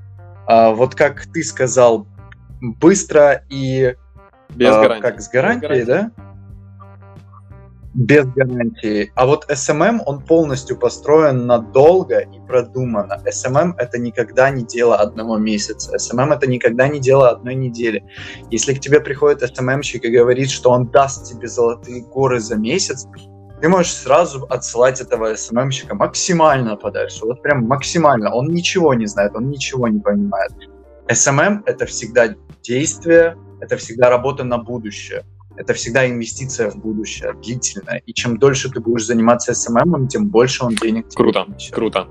Э, 0.49 0.75
вот 0.75 0.95
как 0.95 1.27
ты 1.33 1.43
сказал, 1.43 2.07
быстро 2.61 3.45
и... 3.49 3.95
Без 4.55 4.69
э, 4.69 4.83
гарантии. 4.83 5.03
Как 5.03 5.21
с 5.21 5.29
гарантией, 5.31 5.81
Без 5.81 5.87
гарантии. 5.87 6.11
да? 6.17 6.24
Без 7.95 8.27
гарантии. 8.27 9.13
А 9.15 9.27
вот 9.27 9.47
SMM, 9.49 10.01
он 10.05 10.21
полностью 10.21 10.77
построен 10.77 11.47
надолго 11.47 12.19
и 12.19 12.41
продуманно. 12.47 13.23
SMM— 13.25 13.75
это 13.79 13.99
никогда 13.99 14.51
не 14.51 14.65
дело 14.65 14.97
одного 14.97 15.39
месяца. 15.39 15.97
SMM— 15.97 16.35
это 16.35 16.49
никогда 16.49 16.89
не 16.89 17.01
дело 17.01 17.31
одной 17.31 17.55
недели. 17.55 18.05
Если 18.51 18.75
к 18.75 18.81
тебе 18.81 19.01
приходит 19.01 19.43
SMM-щик 19.43 20.01
и 20.03 20.11
говорит, 20.11 20.51
что 20.51 20.71
он 20.71 20.89
даст 20.89 21.33
тебе 21.33 21.47
золотые 21.47 22.03
горы 22.03 22.41
за 22.41 22.57
месяц, 22.57 23.07
ты 23.61 23.69
можешь 23.69 23.95
сразу 23.95 24.45
отсылать 24.51 25.01
этого 25.01 25.35
SMM-щика 25.35 25.95
максимально 25.95 26.77
подальше, 26.77 27.25
вот 27.25 27.41
прям 27.43 27.65
максимально. 27.65 28.35
Он 28.35 28.49
ничего 28.49 28.93
не 28.95 29.07
знает, 29.07 29.33
он 29.35 29.49
ничего 29.49 29.89
не 29.89 30.01
понимает. 30.01 30.53
SMM — 31.11 31.67
это 31.67 31.87
всегда 31.87 32.35
действие, 32.63 33.37
это 33.61 33.77
всегда 33.77 34.11
работа 34.11 34.43
на 34.45 34.59
будущее. 34.59 35.25
Это 35.57 35.73
всегда 35.75 36.09
инвестиция 36.09 36.71
в 36.71 36.77
будущее, 36.77 37.33
длительная. 37.35 38.03
И 38.07 38.13
чем 38.13 38.39
дольше 38.39 38.71
ты 38.71 38.81
будешь 38.81 39.07
заниматься 39.07 39.55
СММом, 39.55 40.09
тем 40.09 40.29
больше 40.29 40.65
он 40.65 40.75
денег 40.75 41.09
тебе 41.09 41.17
Круто, 41.25 41.45
принесет. 41.45 41.75
круто. 41.75 42.09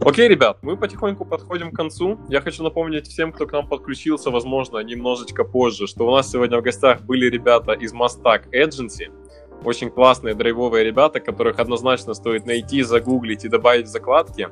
Окей, 0.00 0.28
ребят, 0.28 0.58
мы 0.62 0.76
потихоньку 0.76 1.24
подходим 1.24 1.70
к 1.70 1.76
концу. 1.76 2.18
Я 2.28 2.40
хочу 2.40 2.64
напомнить 2.64 3.06
всем, 3.06 3.32
кто 3.32 3.46
к 3.46 3.52
нам 3.52 3.68
подключился, 3.68 4.30
возможно, 4.30 4.78
немножечко 4.80 5.44
позже, 5.44 5.86
что 5.86 6.06
у 6.06 6.10
нас 6.10 6.30
сегодня 6.30 6.58
в 6.58 6.62
гостях 6.62 7.02
были 7.02 7.30
ребята 7.30 7.72
из 7.72 7.94
Mostak 7.94 8.50
Agency. 8.52 9.12
Очень 9.64 9.90
классные 9.90 10.34
драйвовые 10.34 10.84
ребята, 10.84 11.20
которых 11.20 11.58
однозначно 11.60 12.14
стоит 12.14 12.46
найти, 12.46 12.82
загуглить 12.82 13.44
и 13.44 13.48
добавить 13.48 13.86
в 13.86 13.90
закладки. 13.90 14.48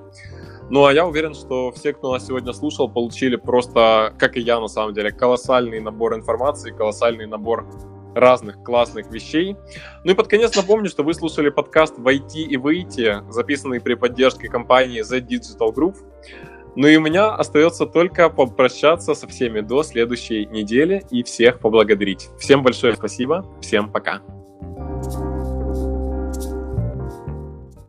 Ну, 0.71 0.87
а 0.87 0.93
я 0.95 1.07
уверен, 1.07 1.35
что 1.35 1.73
все, 1.73 1.93
кто 1.93 2.13
нас 2.13 2.27
сегодня 2.27 2.53
слушал, 2.53 2.89
получили 2.89 3.37
просто, 3.37 4.15
как 4.19 4.37
и 4.37 4.41
я 4.41 4.61
на 4.61 4.69
самом 4.69 4.95
деле, 4.95 5.11
колоссальный 5.11 5.81
набор 5.81 6.15
информации, 6.15 6.71
колоссальный 6.71 7.27
набор 7.27 7.67
разных 8.15 8.63
классных 8.63 9.11
вещей. 9.11 9.57
Ну 10.05 10.13
и 10.13 10.15
под 10.15 10.29
конец 10.29 10.55
напомню, 10.57 10.89
что 10.89 11.03
вы 11.03 11.15
слушали 11.15 11.49
подкаст 11.49 11.99
«Войти 11.99 12.43
и 12.43 12.57
выйти», 12.57 13.23
записанный 13.31 13.81
при 13.81 13.95
поддержке 13.95 14.49
компании 14.49 15.03
The 15.03 15.21
Digital 15.21 15.75
Group. 15.75 15.97
Ну 16.77 16.89
и 16.89 16.97
у 16.97 17.01
меня 17.01 17.35
остается 17.35 17.87
только 17.87 18.29
попрощаться 18.29 19.15
со 19.15 19.29
всеми 19.29 19.61
до 19.61 19.83
следующей 19.83 20.47
недели 20.47 21.05
и 21.11 21.23
всех 21.23 21.61
поблагодарить. 21.61 22.29
Всем 22.39 22.63
большое 22.63 22.95
спасибо, 22.95 23.47
всем 23.61 23.91
пока. 23.91 24.21